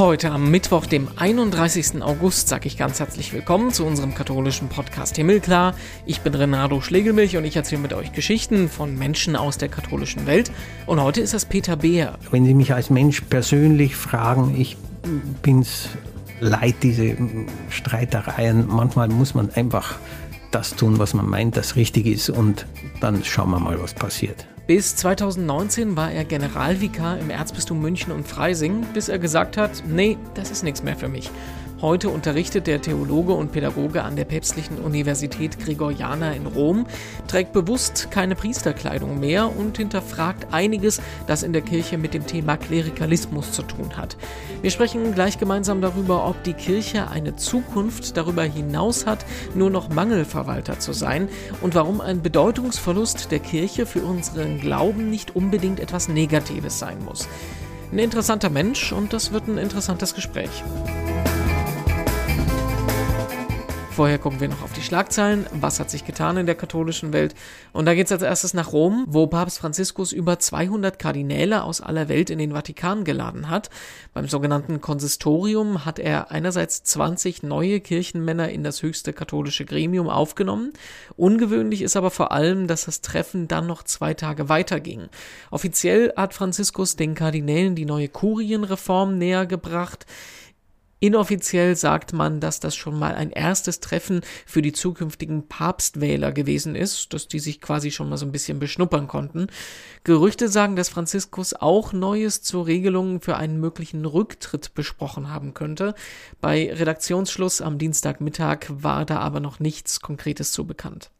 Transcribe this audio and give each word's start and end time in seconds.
Heute 0.00 0.30
am 0.30 0.50
Mittwoch, 0.50 0.86
dem 0.86 1.08
31. 1.14 2.02
August, 2.02 2.48
sage 2.48 2.66
ich 2.66 2.78
ganz 2.78 3.00
herzlich 3.00 3.34
willkommen 3.34 3.70
zu 3.70 3.84
unserem 3.84 4.14
katholischen 4.14 4.70
Podcast 4.70 5.16
Himmelklar. 5.16 5.74
Ich 6.06 6.22
bin 6.22 6.34
Renato 6.34 6.80
Schlegelmilch 6.80 7.36
und 7.36 7.44
ich 7.44 7.54
erzähle 7.54 7.82
mit 7.82 7.92
euch 7.92 8.10
Geschichten 8.12 8.70
von 8.70 8.96
Menschen 8.96 9.36
aus 9.36 9.58
der 9.58 9.68
katholischen 9.68 10.24
Welt. 10.26 10.50
Und 10.86 11.02
heute 11.02 11.20
ist 11.20 11.34
das 11.34 11.44
Peter 11.44 11.76
Beer. 11.76 12.18
Wenn 12.30 12.46
Sie 12.46 12.54
mich 12.54 12.72
als 12.72 12.88
Mensch 12.88 13.20
persönlich 13.20 13.94
fragen, 13.94 14.58
ich 14.58 14.78
bin's 15.42 15.90
leid, 16.40 16.76
diese 16.82 17.14
Streitereien. 17.68 18.68
Manchmal 18.68 19.08
muss 19.08 19.34
man 19.34 19.50
einfach 19.50 19.96
das 20.50 20.76
tun, 20.76 20.98
was 20.98 21.12
man 21.12 21.28
meint, 21.28 21.58
das 21.58 21.76
richtig 21.76 22.06
ist 22.06 22.30
und 22.30 22.64
dann 23.02 23.22
schauen 23.22 23.50
wir 23.50 23.60
mal, 23.60 23.78
was 23.78 23.92
passiert. 23.92 24.46
Bis 24.70 24.94
2019 24.94 25.96
war 25.96 26.12
er 26.12 26.24
Generalvikar 26.24 27.18
im 27.18 27.28
Erzbistum 27.28 27.80
München 27.80 28.12
und 28.12 28.28
Freising, 28.28 28.82
bis 28.94 29.08
er 29.08 29.18
gesagt 29.18 29.56
hat, 29.56 29.82
nee, 29.88 30.16
das 30.34 30.52
ist 30.52 30.62
nichts 30.62 30.84
mehr 30.84 30.94
für 30.94 31.08
mich. 31.08 31.28
Heute 31.82 32.10
unterrichtet 32.10 32.66
der 32.66 32.82
Theologe 32.82 33.32
und 33.32 33.52
Pädagoge 33.52 34.02
an 34.02 34.14
der 34.14 34.26
Päpstlichen 34.26 34.76
Universität 34.78 35.58
Gregoriana 35.58 36.32
in 36.32 36.44
Rom, 36.44 36.86
trägt 37.26 37.54
bewusst 37.54 38.10
keine 38.10 38.34
Priesterkleidung 38.34 39.18
mehr 39.18 39.56
und 39.56 39.78
hinterfragt 39.78 40.48
einiges, 40.52 41.00
das 41.26 41.42
in 41.42 41.54
der 41.54 41.62
Kirche 41.62 41.96
mit 41.96 42.12
dem 42.12 42.26
Thema 42.26 42.58
Klerikalismus 42.58 43.52
zu 43.52 43.62
tun 43.62 43.96
hat. 43.96 44.18
Wir 44.60 44.70
sprechen 44.70 45.14
gleich 45.14 45.38
gemeinsam 45.38 45.80
darüber, 45.80 46.28
ob 46.28 46.42
die 46.44 46.52
Kirche 46.52 47.08
eine 47.08 47.36
Zukunft 47.36 48.14
darüber 48.14 48.42
hinaus 48.42 49.06
hat, 49.06 49.24
nur 49.54 49.70
noch 49.70 49.88
Mangelverwalter 49.88 50.78
zu 50.80 50.92
sein 50.92 51.30
und 51.62 51.74
warum 51.74 52.02
ein 52.02 52.20
Bedeutungsverlust 52.20 53.30
der 53.30 53.38
Kirche 53.38 53.86
für 53.86 54.02
unseren 54.02 54.60
Glauben 54.60 55.08
nicht 55.08 55.34
unbedingt 55.34 55.80
etwas 55.80 56.08
Negatives 56.08 56.78
sein 56.78 56.98
muss. 57.06 57.26
Ein 57.90 58.00
interessanter 58.00 58.50
Mensch 58.50 58.92
und 58.92 59.14
das 59.14 59.32
wird 59.32 59.48
ein 59.48 59.56
interessantes 59.56 60.14
Gespräch. 60.14 60.62
Vorher 64.00 64.18
gucken 64.18 64.40
wir 64.40 64.48
noch 64.48 64.62
auf 64.62 64.72
die 64.72 64.80
Schlagzeilen. 64.80 65.44
Was 65.52 65.78
hat 65.78 65.90
sich 65.90 66.06
getan 66.06 66.38
in 66.38 66.46
der 66.46 66.54
katholischen 66.54 67.12
Welt? 67.12 67.34
Und 67.74 67.84
da 67.84 67.94
geht 67.94 68.06
es 68.06 68.12
als 68.12 68.22
erstes 68.22 68.54
nach 68.54 68.72
Rom, 68.72 69.04
wo 69.06 69.26
Papst 69.26 69.58
Franziskus 69.58 70.12
über 70.12 70.38
200 70.38 70.98
Kardinäle 70.98 71.62
aus 71.64 71.82
aller 71.82 72.08
Welt 72.08 72.30
in 72.30 72.38
den 72.38 72.52
Vatikan 72.52 73.04
geladen 73.04 73.50
hat. 73.50 73.68
Beim 74.14 74.26
sogenannten 74.26 74.80
Konsistorium 74.80 75.84
hat 75.84 75.98
er 75.98 76.30
einerseits 76.30 76.82
20 76.82 77.42
neue 77.42 77.80
Kirchenmänner 77.80 78.48
in 78.48 78.64
das 78.64 78.82
höchste 78.82 79.12
katholische 79.12 79.66
Gremium 79.66 80.08
aufgenommen. 80.08 80.72
Ungewöhnlich 81.18 81.82
ist 81.82 81.94
aber 81.94 82.10
vor 82.10 82.32
allem, 82.32 82.68
dass 82.68 82.86
das 82.86 83.02
Treffen 83.02 83.48
dann 83.48 83.66
noch 83.66 83.82
zwei 83.82 84.14
Tage 84.14 84.48
weiterging. 84.48 85.10
Offiziell 85.50 86.10
hat 86.16 86.32
Franziskus 86.32 86.96
den 86.96 87.14
Kardinälen 87.14 87.74
die 87.74 87.84
neue 87.84 88.08
Kurienreform 88.08 89.18
näher 89.18 89.44
gebracht. 89.44 90.06
Inoffiziell 91.00 91.76
sagt 91.76 92.12
man, 92.12 92.40
dass 92.40 92.60
das 92.60 92.76
schon 92.76 92.98
mal 92.98 93.14
ein 93.14 93.30
erstes 93.30 93.80
Treffen 93.80 94.20
für 94.44 94.60
die 94.60 94.72
zukünftigen 94.72 95.48
Papstwähler 95.48 96.30
gewesen 96.30 96.74
ist, 96.76 97.14
dass 97.14 97.26
die 97.26 97.38
sich 97.38 97.62
quasi 97.62 97.90
schon 97.90 98.10
mal 98.10 98.18
so 98.18 98.26
ein 98.26 98.32
bisschen 98.32 98.58
beschnuppern 98.58 99.08
konnten. 99.08 99.46
Gerüchte 100.04 100.50
sagen, 100.50 100.76
dass 100.76 100.90
Franziskus 100.90 101.54
auch 101.54 101.94
Neues 101.94 102.42
zu 102.42 102.60
Regelungen 102.60 103.20
für 103.20 103.36
einen 103.36 103.58
möglichen 103.58 104.04
Rücktritt 104.04 104.74
besprochen 104.74 105.30
haben 105.30 105.54
könnte. 105.54 105.94
Bei 106.42 106.70
Redaktionsschluss 106.72 107.62
am 107.62 107.78
Dienstagmittag 107.78 108.66
war 108.68 109.06
da 109.06 109.20
aber 109.20 109.40
noch 109.40 109.58
nichts 109.58 110.00
Konkretes 110.00 110.52
zu 110.52 110.66
bekannt. 110.66 111.10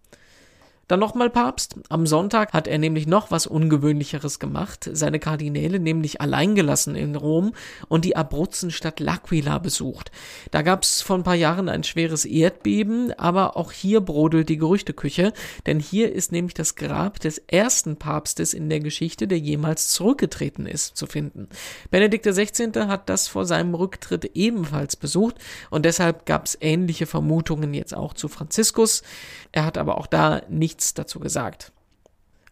Dann 0.91 0.99
nochmal 0.99 1.31
Papst. 1.31 1.77
Am 1.89 2.05
Sonntag 2.05 2.53
hat 2.53 2.67
er 2.67 2.79
nämlich 2.79 3.07
noch 3.07 3.31
was 3.31 3.47
Ungewöhnlicheres 3.47 4.41
gemacht, 4.41 4.91
seine 4.93 5.21
Kardinäle 5.21 5.79
nämlich 5.79 6.21
allein 6.21 6.57
in 6.57 7.15
Rom 7.15 7.53
und 7.87 8.05
die 8.05 8.17
Abruzzenstadt 8.17 8.99
L'Aquila 8.99 9.61
besucht. 9.61 10.11
Da 10.51 10.63
gab's 10.63 11.01
vor 11.01 11.15
ein 11.15 11.23
paar 11.23 11.37
Jahren 11.37 11.69
ein 11.69 11.85
schweres 11.85 12.25
Erdbeben, 12.25 13.13
aber 13.17 13.57
auch 13.57 13.71
hier 13.71 14.01
brodelt 14.01 14.49
die 14.49 14.57
Gerüchteküche, 14.57 15.33
denn 15.65 15.79
hier 15.79 16.13
ist 16.13 16.33
nämlich 16.33 16.55
das 16.55 16.75
Grab 16.75 17.21
des 17.21 17.39
ersten 17.39 17.95
Papstes 17.95 18.53
in 18.53 18.69
der 18.69 18.81
Geschichte, 18.81 19.29
der 19.29 19.39
jemals 19.39 19.91
zurückgetreten 19.91 20.67
ist, 20.67 20.97
zu 20.97 21.07
finden. 21.07 21.49
Benedikt 21.93 22.27
XVI. 22.27 22.73
hat 22.89 23.09
das 23.09 23.29
vor 23.29 23.47
seinem 23.47 23.77
Rücktritt 23.77 24.33
ebenfalls 24.35 24.97
besucht 24.97 25.37
und 25.71 25.85
deshalb 25.85 26.27
gab's 26.27 26.59
ähnliche 26.61 27.07
Vermutungen 27.07 27.75
jetzt 27.75 27.95
auch 27.95 28.13
zu 28.13 28.27
Franziskus. 28.27 29.05
Er 29.53 29.65
hat 29.65 29.79
aber 29.79 29.97
auch 29.97 30.09
da 30.09 30.43
nicht 30.49 30.80
nichts 30.81 30.95
dazu 30.95 31.21
gesagt. 31.21 31.73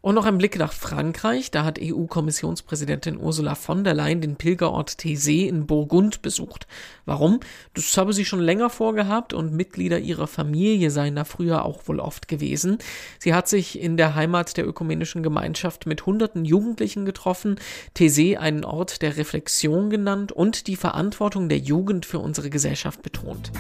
Und 0.01 0.15
noch 0.15 0.27
ein 0.27 0.39
Blick 0.39 0.57
nach 0.59 0.73
Frankreich. 0.73 1.51
Da 1.51 1.65
hat 1.65 1.81
EU-Kommissionspräsidentin 1.83 3.19
Ursula 3.19 3.57
von 3.57 3.83
der 3.83 3.95
Leyen 3.95 4.21
den 4.21 4.37
Pilgerort 4.37 4.91
Thésée 4.91 5.49
in 5.49 5.67
Burgund 5.67 6.23
besucht. 6.23 6.69
Warum? 7.05 7.41
Das 7.75 7.97
habe 7.97 8.13
sie 8.13 8.25
schon 8.25 8.39
länger 8.39 8.71
vorgehabt 8.71 9.33
und 9.33 9.55
Mitglieder 9.55 9.99
ihrer 9.99 10.29
Familie 10.29 10.93
seien 10.93 11.17
da 11.17 11.25
früher 11.25 11.65
auch 11.65 11.89
wohl 11.89 11.99
oft 11.99 12.29
gewesen. 12.29 12.79
Sie 13.19 13.35
hat 13.35 13.49
sich 13.49 13.81
in 13.81 13.97
der 13.97 14.15
Heimat 14.15 14.57
der 14.57 14.69
ökumenischen 14.69 15.25
Gemeinschaft 15.25 15.87
mit 15.87 16.07
hunderten 16.07 16.45
Jugendlichen 16.45 17.05
getroffen, 17.05 17.57
Thésée 17.97 18.37
einen 18.37 18.65
Ort 18.65 19.03
der 19.03 19.17
Reflexion 19.17 19.91
genannt 19.91 20.31
und 20.31 20.69
die 20.69 20.77
Verantwortung 20.77 21.49
der 21.49 21.59
Jugend 21.59 22.07
für 22.07 22.21
unsere 22.21 22.51
Gesellschaft 22.51 23.03
betont. 23.03 23.51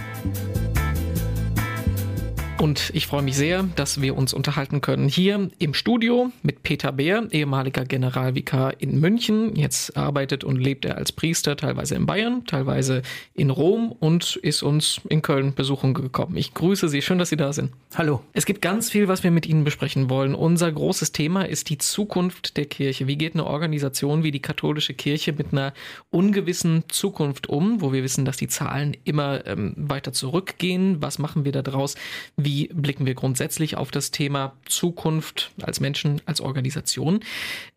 Und 2.60 2.90
ich 2.92 3.06
freue 3.06 3.22
mich 3.22 3.36
sehr, 3.36 3.62
dass 3.76 4.02
wir 4.02 4.16
uns 4.16 4.34
unterhalten 4.34 4.80
können 4.80 5.08
hier 5.08 5.48
im 5.60 5.74
Studio 5.74 6.32
mit 6.42 6.64
Peter 6.64 6.90
Beer, 6.90 7.28
ehemaliger 7.30 7.84
Generalvikar 7.84 8.80
in 8.80 8.98
München. 8.98 9.54
Jetzt 9.54 9.96
arbeitet 9.96 10.42
und 10.42 10.56
lebt 10.56 10.84
er 10.84 10.96
als 10.96 11.12
Priester 11.12 11.56
teilweise 11.56 11.94
in 11.94 12.04
Bayern, 12.04 12.44
teilweise 12.46 13.02
in 13.34 13.50
Rom 13.50 13.92
und 13.92 14.34
ist 14.42 14.64
uns 14.64 15.00
in 15.08 15.22
Köln 15.22 15.54
besuchen 15.54 15.94
gekommen. 15.94 16.36
Ich 16.36 16.52
grüße 16.52 16.88
Sie, 16.88 17.00
schön, 17.00 17.18
dass 17.18 17.28
Sie 17.28 17.36
da 17.36 17.52
sind. 17.52 17.70
Hallo. 17.94 18.22
Es 18.32 18.44
gibt 18.44 18.60
ganz 18.60 18.90
viel, 18.90 19.06
was 19.06 19.22
wir 19.22 19.30
mit 19.30 19.46
Ihnen 19.46 19.62
besprechen 19.62 20.10
wollen. 20.10 20.34
Unser 20.34 20.72
großes 20.72 21.12
Thema 21.12 21.42
ist 21.42 21.70
die 21.70 21.78
Zukunft 21.78 22.56
der 22.56 22.66
Kirche. 22.66 23.06
Wie 23.06 23.16
geht 23.16 23.34
eine 23.34 23.46
Organisation 23.46 24.24
wie 24.24 24.32
die 24.32 24.42
katholische 24.42 24.94
Kirche 24.94 25.32
mit 25.32 25.52
einer 25.52 25.74
ungewissen 26.10 26.82
Zukunft 26.88 27.48
um, 27.48 27.80
wo 27.80 27.92
wir 27.92 28.02
wissen, 28.02 28.24
dass 28.24 28.36
die 28.36 28.48
Zahlen 28.48 28.96
immer 29.04 29.46
ähm, 29.46 29.74
weiter 29.76 30.12
zurückgehen? 30.12 31.00
Was 31.00 31.20
machen 31.20 31.44
wir 31.44 31.52
daraus? 31.52 31.94
Wie 32.36 32.47
wie 32.48 32.68
blicken 32.72 33.04
wir 33.04 33.12
grundsätzlich 33.12 33.76
auf 33.76 33.90
das 33.90 34.10
Thema 34.10 34.56
Zukunft 34.64 35.50
als 35.60 35.80
Menschen, 35.80 36.22
als 36.24 36.40
Organisation. 36.40 37.20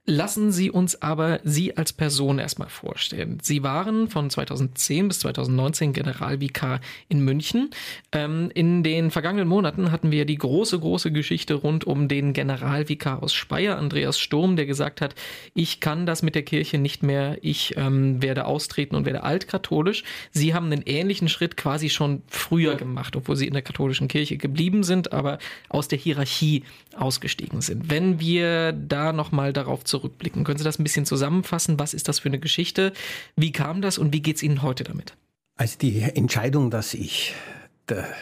Lassen 0.07 0.51
Sie 0.51 0.71
uns 0.71 0.99
aber 1.03 1.41
Sie 1.43 1.77
als 1.77 1.93
Person 1.93 2.39
erstmal 2.39 2.69
vorstellen. 2.69 3.37
Sie 3.43 3.61
waren 3.61 4.09
von 4.09 4.31
2010 4.31 5.07
bis 5.07 5.19
2019 5.19 5.93
Generalvikar 5.93 6.81
in 7.07 7.23
München. 7.23 7.69
Ähm, 8.11 8.49
in 8.55 8.81
den 8.81 9.11
vergangenen 9.11 9.47
Monaten 9.47 9.91
hatten 9.91 10.09
wir 10.09 10.25
die 10.25 10.39
große, 10.39 10.79
große 10.79 11.11
Geschichte 11.11 11.53
rund 11.53 11.85
um 11.85 12.07
den 12.07 12.33
Generalvikar 12.33 13.21
aus 13.21 13.31
Speyer, 13.31 13.77
Andreas 13.77 14.17
Sturm, 14.17 14.55
der 14.55 14.65
gesagt 14.65 15.01
hat, 15.01 15.13
ich 15.53 15.79
kann 15.81 16.07
das 16.07 16.23
mit 16.23 16.33
der 16.33 16.43
Kirche 16.43 16.79
nicht 16.79 17.03
mehr, 17.03 17.37
ich 17.43 17.77
ähm, 17.77 18.23
werde 18.23 18.45
austreten 18.45 18.95
und 18.95 19.05
werde 19.05 19.21
altkatholisch. 19.21 20.03
Sie 20.31 20.55
haben 20.55 20.65
einen 20.71 20.81
ähnlichen 20.83 21.29
Schritt 21.29 21.57
quasi 21.57 21.91
schon 21.91 22.23
früher 22.25 22.73
gemacht, 22.73 23.15
obwohl 23.15 23.35
Sie 23.35 23.45
in 23.45 23.53
der 23.53 23.61
katholischen 23.61 24.07
Kirche 24.07 24.37
geblieben 24.37 24.81
sind, 24.81 25.13
aber 25.13 25.37
aus 25.69 25.87
der 25.89 25.99
Hierarchie 25.99 26.63
ausgestiegen 26.97 27.61
sind. 27.61 27.91
Wenn 27.91 28.19
wir 28.19 28.71
da 28.71 29.13
nochmal 29.13 29.53
darauf 29.53 29.85
zurückblicken, 29.91 30.43
können 30.43 30.57
Sie 30.57 30.63
das 30.63 30.79
ein 30.79 30.83
bisschen 30.83 31.05
zusammenfassen? 31.05 31.77
Was 31.77 31.93
ist 31.93 32.07
das 32.07 32.17
für 32.17 32.29
eine 32.29 32.39
Geschichte? 32.39 32.93
Wie 33.35 33.51
kam 33.51 33.83
das 33.83 33.99
und 33.99 34.11
wie 34.13 34.21
geht 34.21 34.37
es 34.37 34.43
Ihnen 34.43 34.63
heute 34.63 34.83
damit? 34.83 35.15
Also 35.55 35.77
die 35.77 36.01
Entscheidung, 36.01 36.71
dass 36.71 36.95
ich 36.95 37.35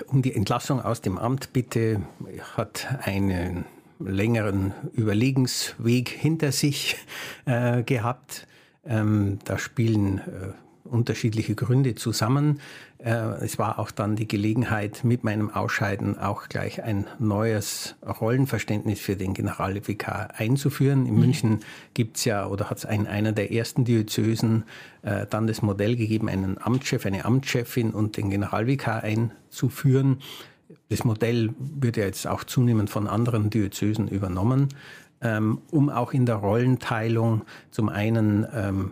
um 0.08 0.22
die 0.22 0.36
Entlassung 0.36 0.82
aus 0.82 1.02
dem 1.02 1.18
Amt 1.18 1.54
bitte, 1.54 2.02
hat 2.58 2.88
einen 3.04 3.66
längeren 4.00 4.74
Überlegensweg 4.94 6.10
hinter 6.10 6.52
sich 6.52 6.96
äh, 7.46 7.84
gehabt. 7.84 8.48
Ähm, 8.86 9.40
da 9.44 9.58
spielen 9.58 10.20
äh, 10.20 10.54
unterschiedliche 10.90 11.56
Gründe 11.56 11.96
zusammen. 11.96 12.60
Äh, 12.98 13.12
es 13.44 13.58
war 13.58 13.80
auch 13.80 13.92
dann 13.92 14.16
die 14.16 14.28
Gelegenheit, 14.28 15.04
mit 15.04 15.24
meinem 15.24 15.50
Ausscheiden 15.50 16.18
auch 16.18 16.50
gleich 16.50 16.84
ein 16.84 17.08
neues 17.18 17.96
Rollenverständnis 18.06 19.00
für 19.00 19.16
den 19.16 19.34
Generalvikar 19.34 20.32
einzuführen. 20.36 21.06
In 21.06 21.14
mhm. 21.14 21.20
München 21.20 21.60
gibt 21.94 22.18
es 22.18 22.26
ja 22.26 22.46
oder 22.48 22.70
hat 22.70 22.80
es 22.80 22.84
in 22.84 23.08
einer 23.08 23.32
der 23.32 23.52
ersten 23.52 23.86
Diözesen 23.86 24.64
äh, 25.02 25.26
dann 25.30 25.48
das 25.48 25.62
Modell 25.62 25.96
gegeben, 25.96 26.28
einen 26.28 26.58
Amtschef, 26.60 27.06
eine 27.06 27.26
Amtschefin 27.26 27.92
und 27.92 28.18
den 28.18 28.30
Generalvikar 28.30 29.04
einzuführen. 29.04 30.18
Das 30.90 31.04
Modell 31.04 31.54
wird 31.60 31.98
ja 31.98 32.06
jetzt 32.06 32.28
auch 32.28 32.44
zunehmend 32.44 32.90
von 32.90 33.08
anderen 33.08 33.50
Diözesen 33.50 34.08
übernommen, 34.08 34.70
ähm, 35.22 35.62
um 35.72 35.90
auch 35.90 36.14
in 36.14 36.26
der 36.26 36.36
Rollenteilung 36.36 37.44
zum 37.72 37.90
einen 37.90 38.46
ähm, 38.54 38.92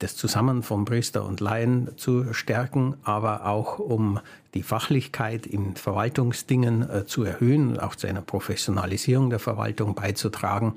das 0.00 0.16
Zusammen 0.16 0.62
von 0.62 0.86
Priester 0.86 1.24
und 1.24 1.40
Laien 1.40 1.96
zu 1.96 2.32
stärken, 2.32 2.96
aber 3.04 3.46
auch 3.46 3.78
um 3.78 4.18
die 4.54 4.62
Fachlichkeit 4.62 5.46
in 5.46 5.76
Verwaltungsdingen 5.76 6.88
äh, 6.88 7.06
zu 7.06 7.22
erhöhen, 7.22 7.78
auch 7.78 7.94
zu 7.94 8.06
einer 8.06 8.22
Professionalisierung 8.22 9.30
der 9.30 9.38
Verwaltung 9.38 9.94
beizutragen. 9.94 10.74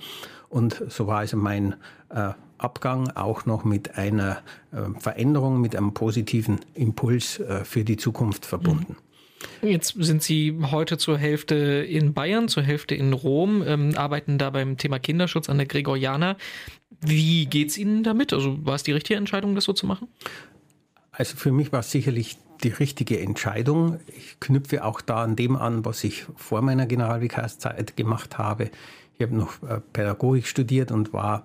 Und 0.50 0.84
so 0.90 1.08
war 1.08 1.20
also 1.20 1.38
mein 1.38 1.76
äh, 2.10 2.34
Abgang 2.58 3.12
auch 3.16 3.46
noch 3.46 3.64
mit 3.64 3.98
einer 3.98 4.42
äh, 4.72 5.00
Veränderung, 5.00 5.60
mit 5.62 5.76
einem 5.76 5.94
positiven 5.94 6.60
Impuls 6.74 7.40
äh, 7.40 7.64
für 7.66 7.84
die 7.84 7.98
Zukunft 7.98 8.46
verbunden. 8.46 8.98
Jetzt 9.62 9.96
sind 9.98 10.24
Sie 10.24 10.58
heute 10.72 10.98
zur 10.98 11.18
Hälfte 11.18 11.56
in 11.56 12.14
Bayern, 12.14 12.48
zur 12.48 12.64
Hälfte 12.64 12.96
in 12.96 13.14
Rom, 13.14 13.64
ähm, 13.66 13.94
arbeiten 13.96 14.38
da 14.38 14.50
beim 14.50 14.78
Thema 14.78 15.00
Kinderschutz 15.00 15.50
an 15.50 15.58
der 15.58 15.68
Gregoriana. 15.68 16.38
Wie 17.06 17.46
geht 17.46 17.70
es 17.70 17.78
Ihnen 17.78 18.04
damit? 18.04 18.34
Also 18.34 18.66
war 18.66 18.76
es 18.76 18.84
die 18.84 18.92
richtige 18.92 19.18
Entscheidung, 19.18 19.56
das 19.56 19.66
so 19.66 19.74
zu 19.74 19.86
machen? 19.86 20.08
Also 21.12 21.38
für 21.38 21.52
mich 21.52 21.72
war 21.72 21.82
es 21.82 21.92
sicherlich 21.92 22.38
die 22.64 22.70
richtige 22.70 23.20
Entscheidung. 23.20 24.00
Ich 24.08 24.40
knüpfe 24.40 24.84
auch 24.84 25.02
da 25.02 25.24
an 25.24 25.36
dem 25.36 25.56
an, 25.56 25.86
was 25.86 26.04
ich 26.04 26.26
vor 26.36 26.62
meiner 26.62 26.86
Generalvikarszeit 26.86 27.96
gemacht 27.98 28.38
habe. 28.38 28.72
Ich 29.18 29.22
habe 29.22 29.36
noch 29.36 29.62
äh, 29.64 29.80
Pädagogik 29.92 30.48
studiert 30.48 30.92
und 30.92 31.14
war 31.14 31.44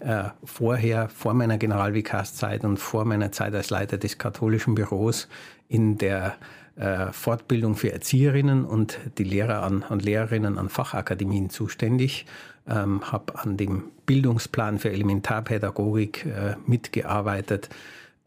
äh, 0.00 0.24
vorher, 0.44 1.08
vor 1.08 1.34
meiner 1.34 1.58
Generalvikarszeit 1.58 2.64
und 2.64 2.78
vor 2.78 3.04
meiner 3.04 3.32
Zeit 3.32 3.54
als 3.54 3.70
Leiter 3.70 3.98
des 3.98 4.18
katholischen 4.18 4.74
Büros 4.74 5.28
in 5.68 5.98
der 5.98 6.36
äh, 6.76 7.12
Fortbildung 7.12 7.74
für 7.74 7.92
Erzieherinnen 7.92 8.64
und 8.64 8.98
die 9.18 9.24
Lehrer 9.24 9.62
an, 9.62 9.82
und 9.82 10.04
Lehrerinnen 10.04 10.56
an 10.56 10.68
Fachakademien 10.68 11.50
zuständig. 11.50 12.26
Ähm, 12.68 13.12
habe 13.12 13.38
an 13.38 13.56
dem 13.56 13.84
Bildungsplan 14.10 14.80
für 14.80 14.90
Elementarpädagogik 14.90 16.26
äh, 16.26 16.56
mitgearbeitet. 16.66 17.68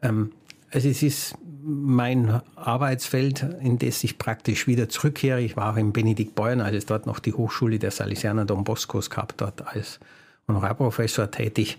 Ähm, 0.00 0.32
also 0.70 0.88
es 0.88 1.02
ist 1.02 1.34
mein 1.62 2.40
Arbeitsfeld, 2.56 3.42
in 3.60 3.78
das 3.78 4.02
ich 4.02 4.16
praktisch 4.16 4.66
wieder 4.66 4.88
zurückkehre. 4.88 5.42
Ich 5.42 5.58
war 5.58 5.74
auch 5.74 5.76
in 5.76 5.92
Benedikt 5.92 6.34
Beuern, 6.34 6.62
als 6.62 6.74
es 6.74 6.86
dort 6.86 7.04
noch 7.04 7.18
die 7.18 7.34
Hochschule 7.34 7.78
der 7.78 7.90
Salesianer 7.90 8.46
Don 8.46 8.64
Boscos 8.64 9.10
gab, 9.10 9.36
dort 9.36 9.60
als 9.66 10.00
Honorarprofessor 10.48 11.30
tätig. 11.30 11.76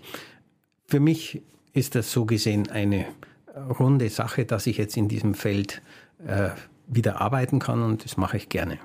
Für 0.86 1.00
mich 1.00 1.42
ist 1.72 1.96
das 1.96 2.12
so 2.12 2.26
gesehen 2.26 2.70
eine 2.70 3.06
runde 3.80 4.08
Sache, 4.08 4.44
dass 4.44 4.68
ich 4.68 4.78
jetzt 4.78 4.96
in 4.96 5.08
diesem 5.08 5.34
Feld 5.34 5.82
äh, 6.24 6.50
wieder 6.86 7.20
arbeiten 7.20 7.58
kann 7.58 7.82
und 7.82 8.04
das 8.04 8.16
mache 8.16 8.36
ich 8.36 8.50
gerne. 8.50 8.78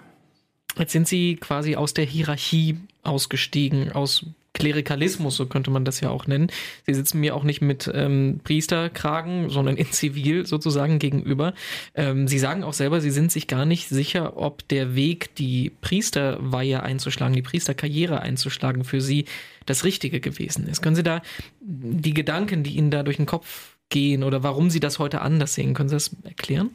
Jetzt 0.77 0.93
sind 0.93 1.07
Sie 1.07 1.35
quasi 1.35 1.75
aus 1.75 1.93
der 1.93 2.05
Hierarchie 2.05 2.79
ausgestiegen, 3.03 3.91
aus 3.91 4.25
Klerikalismus, 4.53 5.37
so 5.37 5.45
könnte 5.45 5.71
man 5.71 5.85
das 5.85 6.01
ja 6.01 6.09
auch 6.09 6.27
nennen. 6.27 6.51
Sie 6.85 6.93
sitzen 6.93 7.19
mir 7.19 7.35
auch 7.35 7.43
nicht 7.43 7.61
mit 7.61 7.89
ähm, 7.93 8.41
Priesterkragen, 8.43 9.49
sondern 9.49 9.77
in 9.77 9.91
Zivil 9.91 10.45
sozusagen 10.45 10.99
gegenüber. 10.99 11.53
Ähm, 11.95 12.27
Sie 12.27 12.39
sagen 12.39 12.63
auch 12.63 12.73
selber, 12.73 12.99
Sie 12.99 13.11
sind 13.11 13.31
sich 13.31 13.47
gar 13.47 13.65
nicht 13.65 13.87
sicher, 13.87 14.37
ob 14.37 14.67
der 14.67 14.95
Weg, 14.95 15.35
die 15.35 15.71
Priesterweihe 15.81 16.83
einzuschlagen, 16.83 17.35
die 17.35 17.41
Priesterkarriere 17.41 18.21
einzuschlagen, 18.21 18.83
für 18.83 18.99
Sie 18.99 19.25
das 19.65 19.85
Richtige 19.85 20.19
gewesen 20.19 20.67
ist. 20.67 20.81
Können 20.81 20.95
Sie 20.95 21.03
da 21.03 21.21
die 21.61 22.13
Gedanken, 22.13 22.63
die 22.63 22.75
Ihnen 22.75 22.91
da 22.91 23.03
durch 23.03 23.17
den 23.17 23.25
Kopf 23.25 23.77
gehen 23.89 24.23
oder 24.23 24.43
warum 24.43 24.69
Sie 24.69 24.79
das 24.79 24.99
heute 24.99 25.21
anders 25.21 25.53
sehen, 25.53 25.73
können 25.73 25.89
Sie 25.89 25.95
das 25.95 26.15
erklären? 26.23 26.71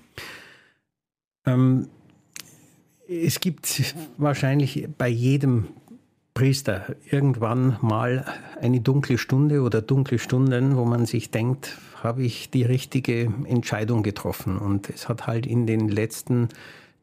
Ähm, 1.46 1.88
es 3.08 3.40
gibt 3.40 3.94
wahrscheinlich 4.17 4.88
bei 4.99 5.08
jedem 5.08 5.69
Priester 6.36 6.84
irgendwann 7.10 7.78
mal 7.80 8.26
eine 8.60 8.82
dunkle 8.82 9.16
Stunde 9.16 9.62
oder 9.62 9.80
dunkle 9.80 10.18
Stunden, 10.18 10.76
wo 10.76 10.84
man 10.84 11.06
sich 11.06 11.30
denkt, 11.30 11.78
habe 12.02 12.24
ich 12.24 12.50
die 12.50 12.62
richtige 12.62 13.32
Entscheidung 13.46 14.02
getroffen? 14.02 14.58
Und 14.58 14.90
es 14.90 15.08
hat 15.08 15.26
halt 15.26 15.46
in 15.46 15.66
den 15.66 15.88
letzten 15.88 16.50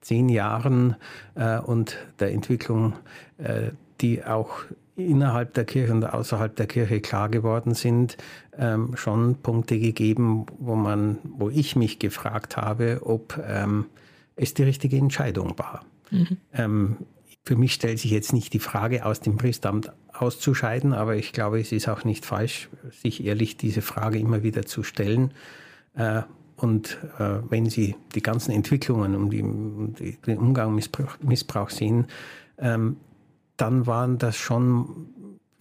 zehn 0.01 0.30
Jahren 0.30 0.97
äh, 1.33 1.57
und 1.57 1.97
der 2.19 2.31
Entwicklung, 2.31 2.94
äh, 3.39 3.71
die 4.01 4.24
auch 4.24 4.51
innerhalb 4.95 5.56
der 5.56 5.65
Kirche 5.65 5.94
und 5.94 6.06
außerhalb 6.06 6.56
der 6.56 6.68
Kirche 6.68 7.01
klar 7.01 7.27
geworden 7.27 7.74
sind, 7.74 8.18
ähm, 8.56 8.95
schon 8.95 9.38
Punkte 9.38 9.80
gegeben, 9.80 10.45
wo 10.59 10.75
man, 10.75 11.18
wo 11.24 11.50
ich 11.50 11.75
mich 11.75 11.97
gefragt 11.97 12.56
habe, 12.56 13.00
ob 13.01 13.44
ähm, 13.44 13.88
es 14.35 14.53
die 14.53 14.62
richtige 14.62 14.97
Entscheidung 14.97 15.57
war. 15.57 15.83
Mhm. 16.12 16.38
Ähm, 16.53 16.97
für 17.44 17.56
mich 17.57 17.74
stellt 17.74 18.00
sich 18.00 18.12
jetzt 18.12 18.34
nicht 18.34 18.54
die 18.54 18.60
Frage, 18.60 19.06
aus 19.06 19.19
dem 19.19 19.38
Priesteramt 19.38 19.92
auszuscheiden, 20.13 20.94
aber 20.94 21.16
ich 21.16 21.34
glaube, 21.34 21.60
es 21.60 21.72
ist 21.72 21.90
auch 21.90 22.06
nicht 22.06 22.25
falsch, 22.25 22.69
sich 22.92 23.25
ehrlich 23.25 23.57
diese 23.57 23.81
Frage 23.81 24.18
immer 24.19 24.44
wieder 24.44 24.66
zu 24.66 24.84
stellen. 24.84 25.34
Äh, 25.95 26.22
und 26.56 26.98
äh, 27.19 27.40
wenn 27.50 27.69
Sie 27.69 27.95
die 28.16 28.22
ganzen 28.22 28.51
Entwicklungen 28.51 29.16
um, 29.16 29.30
die, 29.30 29.42
um 29.42 29.94
den 29.95 30.38
Umgang 30.38 30.74
mit 30.74 30.90
Missbrauch, 31.22 31.69
sehen, 31.69 32.07
ähm, 32.57 32.98
dann 33.57 33.86
waren 33.86 34.18
das 34.18 34.38
schon 34.38 35.12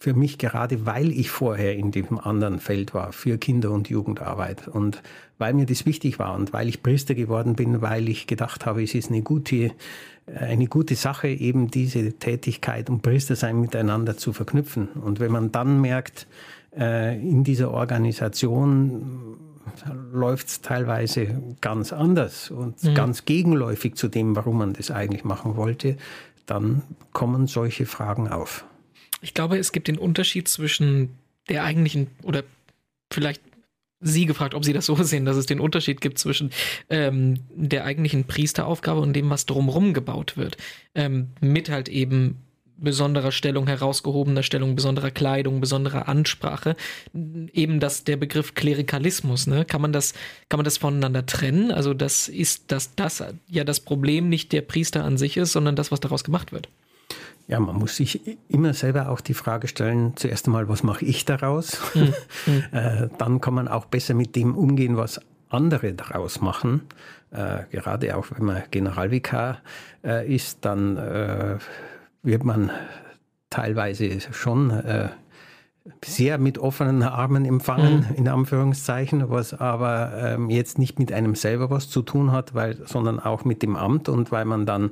für 0.03 0.15
mich 0.15 0.37
gerade, 0.39 0.85
weil 0.85 1.13
ich 1.13 1.31
vorher 1.31 1.77
in 1.77 1.93
dem 1.93 2.19
anderen 2.19 2.59
Feld 2.59 2.93
war, 2.93 3.13
für 3.13 3.39
Kinder- 3.39 3.71
und 3.71 3.89
Jugendarbeit 3.89 4.67
und 4.67 5.01
weil 5.39 5.55
mir 5.55 5.65
das 5.65 5.87
wichtig 5.87 6.19
war 6.19 6.35
und 6.35 6.53
weil 6.53 6.69
ich 6.69 6.83
Priester 6.83 7.15
geworden 7.15 7.55
bin, 7.55 7.83
weil 7.83 8.09
ich 8.09 8.27
gedacht 8.27 8.67
habe, 8.67 8.83
es 8.83 8.97
ist 8.97 9.11
eine 9.11 9.23
gute 9.23 9.71
eine 10.27 10.67
gute 10.67 10.97
Sache, 10.97 11.29
eben 11.29 11.71
diese 11.71 12.13
Tätigkeit 12.15 12.91
und 12.91 13.03
Priestersein 13.03 13.61
miteinander 13.61 14.17
zu 14.17 14.33
verknüpfen. 14.33 14.89
Und 14.89 15.21
wenn 15.21 15.33
man 15.33 15.53
dann 15.53 15.81
merkt, 15.81 16.27
äh, 16.77 17.17
in 17.21 17.45
dieser 17.45 17.71
Organisation 17.71 19.37
läuft 20.13 20.49
es 20.49 20.61
teilweise 20.63 21.41
ganz 21.61 21.93
anders 21.93 22.51
und 22.51 22.83
mhm. 22.83 22.95
ganz 22.95 23.25
gegenläufig 23.25 23.95
zu 23.95 24.09
dem, 24.09 24.35
warum 24.35 24.59
man 24.59 24.73
das 24.73 24.91
eigentlich 24.91 25.25
machen 25.25 25.57
wollte, 25.57 25.97
dann 26.47 26.83
kommen 27.13 27.47
solche 27.47 27.87
Fragen 27.87 28.29
auf. 28.29 28.65
Ich 29.23 29.35
glaube, 29.35 29.57
es 29.57 29.73
gibt 29.73 29.89
den 29.89 29.99
Unterschied 29.99 30.49
zwischen 30.49 31.11
der 31.49 31.65
eigentlichen 31.65 32.09
oder 32.23 32.45
vielleicht 33.11 33.41
Sie 34.05 34.27
gefragt, 34.27 34.55
ob 34.55 34.65
Sie 34.65 34.73
das 34.73 34.87
so 34.87 34.97
sehen, 35.03 35.25
dass 35.25 35.37
es 35.37 35.47
den 35.47 35.61
Unterschied 35.61 36.01
gibt 36.01 36.19
zwischen 36.19 36.51
ähm, 36.91 37.39
der 37.55 37.85
eigentlichen 37.85 38.25
Priesteraufgabe 38.25 39.01
und 39.01 39.15
dem, 39.15 39.31
was 39.31 39.47
drumherum 39.47 39.95
gebaut 39.95 40.37
wird. 40.37 40.57
Ähm, 40.95 41.29
mit 41.41 41.71
halt 41.71 41.89
eben 41.89 42.39
besonderer 42.83 43.31
Stellung, 43.31 43.69
herausgehobener 43.69 44.43
Stellung, 44.43 44.75
besonderer 44.75 45.13
Kleidung, 45.13 45.61
besonderer 45.61 46.09
Ansprache. 46.09 46.77
Eben 47.53 47.79
das, 47.79 48.03
der 48.03 48.17
Begriff 48.17 48.55
Klerikalismus, 48.55 49.47
ne? 49.47 49.65
Kann 49.65 49.81
man 49.81 49.93
das, 49.93 50.15
kann 50.49 50.59
man 50.59 50.65
das 50.65 50.79
voneinander 50.79 51.25
trennen? 51.25 51.71
Also 51.71 51.95
das 51.95 52.29
ist, 52.29 52.73
dass 52.73 52.97
das 52.97 53.23
ja 53.49 53.63
das 53.63 53.81
Problem 53.81 54.29
nicht 54.29 54.53
der 54.53 54.63
Priester 54.63 55.05
an 55.05 55.17
sich 55.17 55.37
ist, 55.37 55.53
sondern 55.53 55.77
das, 55.77 55.93
was 55.93 56.01
daraus 56.01 56.25
gemacht 56.25 56.53
wird. 56.53 56.69
Ja, 57.49 57.61
man 57.61 57.77
muss 57.77 57.97
sich 57.97 58.39
immer 58.49 58.73
selber 58.73 59.09
auch 59.09 59.21
die 59.21 59.35
Frage 59.35 59.69
stellen, 59.69 60.17
zuerst 60.17 60.47
einmal, 60.47 60.69
was 60.69 60.83
mache 60.83 61.05
ich 61.05 61.25
daraus? 61.25 61.81
Mhm. 61.95 62.15
äh, 62.73 63.09
dann 63.19 63.41
kann 63.41 63.55
man 63.55 63.69
auch 63.69 63.87
besser 63.87 64.15
mit 64.15 64.37
dem 64.37 64.57
umgehen, 64.57 64.97
was 64.97 65.21
andere 65.49 65.93
daraus 65.93 66.41
machen. 66.41 66.83
Äh, 67.31 67.65
gerade 67.71 68.17
auch 68.17 68.27
wenn 68.31 68.45
man 68.45 68.63
Generalvikar 68.71 69.59
äh, 70.05 70.35
ist, 70.35 70.65
dann 70.65 70.97
äh, 70.97 71.59
wird 72.23 72.45
man 72.45 72.71
teilweise 73.51 74.21
schon 74.33 74.71
äh, 74.71 75.09
sehr 76.05 76.39
mit 76.39 76.59
offenen 76.59 77.03
Armen 77.03 77.45
empfangen, 77.45 78.07
mhm. 78.09 78.15
in 78.17 78.29
Anführungszeichen, 78.29 79.31
was 79.31 79.53
aber 79.53 80.13
ähm, 80.17 80.49
jetzt 80.49 80.79
nicht 80.79 80.99
mit 80.99 81.13
einem 81.13 81.35
selber 81.35 81.71
was 81.71 81.89
zu 81.89 82.03
tun 82.03 82.31
hat, 82.31 82.55
weil, 82.55 82.77
sondern 82.87 83.19
auch 83.19 83.45
mit 83.45 83.63
dem 83.63 83.75
Amt 83.75 84.09
und 84.09 84.31
weil 84.31 84.45
man 84.45 84.65
dann 84.65 84.91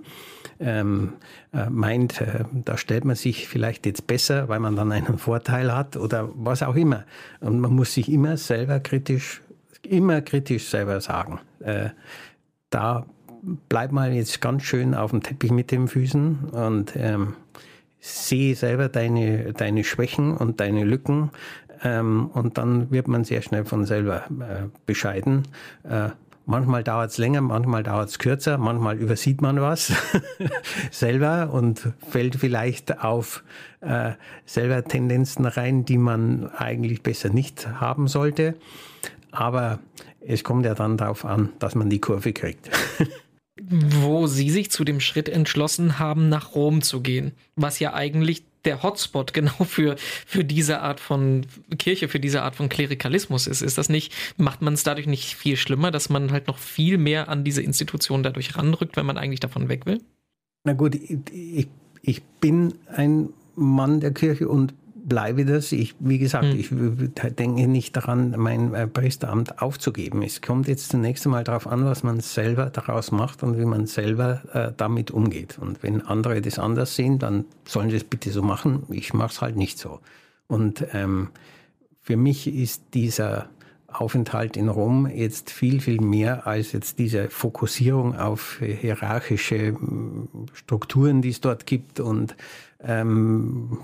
ähm, 0.59 1.13
äh, 1.53 1.71
meint, 1.71 2.21
äh, 2.21 2.45
da 2.53 2.77
stellt 2.77 3.05
man 3.05 3.15
sich 3.15 3.49
vielleicht 3.49 3.87
jetzt 3.87 4.07
besser, 4.09 4.49
weil 4.49 4.59
man 4.59 4.75
dann 4.75 4.91
einen 4.91 5.19
Vorteil 5.19 5.75
hat 5.75 5.97
oder 5.97 6.29
was 6.35 6.63
auch 6.63 6.75
immer. 6.75 7.05
Und 7.41 7.61
man 7.61 7.73
muss 7.73 7.95
sich 7.95 8.11
immer 8.11 8.37
selber 8.37 8.81
kritisch, 8.81 9.43
immer 9.83 10.21
kritisch 10.23 10.69
selber 10.69 11.01
sagen. 11.01 11.39
Äh, 11.61 11.91
da 12.71 13.07
bleibt 13.69 13.93
man 13.93 14.13
jetzt 14.13 14.41
ganz 14.41 14.65
schön 14.65 14.95
auf 14.95 15.11
dem 15.11 15.23
Teppich 15.23 15.51
mit 15.51 15.71
den 15.71 15.89
Füßen 15.89 16.51
und 16.51 16.93
ähm, 16.97 17.35
sehe 18.01 18.55
selber 18.55 18.89
deine, 18.89 19.53
deine 19.53 19.85
Schwächen 19.85 20.37
und 20.37 20.61
deine 20.61 20.85
Lücken 20.85 21.31
ähm, 21.83 22.31
und 22.33 22.59
dann 22.59 22.91
wird 22.91 23.09
man 23.09 23.25
sehr 23.25 23.43
schnell 23.43 23.65
von 23.65 23.85
selber 23.85 24.25
äh, 24.29 24.69
bescheiden. 24.87 25.49
Äh, 25.85 26.11
manchmal 26.47 26.83
dauert 26.83 27.11
es 27.11 27.19
länger, 27.19 27.41
manchmal 27.41 27.83
dauert 27.83 28.09
es 28.09 28.19
kürzer, 28.19 28.59
manchmal 28.59 28.97
übersieht 28.97 29.41
man 29.41 29.61
was 29.61 29.93
selber 30.91 31.51
und 31.53 31.93
fällt 32.09 32.37
vielleicht 32.37 33.03
auf 33.03 33.45
äh, 33.81 34.13
selber 34.45 34.85
Tendenzen 34.85 35.47
rein, 35.47 35.85
die 35.85 35.99
man 35.99 36.51
eigentlich 36.57 37.03
besser 37.03 37.31
nicht 37.31 37.69
haben 37.81 38.09
sollte. 38.09 38.57
Aber 39.31 39.79
es 40.21 40.45
kommt 40.45 40.67
ja 40.67 40.75
dann 40.75 40.97
darauf 40.97 41.25
an, 41.25 41.51
dass 41.61 41.75
man 41.75 41.89
die 41.89 42.01
Kurve 42.01 42.33
kriegt. 42.33 42.71
wo 43.71 44.27
sie 44.27 44.51
sich 44.51 44.71
zu 44.71 44.85
dem 44.85 45.01
Schritt 45.01 45.29
entschlossen 45.29 45.99
haben, 45.99 46.29
nach 46.29 46.55
Rom 46.55 46.83
zu 46.83 47.01
gehen, 47.01 47.33
was 47.55 47.79
ja 47.79 47.95
eigentlich 47.95 48.43
der 48.65 48.83
Hotspot 48.83 49.33
genau 49.33 49.65
für, 49.65 49.97
für 50.27 50.45
diese 50.45 50.81
Art 50.81 51.01
von 51.01 51.47
Kirche, 51.79 52.09
für 52.09 52.21
diese 52.21 52.43
Art 52.43 52.57
von 52.57 52.69
Klerikalismus 52.69 53.47
ist. 53.47 53.63
Ist 53.63 53.79
das 53.79 53.89
nicht, 53.89 54.13
macht 54.37 54.61
man 54.61 54.75
es 54.75 54.83
dadurch 54.83 55.07
nicht 55.07 55.35
viel 55.35 55.57
schlimmer, 55.57 55.91
dass 55.91 56.11
man 56.11 56.33
halt 56.33 56.49
noch 56.49 56.59
viel 56.59 56.99
mehr 56.99 57.29
an 57.29 57.45
diese 57.45 57.63
Institution 57.63 58.23
dadurch 58.23 58.57
ranrückt, 58.57 58.97
wenn 58.97 59.07
man 59.07 59.17
eigentlich 59.17 59.41
davon 59.41 59.69
weg 59.69 59.87
will? 59.87 60.01
Na 60.65 60.73
gut, 60.75 60.95
ich, 60.95 61.69
ich 62.03 62.23
bin 62.41 62.75
ein 62.89 63.31
Mann 63.55 64.01
der 64.01 64.13
Kirche 64.13 64.49
und 64.49 64.75
bleibe 65.05 65.45
das. 65.45 65.73
Ich, 65.73 65.95
wie 65.99 66.19
gesagt, 66.19 66.45
hm. 66.45 66.59
ich 66.59 66.71
denke 67.35 67.67
nicht 67.69 67.97
daran, 67.97 68.35
mein 68.37 68.75
äh, 68.75 68.87
Priesteramt 68.87 69.61
aufzugeben. 69.63 70.23
Es 70.23 70.41
kommt 70.41 70.69
jetzt 70.69 70.91
zunächst 70.91 71.27
einmal 71.27 71.45
darauf 71.45 71.67
an, 71.67 71.85
was 71.85 72.03
man 72.03 72.21
selber 72.21 72.71
daraus 72.71 73.13
macht 73.13 73.43
und 73.43 73.59
wie 73.59 73.65
man 73.65 73.87
selber 73.87 74.43
äh, 74.53 74.73
damit 74.77 75.11
umgeht. 75.11 75.59
Und 75.59 75.83
wenn 75.83 76.03
andere 76.03 76.41
das 76.41 76.59
anders 76.59 76.97
sehen, 76.97 77.19
dann 77.19 77.45
sollen 77.65 77.91
sie 77.91 77.97
es 77.97 78.05
bitte 78.05 78.31
so 78.31 78.43
machen. 78.43 78.85
Ich 78.91 79.15
mache 79.15 79.33
es 79.33 79.41
halt 79.41 79.57
nicht 79.57 79.79
so. 79.79 80.01
Und 80.47 80.85
ähm, 80.93 81.29
für 82.01 82.17
mich 82.17 82.53
ist 82.53 82.95
dieser 82.95 83.49
Aufenthalt 83.93 84.57
in 84.57 84.69
Rom 84.69 85.07
jetzt 85.07 85.51
viel, 85.51 85.81
viel 85.81 86.01
mehr 86.01 86.47
als 86.47 86.73
jetzt 86.73 86.99
diese 86.99 87.29
Fokussierung 87.29 88.17
auf 88.17 88.61
hierarchische 88.61 89.77
Strukturen, 90.53 91.23
die 91.23 91.31
es 91.31 91.41
dort 91.41 91.67
gibt 91.67 92.01
und 92.01 92.37
ähm, 92.83 93.79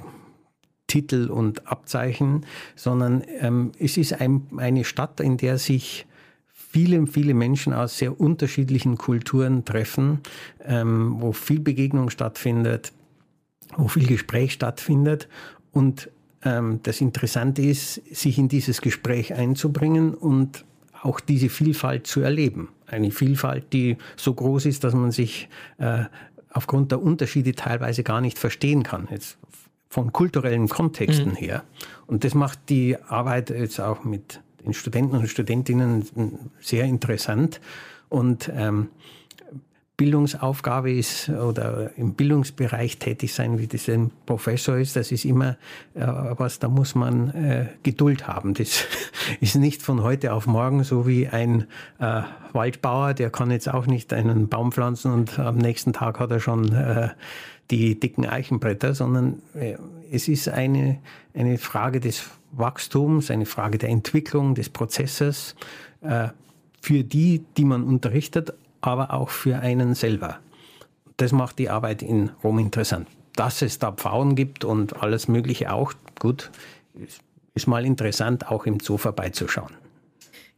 Titel 0.86 1.30
und 1.30 1.66
Abzeichen, 1.66 2.46
sondern 2.74 3.22
ähm, 3.40 3.72
es 3.78 3.96
ist 3.96 4.20
ein, 4.20 4.46
eine 4.56 4.84
Stadt, 4.84 5.20
in 5.20 5.36
der 5.36 5.58
sich 5.58 6.06
viele, 6.52 7.06
viele 7.06 7.34
Menschen 7.34 7.72
aus 7.72 7.98
sehr 7.98 8.20
unterschiedlichen 8.20 8.98
Kulturen 8.98 9.64
treffen, 9.64 10.20
ähm, 10.64 11.16
wo 11.18 11.32
viel 11.32 11.60
Begegnung 11.60 12.10
stattfindet, 12.10 12.92
wo 13.76 13.88
viel 13.88 14.06
Gespräch 14.06 14.52
stattfindet 14.52 15.28
und 15.72 16.10
ähm, 16.42 16.80
das 16.82 17.00
Interessante 17.00 17.62
ist, 17.62 17.94
sich 18.14 18.38
in 18.38 18.48
dieses 18.48 18.80
Gespräch 18.80 19.34
einzubringen 19.34 20.14
und 20.14 20.64
auch 21.02 21.20
diese 21.20 21.48
Vielfalt 21.48 22.06
zu 22.06 22.20
erleben. 22.20 22.68
Eine 22.86 23.10
Vielfalt, 23.10 23.72
die 23.72 23.96
so 24.16 24.34
groß 24.34 24.66
ist, 24.66 24.84
dass 24.84 24.94
man 24.94 25.12
sich 25.12 25.48
äh, 25.78 26.04
aufgrund 26.50 26.92
der 26.92 27.02
Unterschiede 27.02 27.52
teilweise 27.52 28.02
gar 28.02 28.20
nicht 28.20 28.38
verstehen 28.38 28.82
kann. 28.82 29.08
Jetzt 29.10 29.38
von 29.88 30.12
kulturellen 30.12 30.68
Kontexten 30.68 31.30
mhm. 31.30 31.36
her. 31.36 31.64
Und 32.06 32.24
das 32.24 32.34
macht 32.34 32.68
die 32.68 32.96
Arbeit 33.08 33.50
jetzt 33.50 33.80
auch 33.80 34.04
mit 34.04 34.40
den 34.64 34.74
Studenten 34.74 35.16
und 35.16 35.28
Studentinnen 35.28 36.04
sehr 36.60 36.84
interessant. 36.84 37.60
Und 38.08 38.50
ähm, 38.54 38.88
Bildungsaufgabe 39.96 40.92
ist 40.92 41.30
oder 41.30 41.90
im 41.96 42.12
Bildungsbereich 42.14 42.98
tätig 42.98 43.32
sein, 43.32 43.58
wie 43.58 43.66
das 43.66 43.88
ein 43.88 44.10
Professor 44.26 44.76
ist, 44.76 44.94
das 44.94 45.10
ist 45.10 45.24
immer 45.24 45.56
äh, 45.94 46.06
was, 46.36 46.58
da 46.58 46.68
muss 46.68 46.94
man 46.94 47.30
äh, 47.30 47.66
Geduld 47.82 48.28
haben. 48.28 48.52
Das 48.52 48.84
ist 49.40 49.56
nicht 49.56 49.80
von 49.80 50.02
heute 50.02 50.34
auf 50.34 50.46
morgen 50.46 50.84
so 50.84 51.06
wie 51.06 51.28
ein 51.28 51.66
äh, 51.98 52.22
Waldbauer, 52.52 53.14
der 53.14 53.30
kann 53.30 53.50
jetzt 53.50 53.72
auch 53.72 53.86
nicht 53.86 54.12
einen 54.12 54.48
Baum 54.48 54.70
pflanzen 54.70 55.12
und 55.12 55.38
am 55.38 55.56
nächsten 55.56 55.94
Tag 55.94 56.20
hat 56.20 56.30
er 56.30 56.40
schon 56.40 56.72
äh, 56.72 57.08
die 57.70 57.98
dicken 57.98 58.26
Eichenbretter, 58.26 58.94
sondern 58.94 59.42
äh, 59.54 59.76
es 60.10 60.28
ist 60.28 60.48
eine, 60.48 60.98
eine 61.34 61.58
Frage 61.58 62.00
des 62.00 62.24
Wachstums, 62.52 63.30
eine 63.30 63.46
Frage 63.46 63.78
der 63.78 63.88
Entwicklung 63.88 64.54
des 64.54 64.68
Prozesses 64.68 65.56
äh, 66.00 66.28
für 66.80 67.02
die, 67.02 67.44
die 67.56 67.64
man 67.64 67.82
unterrichtet, 67.82 68.52
aber 68.80 69.12
auch 69.12 69.30
für 69.30 69.58
einen 69.58 69.94
selber. 69.94 70.38
Das 71.16 71.32
macht 71.32 71.58
die 71.58 71.70
Arbeit 71.70 72.02
in 72.02 72.30
Rom 72.44 72.58
interessant. 72.58 73.08
Dass 73.34 73.62
es 73.62 73.78
da 73.78 73.92
Pfauen 73.92 74.34
gibt 74.34 74.64
und 74.64 75.02
alles 75.02 75.28
Mögliche 75.28 75.72
auch, 75.72 75.92
gut, 76.18 76.50
ist 77.54 77.66
mal 77.66 77.84
interessant, 77.84 78.48
auch 78.48 78.66
im 78.66 78.80
Zoo 78.80 78.98
vorbeizuschauen. 78.98 79.72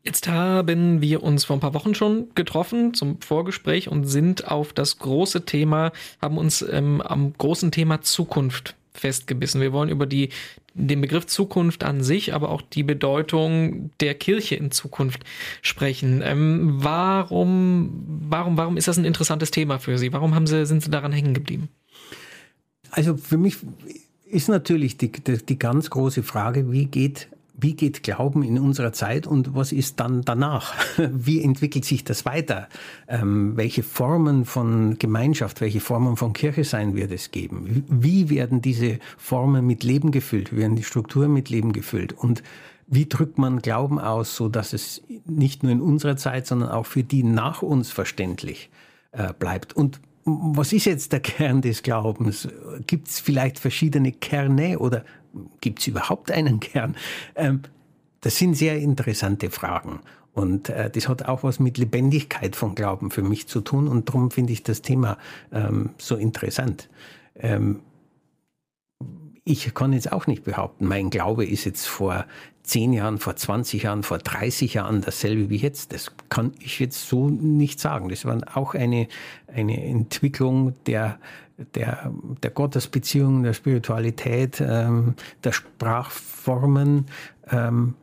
Jetzt 0.09 0.27
haben 0.27 1.03
wir 1.03 1.23
uns 1.23 1.45
vor 1.45 1.55
ein 1.55 1.61
paar 1.61 1.75
Wochen 1.75 1.95
schon 1.95 2.29
getroffen 2.35 2.95
zum 2.95 3.21
Vorgespräch 3.21 3.91
und 3.91 4.07
sind 4.07 4.50
auf 4.50 4.73
das 4.73 4.99
große 4.99 5.45
Thema, 5.45 5.93
haben 6.23 6.38
uns 6.38 6.62
ähm, 6.62 7.03
am 7.03 7.35
großen 7.37 7.71
Thema 7.73 8.00
Zukunft 8.00 8.75
festgebissen. 8.95 9.61
Wir 9.61 9.75
wollen 9.75 9.91
über 9.91 10.07
die, 10.07 10.31
den 10.73 11.03
Begriff 11.03 11.27
Zukunft 11.27 11.85
an 11.85 12.03
sich, 12.03 12.33
aber 12.33 12.49
auch 12.49 12.62
die 12.62 12.85
Bedeutung 12.85 13.91
der 14.00 14.15
Kirche 14.15 14.55
in 14.55 14.71
Zukunft 14.71 15.25
sprechen. 15.61 16.23
Ähm, 16.25 16.83
warum, 16.83 18.07
warum, 18.31 18.57
warum 18.57 18.79
ist 18.79 18.88
das 18.88 18.97
ein 18.97 19.05
interessantes 19.05 19.50
Thema 19.50 19.79
für 19.79 19.99
Sie? 19.99 20.11
Warum 20.15 20.35
haben 20.35 20.47
Sie, 20.47 20.65
sind 20.65 20.83
Sie 20.83 20.91
daran 20.91 21.12
hängen 21.12 21.35
geblieben? 21.35 21.69
Also 22.93 23.19
für 23.19 23.37
mich 23.37 23.59
ist 24.25 24.49
natürlich 24.49 24.97
die, 24.97 25.12
die, 25.12 25.37
die 25.37 25.59
ganz 25.59 25.91
große 25.91 26.23
Frage, 26.23 26.73
wie 26.73 26.87
geht 26.87 27.29
wie 27.61 27.75
geht 27.75 28.05
Glauben 28.05 28.45
in 28.45 28.59
unserer 28.59 28.93
Zeit 28.93 29.27
und 29.27 29.55
was 29.55 29.73
ist 29.73 29.99
dann 29.99 30.23
danach? 30.23 30.75
Wie 30.97 31.43
entwickelt 31.43 31.85
sich 31.85 32.05
das 32.05 32.25
weiter? 32.25 32.69
Ähm, 33.09 33.57
welche 33.57 33.83
Formen 33.83 34.45
von 34.45 34.97
Gemeinschaft, 34.99 35.61
welche 35.61 35.81
Formen 35.81 36.17
von 36.17 36.33
Kirche 36.33 36.62
sein 36.62 36.95
wird 36.95 37.11
es 37.11 37.33
geben? 37.33 37.85
Wie 37.88 38.31
werden 38.31 38.62
diese 38.62 39.00
Formen 39.17 39.67
mit 39.67 39.83
Leben 39.83 40.12
gefüllt? 40.12 40.53
Wie 40.53 40.59
werden 40.59 40.77
die 40.77 40.85
Strukturen 40.85 41.33
mit 41.33 41.50
Leben 41.50 41.73
gefüllt? 41.73 42.12
Und 42.12 42.45
wie 42.87 43.07
drückt 43.07 43.38
man 43.38 43.59
Glauben 43.59 43.99
aus, 43.99 44.37
so 44.37 44.49
dass 44.49 44.73
es 44.73 45.03
nicht 45.27 45.65
nur 45.65 45.73
in 45.73 45.81
unserer 45.81 46.17
Zeit, 46.17 46.47
sondern 46.47 46.71
auch 46.71 46.87
für 46.87 47.03
die 47.03 47.25
nach 47.25 47.62
uns 47.62 47.91
verständlich 47.91 48.71
äh, 49.11 49.33
bleibt? 49.37 49.75
Und 49.75 50.00
was 50.25 50.73
ist 50.73 50.85
jetzt 50.85 51.12
der 51.12 51.21
Kern 51.21 51.61
des 51.61 51.83
Glaubens? 51.83 52.49
Gibt 52.87 53.09
es 53.09 53.19
vielleicht 53.19 53.59
verschiedene 53.59 54.12
Kerne 54.12 54.79
oder 54.79 55.05
gibt 55.61 55.80
es 55.80 55.87
überhaupt 55.87 56.30
einen 56.30 56.61
Kern? 56.61 56.97
Ähm, 57.35 57.62
das 58.21 58.37
sind 58.37 58.54
sehr 58.54 58.78
interessante 58.78 59.50
Fragen. 59.50 60.00
Und 60.33 60.68
äh, 60.68 60.90
das 60.90 61.09
hat 61.09 61.25
auch 61.25 61.42
was 61.42 61.59
mit 61.59 61.78
Lebendigkeit 61.78 62.54
von 62.54 62.75
Glauben 62.75 63.11
für 63.11 63.23
mich 63.23 63.49
zu 63.49 63.61
tun. 63.61 63.88
Und 63.88 64.09
darum 64.09 64.30
finde 64.30 64.52
ich 64.52 64.62
das 64.62 64.83
Thema 64.83 65.18
ähm, 65.52 65.90
so 65.99 66.16
interessant. 66.16 66.88
Ähm, 67.35 67.80
ich 69.45 69.73
kann 69.75 69.95
jetzt 69.95 70.12
auch 70.12 70.26
nicht 70.26 70.45
behaupten, 70.45 70.87
mein 70.87 71.11
Glaube 71.11 71.47
ist 71.47 71.64
jetzt 71.64 71.87
vor 71.87 72.26
zehn 72.62 72.92
Jahren, 72.92 73.18
vor 73.18 73.35
20 73.35 73.83
Jahren, 73.83 74.02
vor 74.02 74.18
30 74.18 74.75
Jahren 74.75 75.00
dasselbe 75.00 75.49
wie 75.49 75.57
jetzt. 75.57 75.92
Das 75.92 76.12
kann 76.28 76.52
ich 76.61 76.78
jetzt 76.78 77.09
so 77.09 77.28
nicht 77.30 77.80
sagen. 77.80 78.11
Das 78.11 78.26
war 78.26 78.38
auch 78.54 78.75
eine, 78.75 79.09
eine 79.47 79.83
Entwicklung 79.83 80.75
der, 80.85 81.18
der, 81.75 82.12
der 82.43 82.50
Gottesbeziehung, 82.50 83.43
der 83.43 83.53
Spiritualität, 83.53 84.61
ähm, 84.61 85.15
der 85.45 85.53
Sprachformen. 85.53 87.07
Ähm, 87.50 87.95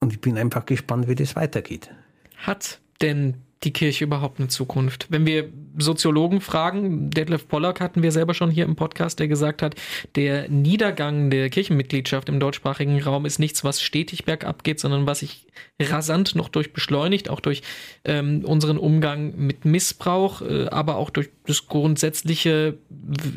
und 0.00 0.12
ich 0.12 0.20
bin 0.20 0.38
einfach 0.38 0.66
gespannt, 0.66 1.08
wie 1.08 1.14
das 1.14 1.36
weitergeht. 1.36 1.90
Hat 2.36 2.80
denn 3.00 3.36
die 3.64 3.72
Kirche 3.72 4.04
überhaupt 4.04 4.40
eine 4.40 4.48
Zukunft? 4.48 5.06
Wenn 5.10 5.26
wir 5.26 5.48
Soziologen 5.78 6.40
fragen, 6.40 7.10
Detlef 7.10 7.48
Pollack 7.48 7.80
hatten 7.80 8.02
wir 8.02 8.12
selber 8.12 8.34
schon 8.34 8.50
hier 8.50 8.64
im 8.64 8.76
Podcast, 8.76 9.20
der 9.20 9.28
gesagt 9.28 9.62
hat, 9.62 9.74
der 10.16 10.48
Niedergang 10.48 11.30
der 11.30 11.48
Kirchenmitgliedschaft 11.50 12.28
im 12.28 12.40
deutschsprachigen 12.40 13.00
Raum 13.00 13.24
ist 13.24 13.38
nichts, 13.38 13.64
was 13.64 13.80
stetig 13.80 14.24
bergab 14.24 14.64
geht, 14.64 14.80
sondern 14.80 15.06
was 15.06 15.20
sich 15.20 15.46
rasant 15.80 16.34
noch 16.34 16.48
durch 16.48 16.72
beschleunigt, 16.72 17.30
auch 17.30 17.40
durch 17.40 17.62
ähm, 18.04 18.44
unseren 18.44 18.76
Umgang 18.76 19.34
mit 19.36 19.64
Missbrauch, 19.64 20.42
äh, 20.42 20.66
aber 20.66 20.96
auch 20.96 21.10
durch 21.10 21.30
das 21.46 21.66
grundsätzliche 21.66 22.78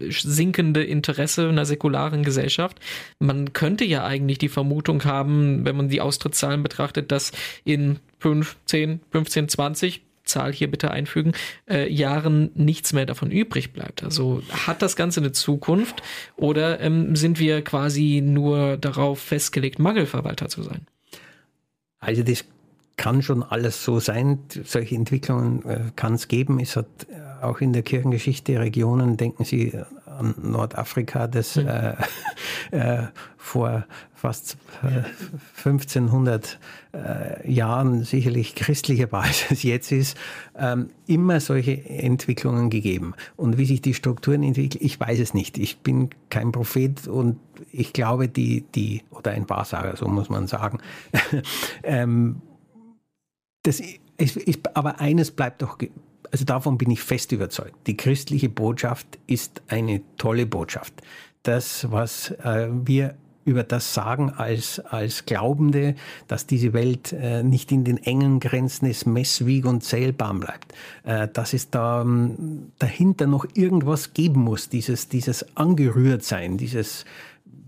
sinkende 0.09 0.83
Interesse 0.83 1.49
einer 1.49 1.65
säkularen 1.65 2.23
Gesellschaft. 2.23 2.79
Man 3.19 3.53
könnte 3.53 3.85
ja 3.85 4.05
eigentlich 4.05 4.37
die 4.37 4.49
Vermutung 4.49 5.03
haben, 5.05 5.65
wenn 5.65 5.75
man 5.75 5.89
die 5.89 6.01
Austrittszahlen 6.01 6.63
betrachtet, 6.63 7.11
dass 7.11 7.31
in 7.63 7.99
5, 8.19 8.57
10, 8.65 8.99
15, 9.11 9.49
20 9.49 10.01
Zahl 10.25 10.51
hier 10.51 10.69
bitte 10.69 10.91
einfügen, 10.91 11.33
äh, 11.69 11.91
Jahren 11.91 12.51
nichts 12.55 12.93
mehr 12.93 13.05
davon 13.05 13.31
übrig 13.31 13.73
bleibt. 13.73 14.03
Also 14.03 14.41
hat 14.49 14.81
das 14.81 14.95
Ganze 14.95 15.19
eine 15.19 15.31
Zukunft 15.31 16.01
oder 16.35 16.79
ähm, 16.79 17.15
sind 17.15 17.39
wir 17.39 17.61
quasi 17.63 18.21
nur 18.25 18.77
darauf 18.77 19.19
festgelegt, 19.19 19.79
Mangelverwalter 19.79 20.49
zu 20.49 20.63
sein? 20.63 20.87
Also 21.99 22.23
das 22.23 22.45
kann 22.97 23.21
schon 23.21 23.43
alles 23.43 23.83
so 23.83 23.99
sein. 23.99 24.39
Solche 24.63 24.95
Entwicklungen 24.95 25.65
äh, 25.65 25.79
kann 25.95 26.13
es 26.13 26.27
geben. 26.27 26.59
Es 26.59 26.75
hat 26.75 26.87
äh, 27.09 27.15
auch 27.41 27.61
in 27.61 27.73
der 27.73 27.83
Kirchengeschichte 27.83 28.59
Regionen, 28.59 29.17
denken 29.17 29.43
Sie 29.43 29.73
an 30.05 30.35
Nordafrika, 30.41 31.27
das 31.27 31.55
mhm. 31.55 31.67
äh, 31.67 31.93
äh, 32.71 33.07
vor 33.37 33.85
fast 34.13 34.57
1500 35.57 36.59
äh, 36.93 36.97
äh, 36.97 37.51
Jahren 37.51 38.03
sicherlich 38.03 38.55
christlicher 38.55 39.11
war, 39.11 39.23
als 39.23 39.51
es 39.51 39.63
jetzt 39.63 39.91
ist, 39.91 40.17
ähm, 40.57 40.89
immer 41.05 41.39
solche 41.39 41.85
Entwicklungen 41.85 42.69
gegeben. 42.69 43.13
Und 43.35 43.57
wie 43.57 43.65
sich 43.65 43.81
die 43.81 43.93
Strukturen 43.93 44.41
entwickeln, 44.41 44.83
ich 44.83 44.99
weiß 44.99 45.19
es 45.19 45.33
nicht. 45.33 45.57
Ich 45.57 45.79
bin 45.79 46.09
kein 46.29 46.51
Prophet 46.51 47.07
und 47.07 47.37
ich 47.71 47.93
glaube, 47.93 48.27
die, 48.27 48.61
die 48.73 49.03
oder 49.11 49.31
ein 49.31 49.47
Wahrsager, 49.49 49.95
so 49.95 50.07
muss 50.07 50.29
man 50.29 50.47
sagen. 50.47 50.79
ähm, 51.83 52.41
das 53.63 53.81
ist, 54.17 54.37
ist, 54.37 54.75
aber 54.75 54.99
eines 54.99 55.31
bleibt 55.31 55.61
doch 55.61 55.77
also 56.31 56.45
davon 56.45 56.77
bin 56.77 56.91
ich 56.91 57.01
fest 57.01 57.31
überzeugt. 57.31 57.75
Die 57.87 57.97
christliche 57.97 58.49
Botschaft 58.49 59.07
ist 59.27 59.61
eine 59.67 60.01
tolle 60.17 60.45
Botschaft. 60.45 60.93
Das, 61.43 61.91
was 61.91 62.31
äh, 62.31 62.67
wir 62.71 63.15
über 63.45 63.63
das 63.63 63.93
sagen 63.93 64.31
als, 64.31 64.79
als 64.79 65.25
Glaubende, 65.25 65.95
dass 66.27 66.47
diese 66.47 66.73
Welt 66.73 67.13
äh, 67.13 67.43
nicht 67.43 67.71
in 67.71 67.83
den 67.83 67.97
engen 67.97 68.39
Grenzen 68.39 68.87
des 68.87 69.05
Messwieg 69.05 69.65
und 69.65 69.83
Zählbaren 69.83 70.39
bleibt, 70.39 70.73
äh, 71.03 71.27
dass 71.27 71.53
es 71.53 71.69
da 71.69 72.01
ähm, 72.01 72.71
dahinter 72.79 73.27
noch 73.27 73.45
irgendwas 73.53 74.13
geben 74.13 74.41
muss, 74.41 74.69
dieses, 74.69 75.09
dieses 75.09 75.55
Angerührtsein, 75.55 76.57
dieses 76.57 77.05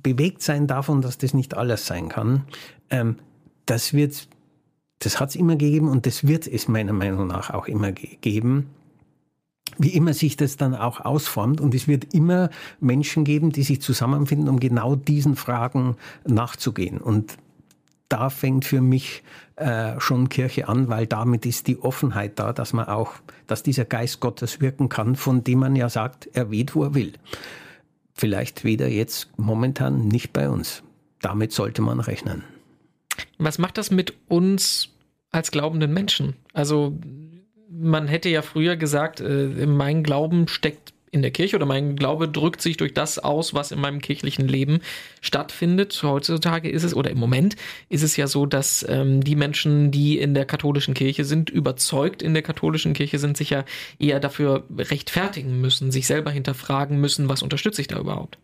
bewegt 0.02 0.42
sein 0.42 0.66
davon, 0.68 1.02
dass 1.02 1.20
das 1.20 1.34
nicht 1.34 1.56
alles 1.56 1.86
sein 1.86 2.10
kann. 2.10 2.44
Ähm, 2.90 3.18
das 3.68 3.94
wird, 3.94 4.28
das 5.00 5.20
hat 5.20 5.30
es 5.30 5.36
immer 5.36 5.56
gegeben 5.56 5.89
und 5.89 6.06
das 6.06 6.27
wird 6.27 6.48
es 6.48 6.68
meiner 6.68 6.94
Meinung 6.94 7.27
nach 7.27 7.51
auch 7.51 7.68
immer 7.68 7.92
geben 7.92 8.68
wie 9.77 9.89
immer 9.89 10.13
sich 10.13 10.38
das 10.38 10.58
dann 10.58 10.75
auch 10.75 11.01
ausformt. 11.01 11.62
Und 11.62 11.75
es 11.75 11.88
wird 11.88 12.13
immer 12.13 12.50
Menschen 12.80 13.24
geben, 13.24 13.51
die 13.51 13.63
sich 13.63 13.82
zusammenfinden, 13.82 14.50
um 14.50 14.60
genau 14.60 14.96
diesen 14.96 15.36
Fragen 15.36 15.96
nachzugehen. 16.25 16.98
Und 17.00 17.38
da 18.10 18.30
fängt 18.30 18.66
für 18.66 18.82
mich 18.82 19.24
äh, 19.58 20.00
schon 20.00 20.30
Kirche 20.30 20.70
an, 20.70 20.88
weil 20.88 21.08
damit 21.08 21.46
ist 21.46 21.68
die 21.68 21.80
Offenheit 21.80 22.39
da, 22.39 22.54
dass 22.54 22.74
man 22.74 22.88
auch, 22.88 23.13
dass 23.48 23.63
dieser 23.63 23.86
Geist 23.86 24.20
Gottes 24.20 24.62
wirken 24.62 24.89
kann, 24.89 25.16
von 25.16 25.44
dem 25.44 25.60
man 25.60 25.75
ja 25.75 25.89
sagt, 25.89 26.30
er 26.34 26.50
weht, 26.50 26.74
wo 26.74 26.84
er 26.84 26.96
will. 26.96 27.13
Vielleicht 28.13 28.63
weht 28.63 28.82
er 28.82 28.89
jetzt 28.89 29.30
momentan 29.38 30.08
nicht 30.08 30.34
bei 30.34 30.50
uns. 30.50 30.84
Damit 31.22 31.51
sollte 31.51 31.82
man 31.82 32.00
rechnen. 32.00 32.44
Was 33.38 33.58
macht 33.58 33.78
das 33.78 33.92
mit 33.92 34.14
uns 34.28 34.90
als 35.32 35.52
glaubenden 35.52 35.94
Menschen? 35.94 36.36
Also 36.54 36.98
man 37.70 38.08
hätte 38.08 38.30
ja 38.30 38.42
früher 38.42 38.76
gesagt, 38.76 39.20
äh, 39.20 39.66
mein 39.66 40.04
Glauben 40.04 40.48
steckt 40.48 40.94
in 41.12 41.22
der 41.22 41.32
Kirche 41.32 41.56
oder 41.56 41.66
mein 41.66 41.96
Glaube 41.96 42.28
drückt 42.28 42.62
sich 42.62 42.78
durch 42.78 42.94
das 42.94 43.20
aus, 43.20 43.54
was 43.54 43.72
in 43.72 43.80
meinem 43.80 44.02
kirchlichen 44.02 44.48
Leben 44.48 44.82
stattfindet. 45.22 46.02
Heutzutage 46.04 46.70
ist 46.70 46.84
es, 46.84 46.94
oder 46.94 47.12
im 47.12 47.18
Moment 47.18 47.56
ist 47.90 48.04
es 48.04 48.18
ja 48.18 48.28
so, 48.28 48.46
dass 48.46 48.86
ähm, 48.88 49.24
die 49.24 49.36
Menschen, 49.36 49.92
die 49.92 50.18
in 50.18 50.34
der 50.34 50.46
katholischen 50.46 50.94
Kirche 50.94 51.26
sind, 51.26 51.50
überzeugt 51.50 52.22
in 52.22 52.34
der 52.34 52.44
katholischen 52.44 52.94
Kirche 52.94 53.20
sind, 53.20 53.38
sich 53.38 53.50
ja 53.50 53.64
eher 54.00 54.20
dafür 54.20 54.66
rechtfertigen 54.78 55.62
müssen, 55.62 55.92
sich 55.92 56.08
selber 56.08 56.32
hinterfragen 56.32 57.00
müssen, 57.00 57.30
was 57.30 57.42
unterstütze 57.42 57.82
ich 57.82 57.88
da 57.88 58.00
überhaupt. 58.00 58.38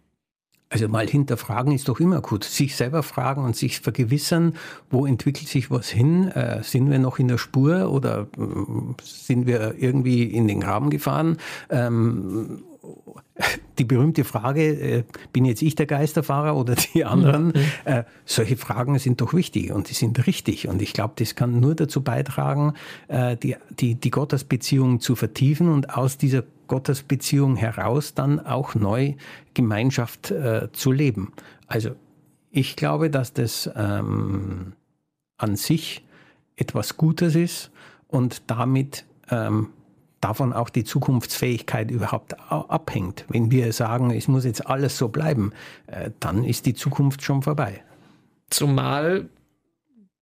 Also 0.73 0.87
mal 0.87 1.07
hinterfragen 1.07 1.71
ist 1.71 1.87
doch 1.87 1.99
immer 1.99 2.19
gut. 2.19 2.43
Sich 2.43 2.75
selber 2.75 3.03
fragen 3.03 3.45
und 3.45 3.55
sich 3.55 3.79
vergewissern, 3.79 4.55
wo 4.89 5.05
entwickelt 5.05 5.47
sich 5.47 5.69
was 5.69 5.89
hin? 5.89 6.29
Äh, 6.29 6.63
sind 6.63 6.89
wir 6.89 6.97
noch 6.97 7.19
in 7.19 7.27
der 7.27 7.37
Spur 7.37 7.91
oder 7.91 8.27
äh, 8.35 9.03
sind 9.03 9.45
wir 9.45 9.75
irgendwie 9.77 10.23
in 10.23 10.47
den 10.47 10.61
Graben 10.61 10.89
gefahren? 10.89 11.37
Ähm, 11.69 12.63
die 13.77 13.83
berühmte 13.83 14.23
Frage, 14.23 14.63
äh, 14.63 15.03
bin 15.31 15.45
jetzt 15.45 15.61
ich 15.61 15.75
der 15.75 15.85
Geisterfahrer 15.85 16.57
oder 16.57 16.73
die 16.73 17.05
anderen? 17.05 17.47
Mhm. 17.47 18.03
Solche 18.25 18.57
Fragen 18.57 18.97
sind 18.97 19.21
doch 19.21 19.35
wichtig 19.35 19.71
und 19.71 19.91
die 19.91 19.93
sind 19.93 20.25
richtig. 20.25 20.67
Und 20.67 20.81
ich 20.81 20.93
glaube, 20.93 21.13
das 21.17 21.35
kann 21.35 21.59
nur 21.59 21.75
dazu 21.75 22.01
beitragen, 22.01 22.73
äh, 23.09 23.37
die, 23.37 23.57
die, 23.69 23.93
die 23.93 24.09
Gottesbeziehung 24.09 25.01
zu 25.01 25.15
vertiefen 25.15 25.69
und 25.69 25.95
aus 25.95 26.17
dieser 26.17 26.43
Gottesbeziehung 26.67 27.55
heraus 27.55 28.13
dann 28.15 28.39
auch 28.39 28.73
neu 28.73 29.13
Gemeinschaft 29.53 30.31
äh, 30.31 30.71
zu 30.71 30.91
leben. 30.91 31.33
Also 31.67 31.91
ich 32.51 32.75
glaube, 32.75 33.09
dass 33.09 33.33
das 33.33 33.69
ähm, 33.75 34.73
an 35.37 35.55
sich 35.55 36.03
etwas 36.55 36.97
Gutes 36.97 37.35
ist 37.35 37.71
und 38.07 38.43
damit 38.47 39.05
ähm, 39.29 39.69
davon 40.21 40.53
auch 40.53 40.69
die 40.69 40.83
Zukunftsfähigkeit 40.83 41.91
überhaupt 41.91 42.39
abhängt. 42.49 43.25
Wenn 43.27 43.51
wir 43.51 43.73
sagen, 43.73 44.11
es 44.11 44.27
muss 44.27 44.45
jetzt 44.45 44.65
alles 44.67 44.97
so 44.97 45.09
bleiben, 45.09 45.51
äh, 45.87 46.11
dann 46.19 46.43
ist 46.43 46.65
die 46.65 46.73
Zukunft 46.73 47.23
schon 47.23 47.41
vorbei. 47.41 47.83
Zumal 48.49 49.29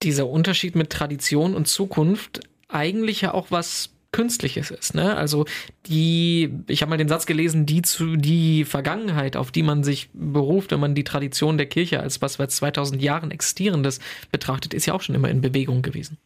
dieser 0.02 0.28
Unterschied 0.28 0.76
mit 0.76 0.90
Tradition 0.90 1.54
und 1.54 1.68
Zukunft 1.68 2.40
eigentlich 2.68 3.22
ja 3.22 3.34
auch 3.34 3.48
was 3.50 3.90
Künstliches 4.12 4.72
ist. 4.72 4.94
Ne? 4.94 5.16
Also 5.16 5.46
die, 5.86 6.54
ich 6.68 6.82
habe 6.82 6.90
mal 6.90 6.98
den 6.98 7.08
Satz 7.08 7.26
gelesen, 7.26 7.66
die 7.66 7.82
zu 7.82 8.18
die 8.18 8.66
Vergangenheit, 8.66 9.38
auf 9.38 9.52
die 9.52 9.64
man 9.64 9.84
sich 9.84 10.10
beruft, 10.14 10.72
wenn 10.72 10.80
man 10.80 10.96
die 10.96 11.04
Tradition 11.04 11.58
der 11.58 11.68
Kirche 11.68 12.02
als 12.02 12.22
was 12.22 12.34
seit 12.34 12.52
2000 12.52 13.02
Jahren 13.02 13.32
existierendes 13.32 14.00
betrachtet, 14.32 14.74
ist 14.74 14.86
ja 14.86 14.94
auch 14.94 15.02
schon 15.02 15.16
immer 15.16 15.30
in 15.30 15.42
Bewegung 15.42 15.82
gewesen. 15.82 16.18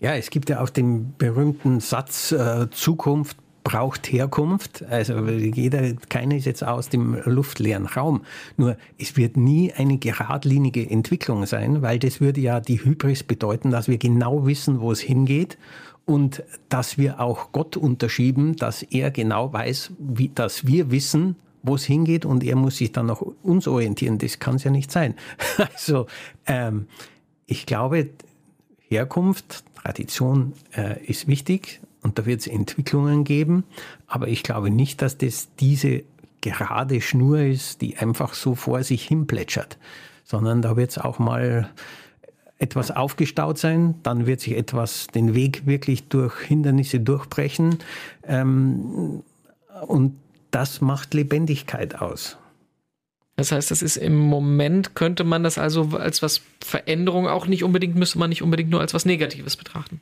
Ja, 0.00 0.14
es 0.14 0.30
gibt 0.30 0.48
ja 0.48 0.60
auch 0.60 0.70
den 0.70 1.14
berühmten 1.18 1.80
Satz, 1.80 2.32
äh, 2.32 2.70
Zukunft 2.70 3.36
braucht 3.66 4.12
Herkunft. 4.12 4.84
Also 4.88 5.26
jeder, 5.26 5.92
keiner 6.08 6.36
ist 6.36 6.44
jetzt 6.44 6.62
aus 6.62 6.88
dem 6.88 7.20
luftleeren 7.24 7.86
Raum. 7.86 8.22
Nur 8.56 8.76
es 8.96 9.16
wird 9.16 9.36
nie 9.36 9.72
eine 9.72 9.98
geradlinige 9.98 10.88
Entwicklung 10.88 11.46
sein, 11.46 11.82
weil 11.82 11.98
das 11.98 12.20
würde 12.20 12.40
ja 12.40 12.60
die 12.60 12.84
Hybris 12.84 13.24
bedeuten, 13.24 13.72
dass 13.72 13.88
wir 13.88 13.98
genau 13.98 14.46
wissen, 14.46 14.80
wo 14.80 14.92
es 14.92 15.00
hingeht 15.00 15.58
und 16.06 16.42
dass 16.68 16.96
wir 16.96 17.20
auch 17.20 17.52
Gott 17.52 17.76
unterschieben, 17.76 18.56
dass 18.56 18.82
er 18.82 19.10
genau 19.10 19.52
weiß, 19.52 19.92
wie, 19.98 20.28
dass 20.28 20.66
wir 20.66 20.90
wissen, 20.90 21.36
wo 21.62 21.74
es 21.74 21.84
hingeht 21.84 22.24
und 22.24 22.44
er 22.44 22.56
muss 22.56 22.76
sich 22.76 22.92
dann 22.92 23.06
nach 23.06 23.20
uns 23.20 23.66
orientieren. 23.66 24.18
Das 24.18 24.38
kann 24.38 24.54
es 24.54 24.64
ja 24.64 24.70
nicht 24.70 24.90
sein. 24.90 25.14
Also 25.58 26.06
ähm, 26.46 26.86
ich 27.46 27.66
glaube, 27.66 28.10
Herkunft, 28.88 29.64
Tradition 29.74 30.52
äh, 30.76 31.04
ist 31.04 31.26
wichtig 31.26 31.80
und 32.02 32.18
da 32.18 32.26
wird 32.26 32.40
es 32.40 32.46
Entwicklungen 32.46 33.24
geben, 33.24 33.64
aber 34.06 34.28
ich 34.28 34.42
glaube 34.42 34.70
nicht, 34.70 35.02
dass 35.02 35.18
das 35.18 35.48
diese 35.58 36.04
gerade 36.40 37.00
Schnur 37.00 37.40
ist, 37.40 37.80
die 37.80 37.96
einfach 37.96 38.34
so 38.34 38.54
vor 38.54 38.84
sich 38.84 39.04
hin 39.04 39.26
plätschert, 39.26 39.78
sondern 40.22 40.62
da 40.62 40.76
wird 40.76 40.90
es 40.90 40.98
auch 40.98 41.18
mal 41.18 41.68
etwas 42.58 42.90
aufgestaut 42.90 43.58
sein, 43.58 43.96
dann 44.02 44.26
wird 44.26 44.40
sich 44.40 44.56
etwas 44.56 45.08
den 45.08 45.34
Weg 45.34 45.66
wirklich 45.66 46.08
durch 46.08 46.38
Hindernisse 46.40 47.00
durchbrechen 47.00 47.78
ähm, 48.26 49.22
und 49.86 50.16
das 50.50 50.80
macht 50.80 51.12
Lebendigkeit 51.12 52.00
aus. 52.00 52.38
Das 53.36 53.52
heißt, 53.52 53.70
das 53.70 53.82
ist 53.82 53.98
im 53.98 54.16
Moment, 54.16 54.94
könnte 54.94 55.22
man 55.22 55.42
das 55.42 55.58
also 55.58 55.90
als 55.98 56.22
was 56.22 56.40
Veränderung 56.64 57.28
auch 57.28 57.46
nicht 57.46 57.62
unbedingt, 57.62 57.94
müsste 57.94 58.18
man 58.18 58.30
nicht 58.30 58.42
unbedingt 58.42 58.70
nur 58.70 58.80
als 58.80 58.94
was 58.94 59.04
Negatives 59.04 59.56
betrachten. 59.56 60.00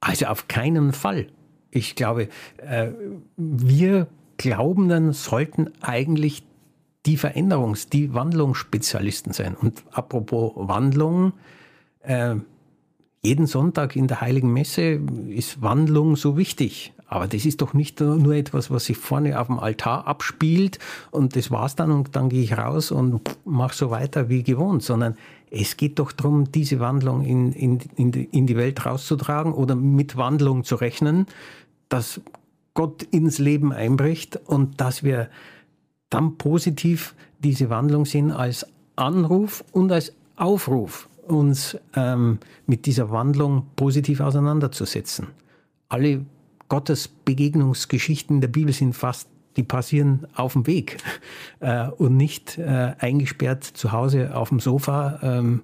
Also 0.00 0.26
auf 0.26 0.46
keinen 0.46 0.92
Fall. 0.92 1.26
Ich 1.72 1.96
glaube, 1.96 2.28
äh, 2.58 2.90
wir 3.36 4.06
Glaubenden 4.36 5.12
sollten 5.12 5.72
eigentlich 5.80 6.44
die 7.04 7.18
Veränderungs-, 7.18 7.90
die 7.90 8.14
Wandlungsspezialisten 8.14 9.32
sein. 9.32 9.56
Und 9.56 9.82
apropos 9.90 10.52
Wandlung, 10.54 11.32
äh, 12.02 12.36
jeden 13.22 13.46
Sonntag 13.46 13.96
in 13.96 14.06
der 14.06 14.20
Heiligen 14.20 14.52
Messe 14.52 15.00
ist 15.28 15.60
Wandlung 15.60 16.16
so 16.16 16.36
wichtig. 16.36 16.92
Aber 17.06 17.26
das 17.26 17.46
ist 17.46 17.62
doch 17.62 17.72
nicht 17.72 18.00
nur 18.00 18.34
etwas, 18.34 18.70
was 18.70 18.84
sich 18.84 18.98
vorne 18.98 19.40
auf 19.40 19.46
dem 19.46 19.58
Altar 19.58 20.06
abspielt 20.06 20.78
und 21.10 21.36
das 21.36 21.50
war's 21.50 21.74
dann 21.74 21.90
und 21.90 22.14
dann 22.14 22.28
gehe 22.28 22.42
ich 22.42 22.58
raus 22.58 22.90
und 22.90 23.22
mache 23.46 23.74
so 23.74 23.90
weiter 23.90 24.28
wie 24.28 24.42
gewohnt, 24.42 24.82
sondern 24.82 25.16
es 25.50 25.78
geht 25.78 25.98
doch 25.98 26.12
darum, 26.12 26.52
diese 26.52 26.80
Wandlung 26.80 27.22
in, 27.24 27.52
in, 27.52 27.78
in, 27.96 28.12
die, 28.12 28.24
in 28.24 28.46
die 28.46 28.56
Welt 28.56 28.84
rauszutragen 28.84 29.54
oder 29.54 29.74
mit 29.74 30.18
Wandlung 30.18 30.64
zu 30.64 30.74
rechnen, 30.74 31.26
dass 31.88 32.20
Gott 32.74 33.02
ins 33.04 33.38
Leben 33.38 33.72
einbricht 33.72 34.36
und 34.44 34.78
dass 34.80 35.02
wir 35.02 35.30
dann 36.10 36.36
positiv 36.36 37.14
diese 37.38 37.70
Wandlung 37.70 38.04
sehen 38.04 38.30
als 38.30 38.66
Anruf 38.96 39.64
und 39.72 39.90
als 39.90 40.12
Aufruf, 40.36 41.08
uns 41.28 41.76
ähm, 41.94 42.38
mit 42.66 42.86
dieser 42.86 43.10
Wandlung 43.10 43.66
positiv 43.76 44.20
auseinanderzusetzen. 44.20 45.28
Alle 45.88 46.24
Gottes 46.68 47.08
Begegnungsgeschichten 47.08 48.40
der 48.40 48.48
Bibel 48.48 48.72
sind 48.72 48.94
fast, 48.94 49.28
die 49.56 49.62
passieren 49.62 50.26
auf 50.34 50.52
dem 50.52 50.66
Weg 50.66 50.98
äh, 51.60 51.88
und 51.88 52.16
nicht 52.16 52.58
äh, 52.58 52.94
eingesperrt 52.98 53.64
zu 53.64 53.92
Hause 53.92 54.34
auf 54.34 54.50
dem 54.50 54.60
Sofa. 54.60 55.20
Ähm, 55.22 55.62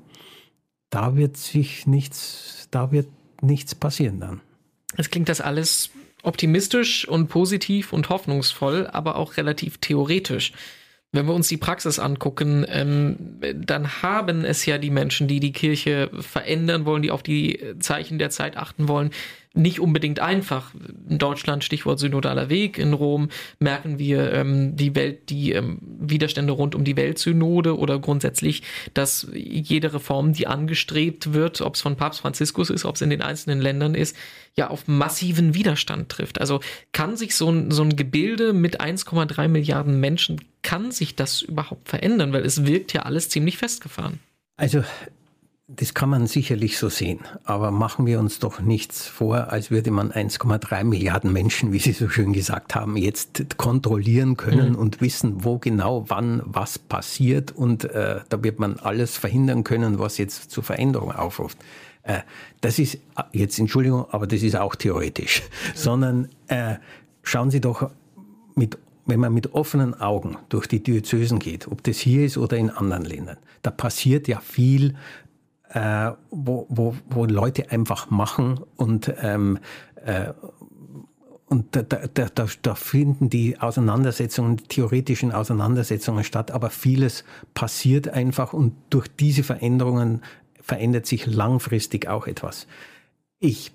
da 0.91 1.17
wird 1.17 1.37
sich 1.37 1.87
nichts, 1.87 2.69
da 2.71 2.93
wird 2.93 3.09
nichts 3.43 3.75
passieren 3.75 4.21
dann. 4.21 4.41
Es 4.97 5.11
klingt 5.11 5.29
das 5.29 5.41
alles 5.41 5.91
optimistisch 6.23 7.07
und 7.07 7.29
positiv 7.29 7.93
und 7.93 8.09
hoffnungsvoll, 8.09 8.87
aber 8.87 9.17
auch 9.17 9.37
relativ 9.37 9.79
theoretisch. 9.79 10.53
Wenn 11.15 11.27
wir 11.27 11.35
uns 11.35 11.47
die 11.47 11.57
Praxis 11.57 12.01
angucken, 12.01 12.67
ähm, 12.69 13.17
dann 13.55 14.03
haben 14.03 14.45
es 14.45 14.67
ja 14.67 14.79
die 14.79 14.91
Menschen, 14.91 15.29
die 15.29 15.39
die 15.39 15.53
Kirche 15.53 16.11
verändern 16.19 16.87
wollen, 16.87 17.03
die 17.03 17.13
auf 17.13 17.23
die 17.23 17.77
Zeichen 17.79 18.19
der 18.19 18.31
Zeit 18.31 18.57
achten 18.57 18.89
wollen, 18.89 19.11
nicht 19.55 19.81
unbedingt 19.81 20.19
einfach. 20.19 20.73
In 21.09 21.19
Deutschland, 21.19 21.63
Stichwort 21.63 22.01
synodaler 22.01 22.51
Weg, 22.51 22.77
in 22.77 22.93
Rom 22.93 23.29
merken 23.61 23.99
wir 23.99 24.33
ähm, 24.33 24.77
die 24.77 24.95
Welt, 24.97 25.31
die 25.31 25.53
ähm, 25.53 25.79
Widerstände 25.81 26.53
rund 26.53 26.75
um 26.75 26.85
die 26.85 26.97
Weltsynode 26.97 27.79
oder 27.79 28.01
grundsätzlich, 28.01 28.63
dass 28.95 29.29
jede 29.33 29.95
Reform, 29.95 30.33
die 30.33 30.49
angestrebt 30.49 31.33
wird, 31.33 31.61
ob 31.61 31.77
es 31.77 31.81
von 31.81 31.97
Papst 31.97 32.21
Franziskus 32.21 32.69
ist, 32.69 32.85
ob 32.85 32.97
es 32.97 33.03
in 33.03 33.11
den 33.11 33.23
einzelnen 33.23 33.61
Ländern 33.61 33.95
ist, 33.95 34.17
ja 34.57 34.69
auf 34.69 34.89
massiven 34.89 35.55
Widerstand 35.55 36.09
trifft. 36.09 36.41
Also 36.41 36.61
kann 36.93 37.17
sich 37.17 37.37
so 37.37 37.49
ein, 37.51 37.71
so 37.71 37.83
ein 37.83 37.95
Gebilde 37.97 38.53
mit 38.53 38.81
1,3 38.81 39.49
Milliarden 39.49 40.01
Menschen, 40.01 40.41
kann 40.63 40.91
sich 40.91 41.15
das 41.15 41.43
überhaupt 41.43 41.89
verändern? 41.89 42.33
Weil 42.33 42.45
es 42.45 42.67
wirkt 42.67 42.93
ja 42.93 43.03
alles 43.03 43.29
ziemlich 43.29 43.59
festgefahren. 43.59 44.19
Also 44.57 44.83
Das 45.67 45.95
kann 45.95 46.11
man 46.11 46.27
sicherlich 46.27 46.77
so 46.77 46.91
sehen. 46.91 47.21
Aber 47.45 47.71
machen 47.71 48.05
wir 48.05 48.21
uns 48.21 48.39
doch 48.39 48.61
nichts 48.61 49.07
vor, 49.07 49.51
als 49.51 49.71
würde 49.71 49.91
man 49.91 50.13
1,3 50.13 50.85
Milliarden 50.85 51.33
Menschen, 51.33 51.73
wie 51.73 51.79
Sie 51.79 51.93
so 51.93 52.11
schön 52.11 52.35
gesagt 52.35 52.75
haben, 52.75 52.99
jetzt 52.99 53.57
kontrollieren 53.57 54.37
können 54.37 54.73
mhm. 54.73 54.79
und 54.79 55.01
wissen, 55.01 55.43
wo 55.43 55.59
genau, 55.59 56.05
wann 56.09 56.43
was 56.45 56.79
passiert. 56.79 57.51
Und 57.53 57.85
äh, 57.85 58.21
da 58.29 58.45
wird 58.45 58.59
man 58.59 58.79
alles 58.79 59.17
verhindern 59.17 59.65
können, 59.65 59.99
was 59.99 60.19
jetzt 60.19 60.51
zu 60.51 60.61
Veränderungen 60.61 61.17
aufruft. 61.17 61.57
Äh, 62.03 62.21
das 62.61 62.79
ist, 62.79 62.99
jetzt 63.33 63.59
Entschuldigung, 63.59 64.05
aber 64.11 64.27
das 64.27 64.43
ist 64.43 64.57
auch 64.57 64.75
theoretisch. 64.75 65.41
Mhm. 65.41 65.71
Sondern 65.75 66.29
äh, 66.49 66.75
schauen 67.23 67.51
Sie 67.51 67.63
doch 67.63 67.91
mit 68.55 68.77
wenn 69.07 69.21
man 69.21 69.35
mit 69.35 69.53
offenen 69.53 70.01
Augen 70.01 70.39
durch 70.49 70.67
die 70.67 70.83
Diözesen 70.83 71.39
geht, 71.39 71.69
ob 71.69 71.83
das 71.85 71.99
hier 71.99 72.25
ist 72.25 72.39
oder 72.39 72.57
in 72.57 72.71
anderen 72.71 73.05
Ländern, 73.05 73.37
da 73.63 73.71
passiert 73.71 74.29
ja 74.29 74.41
viel, 74.41 74.95
äh, 75.75 76.13
wo, 76.31 76.67
wo, 76.69 76.95
wo 77.11 77.25
Leute 77.25 77.71
einfach 77.71 78.09
machen 78.11 78.61
und, 78.77 79.13
ähm, 79.21 79.59
äh, 80.05 80.33
und 81.47 81.77
da, 81.77 81.83
da, 81.83 82.29
da, 82.35 82.47
da 82.63 82.75
finden 82.75 83.29
die 83.29 83.59
Auseinandersetzungen, 83.59 84.57
die 84.57 84.65
theoretischen 84.65 85.33
Auseinandersetzungen 85.33 86.25
statt, 86.25 86.53
aber 86.53 86.71
vieles 86.71 87.25
passiert 87.55 88.09
einfach 88.09 88.53
und 88.53 88.75
durch 88.91 89.09
diese 89.09 89.43
Veränderungen 89.43 90.23
verändert 90.61 91.07
sich 91.07 91.27
langfristig 91.27 92.09
auch 92.09 92.27
etwas. 92.27 92.67
Ich, 93.41 93.73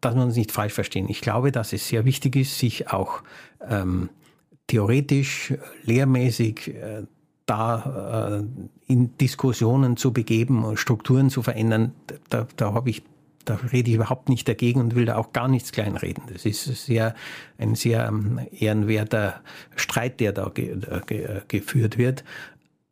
dass 0.00 0.14
wir 0.14 0.22
uns 0.22 0.36
nicht 0.36 0.52
falsch 0.52 0.74
verstehen, 0.74 1.08
ich 1.08 1.22
glaube, 1.22 1.50
dass 1.50 1.72
es 1.72 1.88
sehr 1.88 2.04
wichtig 2.04 2.36
ist, 2.36 2.58
sich 2.58 2.90
auch 2.90 3.22
ähm, 3.66 4.10
theoretisch, 4.66 5.54
lehrmäßig 5.82 6.74
äh, 6.74 7.04
da 7.46 8.40
äh, 8.40 8.92
in 8.92 9.16
Diskussionen 9.18 9.96
zu 9.96 10.12
begeben 10.12 10.64
und 10.64 10.78
Strukturen 10.78 11.30
zu 11.30 11.42
verändern, 11.42 11.92
da, 12.28 12.46
da 12.56 12.74
habe 12.74 12.90
ich 12.90 13.02
da 13.44 13.58
rede 13.72 13.90
ich 13.90 13.96
überhaupt 13.96 14.28
nicht 14.28 14.46
dagegen 14.46 14.80
und 14.80 14.94
will 14.94 15.04
da 15.04 15.16
auch 15.16 15.32
gar 15.32 15.48
nichts 15.48 15.72
kleinreden. 15.72 16.22
Das 16.32 16.44
ist 16.44 16.64
sehr, 16.64 17.14
ein 17.58 17.74
sehr 17.74 18.06
ähm, 18.06 18.40
ehrenwerter 18.52 19.40
Streit, 19.74 20.20
der 20.20 20.32
da 20.32 20.48
ge, 20.54 20.78
ge, 21.06 21.42
geführt 21.48 21.98
wird. 21.98 22.22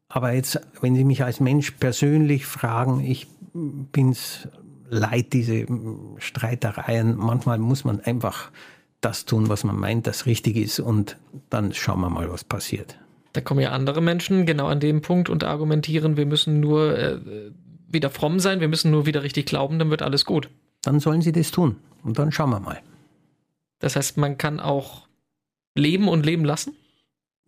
Aber 0.08 0.32
jetzt, 0.32 0.60
wenn 0.80 0.96
Sie 0.96 1.04
mich 1.04 1.22
als 1.22 1.38
Mensch 1.38 1.70
persönlich 1.70 2.46
fragen, 2.46 2.98
ich 3.00 3.28
bin's 3.52 4.48
leid, 4.88 5.32
diese 5.32 5.66
Streitereien. 6.18 7.16
Manchmal 7.16 7.58
muss 7.58 7.84
man 7.84 8.00
einfach 8.00 8.50
das 9.00 9.24
tun, 9.24 9.48
was 9.48 9.64
man 9.64 9.76
meint, 9.76 10.06
das 10.06 10.26
richtig 10.26 10.56
ist 10.56 10.80
und 10.80 11.16
dann 11.48 11.72
schauen 11.72 12.00
wir 12.00 12.10
mal, 12.10 12.30
was 12.30 12.44
passiert. 12.44 12.98
Da 13.32 13.40
kommen 13.40 13.60
ja 13.60 13.70
andere 13.70 14.00
Menschen 14.00 14.44
genau 14.44 14.66
an 14.66 14.80
dem 14.80 15.02
Punkt 15.02 15.28
und 15.28 15.44
argumentieren, 15.44 16.16
wir 16.16 16.26
müssen 16.26 16.60
nur 16.60 16.98
äh, 16.98 17.18
wieder 17.88 18.10
fromm 18.10 18.40
sein, 18.40 18.60
wir 18.60 18.68
müssen 18.68 18.90
nur 18.90 19.06
wieder 19.06 19.22
richtig 19.22 19.46
glauben, 19.46 19.78
dann 19.78 19.90
wird 19.90 20.02
alles 20.02 20.24
gut. 20.24 20.50
Dann 20.82 21.00
sollen 21.00 21.22
sie 21.22 21.32
das 21.32 21.50
tun 21.50 21.76
und 22.02 22.18
dann 22.18 22.32
schauen 22.32 22.50
wir 22.50 22.60
mal. 22.60 22.80
Das 23.78 23.96
heißt, 23.96 24.16
man 24.16 24.36
kann 24.36 24.60
auch 24.60 25.06
leben 25.74 26.08
und 26.08 26.26
leben 26.26 26.44
lassen? 26.44 26.74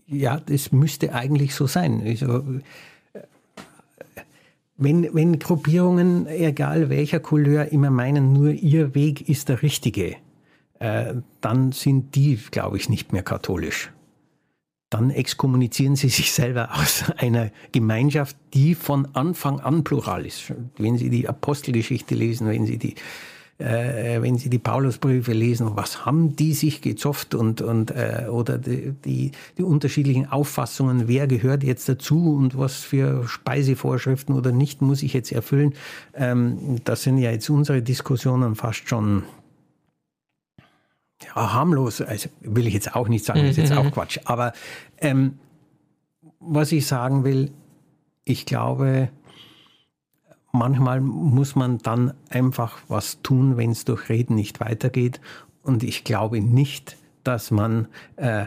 Ja, 0.07 0.41
das 0.41 0.73
müsste 0.73 1.15
eigentlich 1.15 1.55
so 1.55 1.67
sein. 1.67 2.03
Also, 2.05 2.45
wenn, 4.77 5.15
wenn 5.15 5.39
Gruppierungen, 5.39 6.27
egal 6.27 6.91
welcher 6.91 7.21
Couleur, 7.21 7.73
immer 7.73 7.91
meinen, 7.91 8.33
nur 8.33 8.51
ihr 8.51 8.95
Weg 8.95 9.29
ist 9.29 9.49
der 9.49 9.63
richtige, 9.63 10.17
äh, 10.79 11.15
dann 11.41 11.73
sind 11.73 12.15
die, 12.15 12.39
glaube 12.51 12.77
ich, 12.77 12.89
nicht 12.89 13.13
mehr 13.13 13.23
katholisch 13.23 13.93
dann 14.93 15.11
exkommunizieren 15.11 15.97
sie 15.97 16.09
sich 16.09 16.33
selber 16.33 16.71
aus 16.75 17.05
einer 17.17 17.51
Gemeinschaft, 17.73 18.37
die 18.53 18.75
von 18.75 19.09
Anfang 19.15 19.61
an 19.61 19.85
plural 19.85 20.27
ist. 20.27 20.53
Wenn 20.77 20.99
Sie 20.99 21.09
die 21.09 21.29
Apostelgeschichte 21.29 22.15
lesen, 22.15 22.49
wenn 22.49 22.67
Sie 22.67 22.79
die 22.79 22.95
äh, 23.59 24.21
wenn 24.21 24.39
Sie 24.39 24.51
die 24.51 24.59
Paulusbriefe 24.59 25.33
lesen, 25.33 25.77
was 25.77 26.05
haben 26.05 26.37
die 26.37 26.53
sich 26.53 26.81
gezofft 26.81 27.35
und, 27.35 27.63
und 27.63 27.91
äh, 27.91 28.27
oder 28.29 28.59
die, 28.59 28.93
die, 29.05 29.31
die, 29.57 29.63
unterschiedlichen 29.63 30.27
Auffassungen, 30.27 31.07
wer 31.07 31.27
gehört 31.27 31.63
jetzt 31.63 31.89
dazu 31.89 32.35
und 32.35 32.59
was 32.59 32.77
für 32.77 33.29
Speisevorschriften 33.29 34.35
oder 34.35 34.53
nicht 34.53 34.83
muss 34.83 35.03
ich 35.03 35.13
jetzt 35.13 35.33
erfüllen. 35.33 35.75
Ähm, 36.15 36.77
das 36.85 37.03
sind 37.03 37.19
ja 37.19 37.31
jetzt 37.31 37.49
unsere 37.51 37.83
Diskussionen 37.83 38.57
fast 38.57 38.89
schon 38.89 39.23
ja, 41.25 41.53
harmlos, 41.53 42.01
also 42.01 42.29
will 42.41 42.67
ich 42.67 42.75
jetzt 42.75 42.95
auch 42.95 43.09
nicht 43.09 43.25
sagen, 43.25 43.41
ist 43.41 43.57
jetzt 43.57 43.73
auch 43.73 43.85
mhm. 43.85 43.91
Quatsch. 43.93 44.19
Aber 44.25 44.53
ähm, 44.99 45.39
was 46.41 46.73
ich 46.73 46.87
sagen 46.87 47.25
will, 47.25 47.53
ich 48.25 48.47
glaube, 48.47 49.11
manchmal 50.53 51.01
muss 51.01 51.55
man 51.57 51.79
dann 51.79 52.15
einfach 52.31 52.79
was 52.89 53.23
tun, 53.23 53.57
wenn 53.57 53.71
es 53.71 53.85
durch 53.85 54.09
Reden 54.09 54.35
nicht 54.35 54.61
weitergeht. 54.61 55.21
Und 55.63 55.83
ich 55.83 56.05
glaube 56.05 56.41
nicht, 56.41 56.97
dass 57.25 57.51
man 57.51 57.89
äh, 58.17 58.47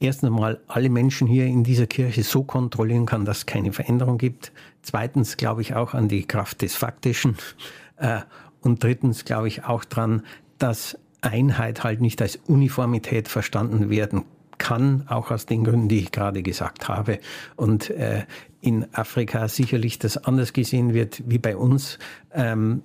erst 0.00 0.24
einmal 0.24 0.60
alle 0.66 0.90
Menschen 0.90 1.26
hier 1.26 1.46
in 1.46 1.64
dieser 1.64 1.86
Kirche 1.86 2.22
so 2.22 2.42
kontrollieren 2.42 3.06
kann, 3.06 3.24
dass 3.24 3.38
es 3.38 3.46
keine 3.46 3.72
Veränderung 3.72 4.18
gibt. 4.18 4.52
Zweitens 4.82 5.36
glaube 5.36 5.62
ich 5.62 5.74
auch 5.74 5.94
an 5.94 6.08
die 6.08 6.26
Kraft 6.26 6.62
des 6.62 6.74
Faktischen. 6.74 7.36
Äh, 7.96 8.20
und 8.60 8.82
drittens 8.82 9.24
glaube 9.24 9.48
ich 9.48 9.64
auch 9.64 9.84
daran, 9.84 10.22
dass 10.58 10.98
Einheit 11.26 11.84
halt 11.84 12.00
nicht 12.00 12.22
als 12.22 12.36
Uniformität 12.46 13.28
verstanden 13.28 13.90
werden 13.90 14.24
kann, 14.58 15.04
auch 15.08 15.30
aus 15.30 15.46
den 15.46 15.64
Gründen, 15.64 15.88
die 15.88 15.98
ich 15.98 16.12
gerade 16.12 16.42
gesagt 16.42 16.88
habe. 16.88 17.18
Und 17.56 17.90
äh, 17.90 18.24
in 18.60 18.86
Afrika 18.94 19.48
sicherlich 19.48 19.98
das 19.98 20.16
anders 20.16 20.52
gesehen 20.52 20.94
wird 20.94 21.22
wie 21.26 21.38
bei 21.38 21.56
uns. 21.56 21.98
Ähm, 22.32 22.82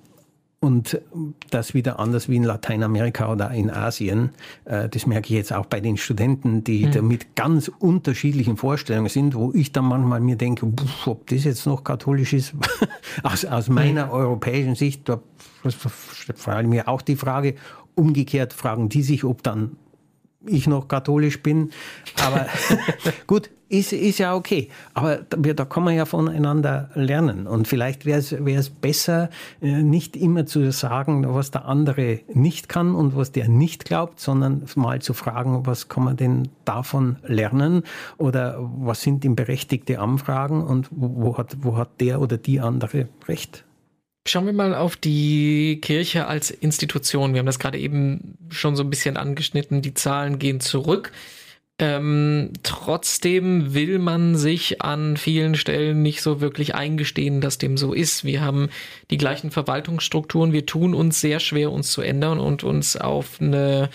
und 0.62 1.02
das 1.50 1.74
wieder 1.74 2.00
anders 2.00 2.30
wie 2.30 2.36
in 2.36 2.44
Lateinamerika 2.44 3.32
oder 3.32 3.50
in 3.50 3.72
Asien. 3.72 4.30
Äh, 4.66 4.90
das 4.90 5.08
merke 5.08 5.26
ich 5.26 5.36
jetzt 5.36 5.52
auch 5.52 5.66
bei 5.66 5.80
den 5.80 5.98
Studenten, 5.98 6.64
die 6.64 6.86
mhm. 6.86 6.92
da 6.92 7.02
mit 7.02 7.36
ganz 7.36 7.68
unterschiedlichen 7.68 8.58
Vorstellungen 8.58 9.10
sind, 9.10 9.34
wo 9.34 9.52
ich 9.54 9.72
dann 9.72 9.86
manchmal 9.86 10.20
mir 10.22 10.36
denke, 10.36 10.72
ob 11.08 11.28
das 11.28 11.46
jetzt 11.46 11.66
noch 11.66 11.84
katholisch 11.84 12.34
ist. 12.34 12.54
aus, 13.24 13.44
aus 13.44 13.70
meiner 13.70 14.06
mhm. 14.06 14.12
europäischen 14.12 14.76
Sicht, 14.76 15.10
da 15.10 15.20
frage 16.36 16.62
ich 16.62 16.70
mir 16.70 16.88
auch 16.88 17.02
die 17.02 17.16
Frage, 17.16 17.56
Umgekehrt 17.96 18.54
fragen 18.54 18.88
die 18.88 19.04
sich, 19.04 19.26
ob 19.26 19.44
dann 19.44 19.76
ich 20.46 20.68
noch 20.68 20.88
katholisch 20.88 21.44
bin. 21.44 21.72
Aber 22.24 22.48
gut, 23.28 23.50
ist, 23.72 23.94
ist 23.94 24.20
ja 24.20 24.36
okay. 24.36 24.70
Aber 24.94 25.18
da, 25.18 25.38
da 25.38 25.66
kann 25.66 25.84
man 25.84 25.96
ja 25.96 26.06
voneinander 26.06 26.90
lernen. 26.94 27.48
Und 27.48 27.68
vielleicht 27.68 28.06
wäre 28.06 28.20
es 28.20 28.70
besser, 28.70 29.30
äh, 29.62 29.82
nicht 29.82 30.18
immer 30.18 30.46
zu 30.46 30.72
sagen, 30.72 31.26
was 31.34 31.52
der 31.52 31.66
andere 31.66 32.20
nicht 32.34 32.70
kann 32.70 32.94
und 32.94 33.16
was 33.16 33.32
der 33.32 33.48
nicht 33.48 33.86
glaubt, 33.86 34.20
sondern 34.20 34.66
mal 34.76 35.02
zu 35.02 35.14
fragen, 35.14 35.66
was 35.66 35.88
kann 35.88 36.04
man 36.04 36.18
denn 36.18 36.50
davon 36.66 37.18
lernen 37.24 37.84
oder 38.18 38.58
was 38.60 39.02
sind 39.02 39.24
ihm 39.24 39.36
berechtigte 39.36 40.00
Anfragen 40.00 40.64
und 40.64 40.88
wo 40.92 41.38
hat, 41.38 41.58
wo 41.62 41.78
hat 41.78 42.02
der 42.02 42.22
oder 42.22 42.38
die 42.38 42.60
andere 42.60 43.08
recht. 43.28 43.64
Schauen 44.28 44.46
wir 44.46 44.54
mal 44.54 44.76
auf 44.76 44.98
die 44.98 45.80
Kirche 45.82 46.28
als 46.28 46.52
Institution. 46.52 47.34
Wir 47.34 47.40
haben 47.40 47.48
das 47.48 47.58
gerade 47.58 47.80
eben 47.80 48.38
schon 48.50 48.76
so 48.76 48.84
ein 48.84 48.90
bisschen 48.90 49.18
angeschnitten. 49.18 49.82
Die 49.82 49.96
Zahlen 49.96 50.38
gehen 50.38 50.60
zurück. 50.60 51.12
Ähm, 51.80 52.52
trotzdem 52.62 53.74
will 53.74 53.98
man 53.98 54.36
sich 54.36 54.82
an 54.84 55.18
vielen 55.18 55.56
Stellen 55.56 56.04
nicht 56.04 56.22
so 56.22 56.40
wirklich 56.40 56.76
eingestehen, 56.76 57.42
dass 57.42 57.58
dem 57.58 57.76
so 57.76 57.94
ist. 57.94 58.24
Wir 58.24 58.42
haben 58.42 58.70
die 59.10 59.18
gleichen 59.18 59.50
Verwaltungsstrukturen. 59.50 60.54
Wir 60.54 60.68
tun 60.68 60.94
uns 60.94 61.22
sehr 61.22 61.40
schwer, 61.40 61.72
uns 61.72 61.92
zu 61.92 62.02
ändern 62.02 62.40
und 62.40 62.64
uns 62.64 62.98
auf 62.98 63.42
eine 63.42 63.90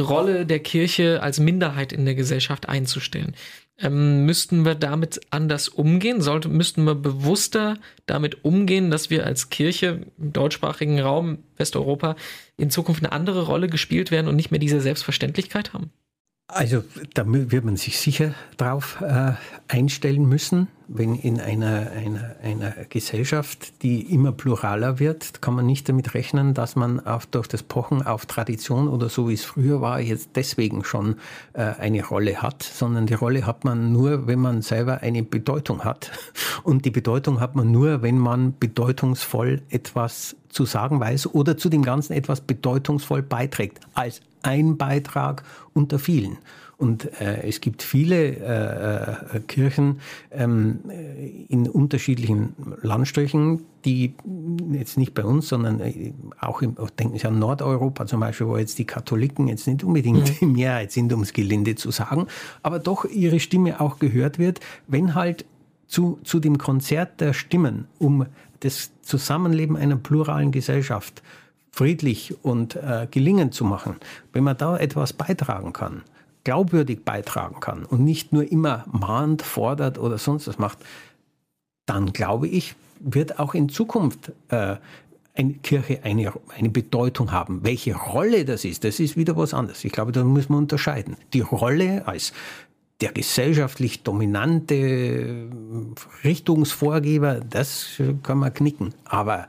Rolle 0.00 0.46
der 0.46 0.58
Kirche 0.60 1.22
als 1.22 1.38
Minderheit 1.38 1.92
in 1.92 2.04
der 2.04 2.14
Gesellschaft 2.14 2.68
einzustellen. 2.68 3.34
Ähm, 3.80 4.26
müssten 4.26 4.64
wir 4.64 4.74
damit 4.74 5.20
anders 5.30 5.68
umgehen? 5.68 6.20
Sollte, 6.20 6.48
müssten 6.48 6.84
wir 6.84 6.96
bewusster 6.96 7.78
damit 8.06 8.44
umgehen, 8.44 8.90
dass 8.90 9.10
wir 9.10 9.24
als 9.24 9.50
Kirche 9.50 10.00
im 10.18 10.32
deutschsprachigen 10.32 10.98
Raum 10.98 11.38
Westeuropa 11.56 12.16
in 12.56 12.70
Zukunft 12.70 13.04
eine 13.04 13.12
andere 13.12 13.46
Rolle 13.46 13.68
gespielt 13.68 14.10
werden 14.10 14.26
und 14.26 14.34
nicht 14.34 14.50
mehr 14.50 14.58
diese 14.58 14.80
Selbstverständlichkeit 14.80 15.72
haben? 15.72 15.92
Also 16.48 16.82
da 17.12 17.24
wird 17.26 17.64
man 17.64 17.76
sich 17.76 17.98
sicher 17.98 18.34
drauf 18.56 19.02
äh, 19.02 19.32
einstellen 19.68 20.26
müssen, 20.26 20.68
wenn 20.88 21.14
in 21.14 21.38
einer, 21.38 21.90
einer, 21.92 22.36
einer 22.42 22.70
Gesellschaft, 22.88 23.82
die 23.82 24.12
immer 24.12 24.32
pluraler 24.32 24.98
wird, 24.98 25.42
kann 25.42 25.54
man 25.54 25.66
nicht 25.66 25.88
damit 25.88 26.14
rechnen, 26.14 26.54
dass 26.54 26.76
man 26.76 27.00
auf, 27.00 27.26
durch 27.26 27.46
das 27.46 27.62
Pochen 27.62 28.04
auf 28.04 28.24
Tradition 28.24 28.88
oder 28.88 29.10
so 29.10 29.28
wie 29.28 29.34
es 29.34 29.44
früher 29.44 29.82
war, 29.82 30.00
jetzt 30.00 30.30
deswegen 30.34 30.84
schon 30.84 31.16
äh, 31.52 31.62
eine 31.62 32.04
Rolle 32.04 32.40
hat, 32.40 32.62
sondern 32.62 33.06
die 33.06 33.14
Rolle 33.14 33.46
hat 33.46 33.64
man 33.64 33.92
nur, 33.92 34.26
wenn 34.26 34.38
man 34.38 34.62
selber 34.62 35.02
eine 35.02 35.22
Bedeutung 35.22 35.84
hat. 35.84 36.10
Und 36.62 36.86
die 36.86 36.90
Bedeutung 36.90 37.40
hat 37.40 37.54
man 37.54 37.70
nur, 37.70 38.02
wenn 38.02 38.18
man 38.18 38.54
bedeutungsvoll 38.58 39.62
etwas 39.68 40.36
zu 40.48 40.64
sagen 40.64 40.98
weiß 41.00 41.34
oder 41.34 41.58
zu 41.58 41.68
dem 41.68 41.82
Ganzen 41.82 42.14
etwas 42.14 42.40
bedeutungsvoll 42.40 43.22
beiträgt, 43.22 43.80
als 43.92 44.22
ein 44.42 44.78
Beitrag 44.78 45.42
unter 45.74 45.98
vielen. 45.98 46.38
Und 46.78 47.20
äh, 47.20 47.42
es 47.42 47.60
gibt 47.60 47.82
viele 47.82 48.36
äh, 48.36 49.36
äh, 49.36 49.40
Kirchen, 49.40 49.98
ähm, 50.30 50.78
äh, 50.88 51.44
in 51.48 51.68
unterschiedlichen 51.68 52.54
Landstrichen, 52.82 53.64
die 53.84 54.14
jetzt 54.72 54.96
nicht 54.96 55.12
bei 55.12 55.24
uns, 55.24 55.48
sondern 55.48 55.80
äh, 55.80 56.12
auch 56.40 56.62
im, 56.62 56.76
denken 56.96 57.18
Sie 57.18 57.26
an 57.26 57.40
Nordeuropa 57.40 58.06
zum 58.06 58.20
Beispiel, 58.20 58.46
wo 58.46 58.56
jetzt 58.56 58.78
die 58.78 58.84
Katholiken 58.84 59.48
jetzt 59.48 59.66
nicht 59.66 59.82
unbedingt 59.82 60.20
mhm. 60.20 60.38
die 60.40 60.46
Mehrheit 60.46 60.92
sind, 60.92 61.12
um 61.12 61.22
es 61.22 61.32
gelinde 61.32 61.74
zu 61.74 61.90
sagen, 61.90 62.28
aber 62.62 62.78
doch 62.78 63.04
ihre 63.04 63.40
Stimme 63.40 63.80
auch 63.80 63.98
gehört 63.98 64.38
wird, 64.38 64.60
wenn 64.86 65.16
halt 65.16 65.44
zu, 65.88 66.20
zu 66.22 66.38
dem 66.38 66.58
Konzert 66.58 67.20
der 67.20 67.32
Stimmen 67.32 67.88
um 67.98 68.26
das 68.60 68.92
Zusammenleben 69.02 69.76
einer 69.76 69.96
pluralen 69.96 70.52
Gesellschaft 70.52 71.24
friedlich 71.72 72.34
und 72.42 72.76
äh, 72.76 73.08
gelingend 73.10 73.54
zu 73.54 73.64
machen, 73.64 73.96
wenn 74.32 74.44
man 74.44 74.56
da 74.56 74.76
etwas 74.76 75.12
beitragen 75.12 75.72
kann, 75.72 76.02
glaubwürdig 76.48 77.04
beitragen 77.04 77.60
kann 77.60 77.84
und 77.84 78.02
nicht 78.02 78.32
nur 78.32 78.50
immer 78.50 78.86
mahnt, 78.90 79.42
fordert 79.42 79.98
oder 79.98 80.16
sonst 80.16 80.48
was 80.48 80.58
macht, 80.58 80.78
dann 81.84 82.14
glaube 82.14 82.48
ich, 82.48 82.74
wird 83.00 83.38
auch 83.38 83.52
in 83.52 83.68
Zukunft 83.68 84.32
äh, 84.48 84.76
eine 85.34 85.52
Kirche 85.62 86.00
eine, 86.04 86.32
eine 86.56 86.70
Bedeutung 86.70 87.32
haben. 87.32 87.64
Welche 87.64 87.94
Rolle 87.94 88.46
das 88.46 88.64
ist, 88.64 88.84
das 88.84 88.98
ist 88.98 89.14
wieder 89.14 89.36
was 89.36 89.52
anderes. 89.52 89.84
Ich 89.84 89.92
glaube, 89.92 90.10
da 90.10 90.24
muss 90.24 90.48
man 90.48 90.60
unterscheiden. 90.60 91.18
Die 91.34 91.42
Rolle 91.42 92.08
als 92.08 92.32
der 93.02 93.12
gesellschaftlich 93.12 94.02
dominante 94.02 95.50
Richtungsvorgeber, 96.24 97.40
das 97.40 98.00
kann 98.22 98.38
man 98.38 98.54
knicken. 98.54 98.94
Aber 99.04 99.48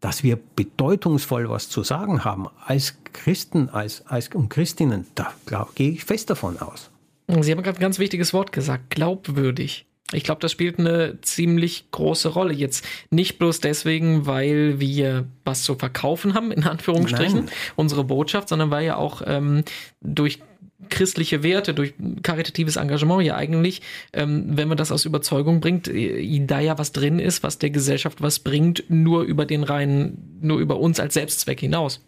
dass 0.00 0.22
wir 0.22 0.38
bedeutungsvoll 0.56 1.48
was 1.48 1.68
zu 1.68 1.82
sagen 1.82 2.24
haben 2.24 2.48
als 2.64 2.98
Christen 3.12 3.68
als, 3.70 4.06
als 4.06 4.28
und 4.34 4.50
Christinnen, 4.50 5.06
da 5.14 5.32
glaub, 5.46 5.74
gehe 5.74 5.90
ich 5.90 6.04
fest 6.04 6.30
davon 6.30 6.58
aus. 6.58 6.90
Sie 7.28 7.50
haben 7.50 7.62
gerade 7.62 7.78
ein 7.78 7.80
ganz 7.80 7.98
wichtiges 7.98 8.32
Wort 8.32 8.52
gesagt, 8.52 8.90
glaubwürdig. 8.90 9.86
Ich 10.12 10.22
glaube, 10.22 10.40
das 10.40 10.52
spielt 10.52 10.78
eine 10.78 11.20
ziemlich 11.22 11.90
große 11.90 12.28
Rolle. 12.28 12.52
Jetzt 12.52 12.84
nicht 13.10 13.38
bloß 13.38 13.58
deswegen, 13.58 14.26
weil 14.26 14.78
wir 14.78 15.26
was 15.44 15.64
zu 15.64 15.74
verkaufen 15.74 16.34
haben, 16.34 16.52
in 16.52 16.62
Anführungsstrichen, 16.62 17.46
Nein. 17.46 17.54
unsere 17.74 18.04
Botschaft, 18.04 18.48
sondern 18.48 18.70
weil 18.70 18.86
ja 18.86 18.96
auch 18.96 19.22
ähm, 19.26 19.64
durch 20.00 20.40
christliche 20.88 21.42
Werte, 21.42 21.74
durch 21.74 21.94
karitatives 22.22 22.76
Engagement 22.76 23.22
ja 23.22 23.36
eigentlich, 23.36 23.82
ähm, 24.12 24.44
wenn 24.56 24.68
man 24.68 24.76
das 24.76 24.92
aus 24.92 25.04
Überzeugung 25.04 25.60
bringt, 25.60 25.88
äh, 25.88 26.46
da 26.46 26.60
ja 26.60 26.78
was 26.78 26.92
drin 26.92 27.18
ist, 27.18 27.42
was 27.42 27.58
der 27.58 27.70
Gesellschaft 27.70 28.22
was 28.22 28.38
bringt, 28.38 28.84
nur 28.88 29.22
über 29.22 29.46
den 29.46 29.62
reinen, 29.62 30.38
nur 30.40 30.58
über 30.58 30.78
uns 30.78 31.00
als 31.00 31.14
Selbstzweck 31.14 31.60
hinaus. 31.60 32.00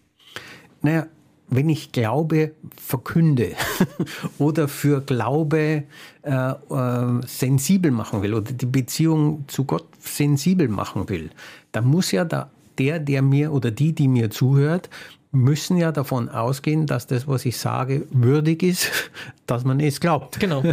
Naja, 0.82 1.06
wenn 1.50 1.68
ich 1.68 1.92
Glaube 1.92 2.52
verkünde 2.76 3.52
oder 4.38 4.68
für 4.68 5.00
Glaube 5.00 5.84
äh, 6.22 6.30
äh, 6.30 7.26
sensibel 7.26 7.90
machen 7.90 8.22
will 8.22 8.34
oder 8.34 8.52
die 8.52 8.66
Beziehung 8.66 9.44
zu 9.48 9.64
Gott 9.64 9.86
sensibel 9.98 10.68
machen 10.68 11.08
will, 11.08 11.30
dann 11.72 11.86
muss 11.86 12.12
ja 12.12 12.24
da 12.24 12.50
der, 12.78 13.00
der 13.00 13.22
mir 13.22 13.52
oder 13.52 13.70
die, 13.70 13.92
die 13.92 14.08
mir 14.08 14.30
zuhört, 14.30 14.88
müssen 15.30 15.76
ja 15.76 15.92
davon 15.92 16.28
ausgehen, 16.28 16.86
dass 16.86 17.06
das, 17.06 17.28
was 17.28 17.44
ich 17.44 17.58
sage, 17.58 18.06
würdig 18.10 18.62
ist, 18.62 18.90
dass 19.46 19.64
man 19.64 19.80
es 19.80 20.00
glaubt. 20.00 20.40
Genau. 20.40 20.62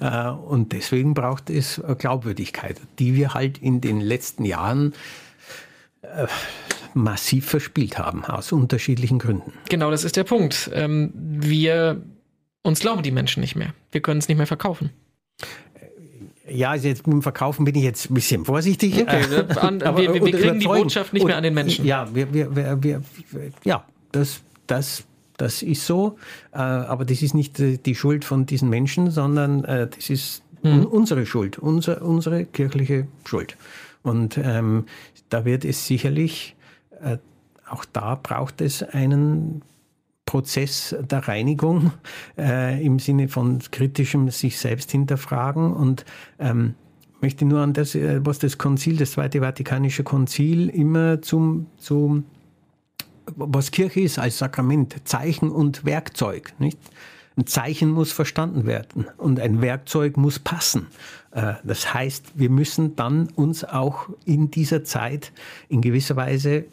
Äh, 0.00 0.28
und 0.30 0.72
deswegen 0.72 1.14
braucht 1.14 1.48
es 1.48 1.80
Glaubwürdigkeit, 1.98 2.80
die 2.98 3.14
wir 3.14 3.34
halt 3.34 3.58
in 3.58 3.80
den 3.80 4.00
letzten 4.00 4.44
Jahren 4.44 4.94
äh, 6.02 6.26
massiv 6.94 7.46
verspielt 7.46 7.98
haben, 7.98 8.24
aus 8.24 8.52
unterschiedlichen 8.52 9.18
Gründen. 9.18 9.52
Genau, 9.68 9.90
das 9.90 10.04
ist 10.04 10.16
der 10.16 10.24
Punkt. 10.24 10.70
Ähm, 10.72 11.12
wir, 11.14 12.02
uns 12.62 12.80
glauben 12.80 13.02
die 13.02 13.10
Menschen 13.10 13.40
nicht 13.40 13.54
mehr. 13.54 13.74
Wir 13.92 14.00
können 14.00 14.18
es 14.18 14.28
nicht 14.28 14.38
mehr 14.38 14.46
verkaufen. 14.46 14.90
Ja, 16.48 16.70
also 16.70 16.88
jetzt 16.88 17.06
mit 17.06 17.14
dem 17.14 17.22
Verkaufen 17.22 17.64
bin 17.64 17.74
ich 17.74 17.82
jetzt 17.82 18.10
ein 18.10 18.14
bisschen 18.14 18.44
vorsichtig. 18.44 19.02
Okay, 19.02 19.24
an, 19.60 19.82
aber, 19.82 19.98
wir, 19.98 20.14
wir, 20.14 20.24
wir 20.24 20.32
kriegen 20.32 20.60
die 20.60 20.66
Botschaft 20.66 21.12
nicht 21.12 21.26
mehr 21.26 21.36
an 21.36 21.42
den 21.42 21.54
Menschen. 21.54 21.84
Ja, 21.84 22.08
wir, 22.14 22.32
wir, 22.32 22.54
wir, 22.54 22.82
wir 22.82 23.02
ja, 23.64 23.84
das, 24.16 24.40
das, 24.66 25.04
das 25.36 25.62
ist 25.62 25.86
so, 25.86 26.16
äh, 26.52 26.58
aber 26.58 27.04
das 27.04 27.22
ist 27.22 27.34
nicht 27.34 27.58
die 27.58 27.94
Schuld 27.94 28.24
von 28.24 28.46
diesen 28.46 28.70
Menschen, 28.70 29.10
sondern 29.10 29.64
äh, 29.64 29.88
das 29.88 30.10
ist 30.10 30.42
hm. 30.62 30.86
unsere 30.86 31.26
Schuld, 31.26 31.58
unser, 31.58 32.02
unsere 32.02 32.44
kirchliche 32.44 33.06
Schuld. 33.24 33.56
Und 34.02 34.38
ähm, 34.38 34.86
da 35.28 35.44
wird 35.44 35.64
es 35.64 35.86
sicherlich, 35.86 36.56
äh, 37.02 37.18
auch 37.68 37.84
da 37.84 38.14
braucht 38.14 38.60
es 38.60 38.82
einen 38.82 39.62
Prozess 40.24 40.94
der 41.00 41.28
Reinigung 41.28 41.92
äh, 42.38 42.84
im 42.84 42.98
Sinne 42.98 43.28
von 43.28 43.60
kritischem 43.70 44.30
sich 44.30 44.58
selbst 44.58 44.90
hinterfragen 44.90 45.72
und 45.72 46.04
ähm, 46.38 46.74
möchte 47.20 47.44
nur 47.44 47.60
an 47.60 47.72
das, 47.72 47.94
äh, 47.94 48.20
was 48.24 48.38
das 48.38 48.58
Konzil, 48.58 48.96
das 48.96 49.12
Zweite 49.12 49.40
Vatikanische 49.40 50.04
Konzil 50.04 50.68
immer 50.68 51.22
zum, 51.22 51.66
zum 51.78 52.24
was 53.34 53.70
Kirche 53.70 54.00
ist 54.00 54.18
als 54.18 54.38
Sakrament, 54.38 54.96
Zeichen 55.04 55.50
und 55.50 55.84
Werkzeug. 55.84 56.54
Nicht? 56.58 56.78
Ein 57.36 57.46
Zeichen 57.46 57.90
muss 57.90 58.12
verstanden 58.12 58.64
werden 58.64 59.06
und 59.18 59.40
ein 59.40 59.60
Werkzeug 59.60 60.16
muss 60.16 60.38
passen. 60.38 60.86
Äh, 61.32 61.54
das 61.64 61.92
heißt, 61.92 62.32
wir 62.34 62.48
müssen 62.48 62.96
dann 62.96 63.28
uns 63.28 63.62
auch 63.62 64.08
in 64.24 64.50
dieser 64.50 64.84
Zeit 64.84 65.32
in 65.68 65.82
gewisser 65.82 66.16
Weise 66.16 66.64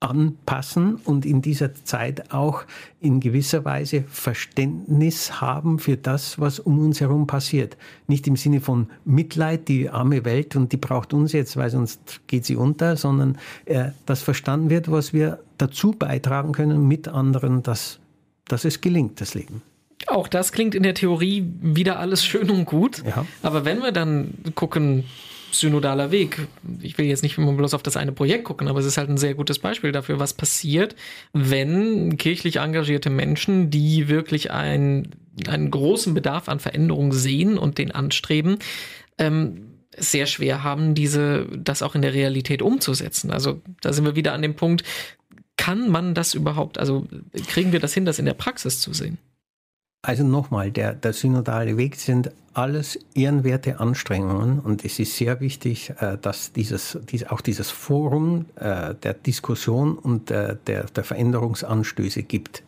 anpassen 0.00 0.96
und 0.96 1.26
in 1.26 1.42
dieser 1.42 1.74
Zeit 1.74 2.32
auch 2.32 2.64
in 3.00 3.20
gewisser 3.20 3.66
Weise 3.66 4.04
Verständnis 4.08 5.40
haben 5.42 5.78
für 5.78 5.98
das, 5.98 6.40
was 6.40 6.58
um 6.58 6.78
uns 6.78 7.00
herum 7.00 7.26
passiert. 7.26 7.76
Nicht 8.06 8.26
im 8.26 8.36
Sinne 8.36 8.62
von 8.62 8.88
Mitleid, 9.04 9.68
die 9.68 9.90
arme 9.90 10.24
Welt 10.24 10.56
und 10.56 10.72
die 10.72 10.78
braucht 10.78 11.12
uns 11.12 11.32
jetzt, 11.32 11.56
weil 11.58 11.70
sonst 11.70 12.22
geht 12.26 12.46
sie 12.46 12.56
unter, 12.56 12.96
sondern 12.96 13.38
äh, 13.66 13.90
dass 14.06 14.22
verstanden 14.22 14.70
wird, 14.70 14.90
was 14.90 15.12
wir 15.12 15.40
dazu 15.58 15.92
beitragen 15.92 16.52
können 16.52 16.88
mit 16.88 17.06
anderen, 17.06 17.62
dass, 17.62 18.00
dass 18.46 18.64
es 18.64 18.80
gelingt, 18.80 19.20
das 19.20 19.34
Leben. 19.34 19.62
Auch 20.06 20.28
das 20.28 20.52
klingt 20.52 20.74
in 20.74 20.82
der 20.82 20.94
Theorie 20.94 21.44
wieder 21.60 21.98
alles 21.98 22.24
schön 22.24 22.50
und 22.50 22.64
gut. 22.64 23.02
Ja. 23.04 23.26
Aber 23.42 23.64
wenn 23.64 23.82
wir 23.82 23.92
dann 23.92 24.34
gucken, 24.54 25.04
synodaler 25.52 26.10
Weg. 26.10 26.46
Ich 26.80 26.98
will 26.98 27.06
jetzt 27.06 27.22
nicht 27.22 27.38
immer 27.38 27.52
bloß 27.52 27.74
auf 27.74 27.82
das 27.82 27.96
eine 27.96 28.12
Projekt 28.12 28.44
gucken, 28.44 28.68
aber 28.68 28.80
es 28.80 28.86
ist 28.86 28.96
halt 28.96 29.08
ein 29.08 29.18
sehr 29.18 29.34
gutes 29.34 29.58
Beispiel 29.58 29.92
dafür, 29.92 30.18
was 30.18 30.34
passiert, 30.34 30.94
wenn 31.32 32.16
kirchlich 32.16 32.56
engagierte 32.56 33.10
Menschen, 33.10 33.70
die 33.70 34.08
wirklich 34.08 34.50
ein, 34.50 35.08
einen 35.48 35.70
großen 35.70 36.14
Bedarf 36.14 36.48
an 36.48 36.60
Veränderung 36.60 37.12
sehen 37.12 37.58
und 37.58 37.78
den 37.78 37.90
anstreben, 37.90 38.58
ähm, 39.18 39.66
sehr 39.96 40.26
schwer 40.26 40.62
haben, 40.62 40.94
diese, 40.94 41.46
das 41.56 41.82
auch 41.82 41.94
in 41.94 42.02
der 42.02 42.14
Realität 42.14 42.62
umzusetzen. 42.62 43.30
Also 43.30 43.60
da 43.80 43.92
sind 43.92 44.04
wir 44.04 44.16
wieder 44.16 44.32
an 44.32 44.42
dem 44.42 44.54
Punkt, 44.54 44.84
kann 45.56 45.90
man 45.90 46.14
das 46.14 46.34
überhaupt, 46.34 46.78
also 46.78 47.06
kriegen 47.48 47.72
wir 47.72 47.80
das 47.80 47.92
hin, 47.92 48.06
das 48.06 48.18
in 48.18 48.24
der 48.24 48.34
Praxis 48.34 48.80
zu 48.80 48.94
sehen? 48.94 49.18
Also 50.02 50.24
nochmal, 50.24 50.70
der, 50.70 50.94
der 50.94 51.12
synodale 51.12 51.76
Weg 51.76 51.96
sind 51.96 52.30
alles 52.54 52.98
ehrenwerte 53.14 53.80
Anstrengungen 53.80 54.58
und 54.58 54.84
es 54.84 54.98
ist 54.98 55.16
sehr 55.16 55.40
wichtig, 55.40 55.92
äh, 56.00 56.16
dass 56.20 56.52
dieses, 56.52 56.98
auch 57.28 57.42
dieses 57.42 57.70
Forum 57.70 58.46
äh, 58.56 58.94
der 58.94 59.14
Diskussion 59.14 59.96
und 59.98 60.30
der, 60.30 60.54
der 60.56 61.04
Veränderungsanstöße 61.04 62.22
gibt. 62.22 62.62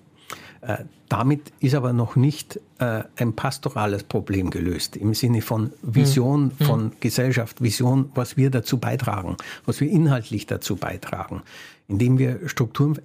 Äh, 0.60 0.84
damit 1.08 1.52
ist 1.60 1.74
aber 1.74 1.92
noch 1.92 2.16
nicht 2.16 2.58
ein 2.78 3.34
pastorales 3.34 4.02
Problem 4.02 4.50
gelöst 4.50 4.96
im 4.96 5.14
Sinne 5.14 5.40
von 5.40 5.72
Vision 5.82 6.50
hm. 6.58 6.66
von 6.66 6.80
hm. 6.80 6.92
Gesellschaft, 6.98 7.62
Vision, 7.62 8.10
was 8.16 8.36
wir 8.36 8.50
dazu 8.50 8.78
beitragen, 8.78 9.36
was 9.66 9.80
wir 9.80 9.88
inhaltlich 9.88 10.46
dazu 10.46 10.74
beitragen, 10.74 11.42
indem 11.86 12.18
wir 12.18 12.48
Strukturen 12.48 12.98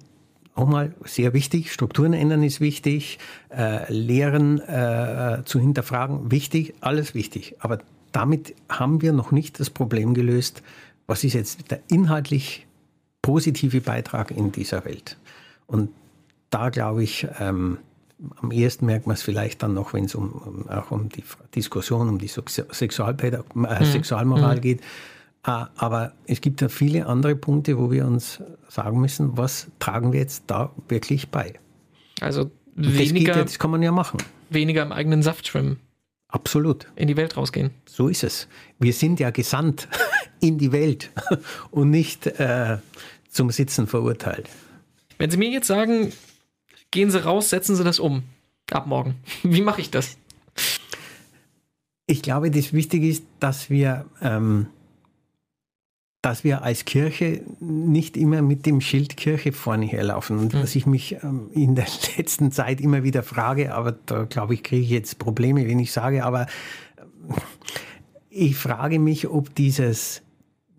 auch 0.58 0.66
mal 0.66 0.92
sehr 1.04 1.32
wichtig. 1.34 1.72
Strukturen 1.72 2.12
ändern 2.12 2.42
ist 2.42 2.60
wichtig. 2.60 3.18
Äh, 3.48 3.90
Lehren 3.92 4.58
äh, 4.60 5.42
zu 5.44 5.60
hinterfragen, 5.60 6.30
wichtig, 6.32 6.74
alles 6.80 7.14
wichtig. 7.14 7.54
Aber 7.60 7.78
damit 8.12 8.54
haben 8.68 9.00
wir 9.00 9.12
noch 9.12 9.30
nicht 9.30 9.60
das 9.60 9.70
Problem 9.70 10.14
gelöst, 10.14 10.62
was 11.06 11.22
ist 11.22 11.34
jetzt 11.34 11.70
der 11.70 11.80
inhaltlich 11.88 12.66
positive 13.22 13.80
Beitrag 13.80 14.32
in 14.32 14.50
dieser 14.50 14.84
Welt. 14.84 15.16
Und 15.66 15.90
da 16.50 16.70
glaube 16.70 17.04
ich, 17.04 17.26
ähm, 17.38 17.78
am 18.42 18.50
ehesten 18.50 18.86
merkt 18.86 19.06
man 19.06 19.14
es 19.14 19.22
vielleicht 19.22 19.62
dann 19.62 19.74
noch, 19.74 19.92
wenn 19.92 20.06
es 20.06 20.16
um, 20.16 20.32
um, 20.32 20.68
auch 20.68 20.90
um 20.90 21.08
die 21.08 21.22
Diskussion 21.54 22.08
um 22.08 22.18
die 22.18 22.28
Sexualpädag 22.28 23.44
äh, 23.54 23.58
mhm. 23.58 23.84
Sexualmoral 23.84 24.56
mhm. 24.56 24.60
geht 24.60 24.80
aber 25.42 26.12
es 26.26 26.40
gibt 26.40 26.60
ja 26.60 26.68
viele 26.68 27.06
andere 27.06 27.34
Punkte, 27.34 27.78
wo 27.78 27.90
wir 27.90 28.06
uns 28.06 28.42
sagen 28.68 29.00
müssen, 29.00 29.36
was 29.36 29.68
tragen 29.78 30.12
wir 30.12 30.20
jetzt 30.20 30.44
da 30.46 30.72
wirklich 30.88 31.30
bei? 31.30 31.54
Also 32.20 32.50
weniger. 32.74 33.34
Das, 33.34 33.44
das 33.44 33.58
kann 33.58 33.70
man 33.70 33.82
ja 33.82 33.92
machen. 33.92 34.18
Weniger 34.50 34.82
im 34.82 34.92
eigenen 34.92 35.22
Saft 35.22 35.46
schwimmen. 35.46 35.80
Absolut. 36.28 36.86
In 36.94 37.08
die 37.08 37.16
Welt 37.16 37.36
rausgehen. 37.36 37.70
So 37.86 38.08
ist 38.08 38.22
es. 38.22 38.48
Wir 38.78 38.92
sind 38.92 39.18
ja 39.18 39.30
gesandt 39.30 39.88
in 40.40 40.58
die 40.58 40.72
Welt 40.72 41.10
und 41.70 41.90
nicht 41.90 42.26
äh, 42.26 42.78
zum 43.30 43.50
Sitzen 43.50 43.86
verurteilt. 43.86 44.48
Wenn 45.16 45.30
Sie 45.30 45.38
mir 45.38 45.48
jetzt 45.48 45.66
sagen, 45.66 46.12
gehen 46.90 47.10
Sie 47.10 47.22
raus, 47.22 47.50
setzen 47.50 47.76
Sie 47.76 47.84
das 47.84 47.98
um. 47.98 48.24
Ab 48.70 48.86
morgen. 48.86 49.16
Wie 49.42 49.62
mache 49.62 49.80
ich 49.80 49.90
das? 49.90 50.18
Ich 52.06 52.22
glaube, 52.22 52.50
das 52.50 52.72
Wichtige 52.72 53.08
ist, 53.08 53.24
dass 53.40 53.70
wir, 53.70 54.06
ähm, 54.22 54.66
dass 56.28 56.44
wir 56.44 56.62
als 56.62 56.84
Kirche 56.84 57.40
nicht 57.58 58.14
immer 58.14 58.42
mit 58.42 58.66
dem 58.66 58.82
Schild 58.82 59.16
Kirche 59.16 59.52
vorne 59.52 59.86
herlaufen. 59.86 60.38
Und 60.38 60.52
mhm. 60.52 60.60
was 60.60 60.76
ich 60.76 60.84
mich 60.84 61.16
ähm, 61.22 61.48
in 61.54 61.74
der 61.74 61.86
letzten 62.18 62.52
Zeit 62.52 62.82
immer 62.82 63.02
wieder 63.02 63.22
frage, 63.22 63.74
aber 63.74 63.92
da 63.92 64.24
glaube 64.24 64.52
ich, 64.52 64.62
kriege 64.62 64.82
ich 64.82 64.90
jetzt 64.90 65.18
Probleme, 65.18 65.66
wenn 65.66 65.78
ich 65.78 65.90
sage, 65.90 66.26
aber 66.26 66.42
äh, 66.42 66.46
ich 68.28 68.56
frage 68.56 68.98
mich, 68.98 69.26
ob 69.26 69.54
dieses, 69.54 70.20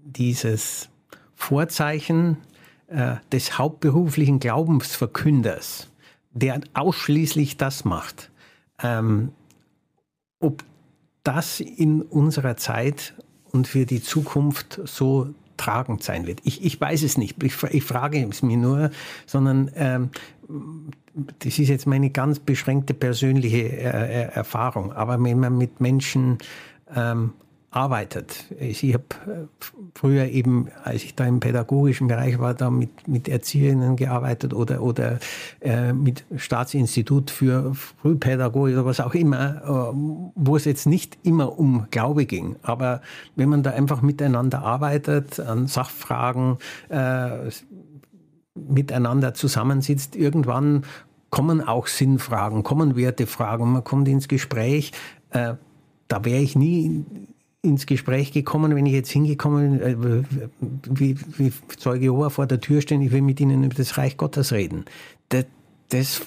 dieses 0.04 0.90
Vorzeichen 1.34 2.38
äh, 2.86 3.16
des 3.32 3.58
hauptberuflichen 3.58 4.40
Glaubensverkünders, 4.40 5.88
der 6.32 6.62
ausschließlich 6.76 7.58
das 7.58 7.86
macht, 7.86 8.30
ähm, 8.84 9.32
ob 10.40 10.64
das 11.24 11.60
in 11.60 12.04
unserer 12.04 12.56
Zeit 12.56 13.16
und 13.52 13.68
für 13.68 13.86
die 13.86 14.02
Zukunft 14.02 14.80
so 14.86 15.34
tragend 15.58 16.04
sein 16.04 16.26
wird. 16.26 16.40
Ich, 16.44 16.64
ich 16.64 16.80
weiß 16.80 17.04
es 17.04 17.18
nicht. 17.18 17.42
Ich, 17.44 17.62
ich 17.64 17.84
frage 17.84 18.26
es 18.30 18.42
mir 18.42 18.58
nur, 18.58 18.92
sondern 19.26 19.70
ähm, 19.76 20.10
das 21.40 21.60
ist 21.60 21.68
jetzt 21.68 21.86
meine 21.86 22.10
ganz 22.10 22.40
beschränkte 22.40 22.94
persönliche 22.94 23.58
äh, 23.58 23.88
äh 23.88 24.32
Erfahrung. 24.32 24.94
Aber 24.94 25.22
wenn 25.22 25.40
man 25.40 25.58
mit 25.58 25.82
Menschen 25.82 26.38
ähm, 26.96 27.34
arbeitet. 27.72 28.46
Ich 28.60 28.84
habe 28.94 29.04
äh, 29.28 29.68
früher 29.94 30.26
eben, 30.26 30.70
als 30.84 31.04
ich 31.04 31.16
da 31.16 31.26
im 31.26 31.40
pädagogischen 31.40 32.08
Bereich 32.08 32.40
war, 32.40 32.56
da 32.56 32.72
mit, 32.72 33.08
mit 33.08 33.28
Erzieherinnen 33.28 33.96
gearbeitet 33.96 34.54
oder, 34.54 34.82
oder 34.82 35.20
äh, 35.62 35.94
mit 35.94 36.26
Staatsinstitut 36.36 37.30
für 37.30 37.76
Frühpädagogik 37.76 38.76
oder 38.76 38.86
was 38.86 39.00
auch 39.00 39.14
immer, 39.14 39.62
äh, 39.64 40.32
wo 40.36 40.56
es 40.56 40.66
jetzt 40.66 40.88
nicht 40.88 41.20
immer 41.24 41.60
um 41.60 41.86
Glaube 41.92 42.26
ging. 42.26 42.56
Aber 42.64 43.02
wenn 43.36 43.50
man 43.50 43.62
da 43.62 43.72
einfach 43.72 44.02
miteinander 44.02 44.64
arbeitet, 44.64 45.40
an 45.40 45.68
Sachfragen 45.68 46.58
äh, 46.90 47.50
miteinander 48.56 49.36
zusammensitzt, 49.36 50.16
irgendwann 50.16 50.86
kommen 51.30 51.62
auch 51.62 51.86
Sinnfragen, 51.86 52.64
kommen 52.64 52.96
Wertefragen, 52.96 53.72
man 53.72 53.84
kommt 53.84 54.08
ins 54.08 54.28
Gespräch. 54.28 54.92
Äh, 55.30 55.54
da 56.08 56.26
wäre 56.26 56.42
ich 56.42 56.56
nie 56.56 57.06
ins 57.62 57.86
Gespräch 57.86 58.32
gekommen, 58.32 58.76
wenn 58.76 58.86
ich 58.86 58.94
jetzt 58.94 59.12
hingekommen 59.12 59.80
bin, 59.80 60.02
äh, 60.02 60.24
wie, 60.90 61.18
wie 61.38 61.52
Zeuge 61.78 62.06
Jehova 62.06 62.30
vor 62.30 62.48
der 62.48 62.62
Tür 62.62 62.82
stehen, 62.82 63.02
ich 63.02 63.12
will 63.12 63.22
mit 63.22 63.40
ihnen 63.40 63.64
über 63.64 63.76
das 63.76 63.98
Reich 63.98 64.18
Gottes 64.18 64.54
reden. 64.54 64.86
Das, 65.30 65.46
das 65.90 66.22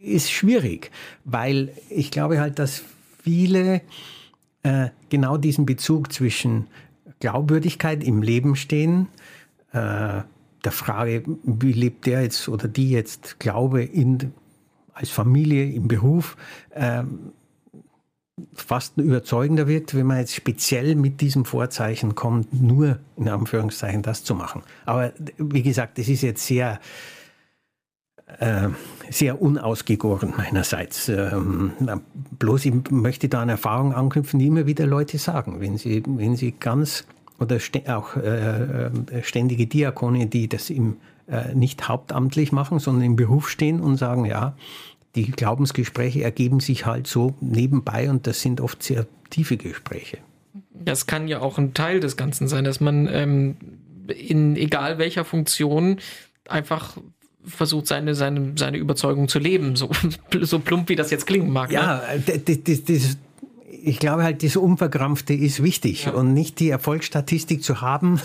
ist 0.00 0.30
schwierig, 0.30 0.90
weil 1.24 1.72
ich 1.90 2.10
glaube 2.10 2.40
halt, 2.40 2.58
dass 2.58 2.84
viele 3.22 3.80
äh, 4.62 4.90
genau 5.08 5.38
diesen 5.38 5.66
Bezug 5.66 6.12
zwischen 6.12 6.68
Glaubwürdigkeit 7.20 8.04
im 8.04 8.22
Leben 8.22 8.54
stehen, 8.54 9.08
äh, 9.72 10.22
der 10.64 10.72
Frage, 10.72 11.24
wie 11.42 11.72
lebt 11.72 12.06
der 12.06 12.22
jetzt 12.22 12.48
oder 12.48 12.68
die 12.68 12.90
jetzt 12.90 13.38
Glaube 13.40 13.82
in, 13.82 14.32
als 14.92 15.10
Familie, 15.10 15.70
im 15.70 15.88
Beruf, 15.88 16.36
äh, 16.70 17.02
fast 18.52 18.96
überzeugender 18.98 19.68
wirkt, 19.68 19.94
wenn 19.94 20.06
man 20.06 20.18
jetzt 20.18 20.34
speziell 20.34 20.96
mit 20.96 21.20
diesem 21.20 21.44
Vorzeichen 21.44 22.14
kommt, 22.14 22.52
nur 22.52 22.98
in 23.16 23.28
Anführungszeichen 23.28 24.02
das 24.02 24.24
zu 24.24 24.34
machen. 24.34 24.62
Aber 24.84 25.12
wie 25.38 25.62
gesagt, 25.62 25.98
das 25.98 26.08
ist 26.08 26.22
jetzt 26.22 26.44
sehr, 26.44 26.80
äh, 28.38 28.68
sehr 29.10 29.40
unausgegoren 29.40 30.34
meinerseits. 30.36 31.08
Ähm, 31.08 31.72
bloß 32.38 32.66
ich 32.66 32.90
möchte 32.90 33.28
da 33.28 33.42
eine 33.42 33.52
Erfahrung 33.52 33.94
anknüpfen, 33.94 34.40
die 34.40 34.48
immer 34.48 34.66
wieder 34.66 34.86
Leute 34.86 35.18
sagen, 35.18 35.60
wenn 35.60 35.78
sie, 35.78 36.02
wenn 36.06 36.34
sie 36.34 36.52
ganz 36.52 37.06
oder 37.38 37.58
auch 37.88 38.16
äh, 38.16 38.86
äh, 38.86 39.22
ständige 39.22 39.66
Diakone, 39.66 40.26
die 40.26 40.48
das 40.48 40.70
im, 40.70 40.96
äh, 41.28 41.54
nicht 41.54 41.88
hauptamtlich 41.88 42.52
machen, 42.52 42.78
sondern 42.78 43.04
im 43.04 43.16
Beruf 43.16 43.48
stehen 43.48 43.80
und 43.80 43.96
sagen, 43.96 44.24
ja, 44.24 44.56
die 45.14 45.30
Glaubensgespräche 45.30 46.22
ergeben 46.22 46.60
sich 46.60 46.86
halt 46.86 47.06
so 47.06 47.34
nebenbei 47.40 48.10
und 48.10 48.26
das 48.26 48.40
sind 48.40 48.60
oft 48.60 48.82
sehr 48.82 49.06
tiefe 49.30 49.56
Gespräche. 49.56 50.18
Das 50.72 51.06
kann 51.06 51.28
ja 51.28 51.40
auch 51.40 51.58
ein 51.58 51.72
Teil 51.72 52.00
des 52.00 52.16
Ganzen 52.16 52.48
sein, 52.48 52.64
dass 52.64 52.80
man 52.80 53.08
ähm, 53.10 53.56
in 54.08 54.56
egal 54.56 54.98
welcher 54.98 55.24
Funktion 55.24 55.98
einfach 56.48 56.96
versucht, 57.46 57.86
seine, 57.86 58.14
seine, 58.14 58.52
seine 58.56 58.78
Überzeugung 58.78 59.28
zu 59.28 59.38
leben, 59.38 59.76
so, 59.76 59.90
so 60.40 60.58
plump 60.58 60.88
wie 60.88 60.96
das 60.96 61.10
jetzt 61.10 61.26
klingen 61.26 61.52
mag. 61.52 61.70
Ja, 61.70 62.02
ne? 62.14 62.22
das, 62.44 62.62
das, 62.64 62.84
das, 62.84 63.16
ich 63.86 63.98
glaube 63.98 64.22
halt, 64.22 64.42
das 64.42 64.56
Unverkrampfte 64.56 65.34
ist 65.34 65.62
wichtig 65.62 66.06
ja. 66.06 66.12
und 66.12 66.32
nicht 66.32 66.58
die 66.58 66.70
Erfolgsstatistik 66.70 67.62
zu 67.62 67.80
haben. 67.80 68.20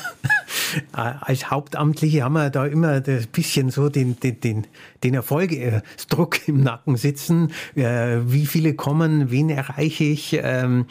Als 0.92 1.52
Hauptamtliche 1.52 2.24
haben 2.24 2.34
wir 2.34 2.50
da 2.50 2.66
immer 2.66 3.04
ein 3.06 3.28
bisschen 3.32 3.70
so 3.70 3.90
den, 3.90 4.20
den, 4.20 4.40
den, 4.40 4.68
den 5.04 5.14
Erfolgsdruck 5.14 6.48
im 6.48 6.64
Nacken 6.64 6.96
sitzen. 6.96 7.52
Äh, 7.76 8.20
wie 8.26 8.46
viele 8.46 8.74
kommen, 8.74 9.32
wen 9.32 9.50
erreiche 9.50 10.06
ich? 10.06 10.40
Ähm, 10.42 10.86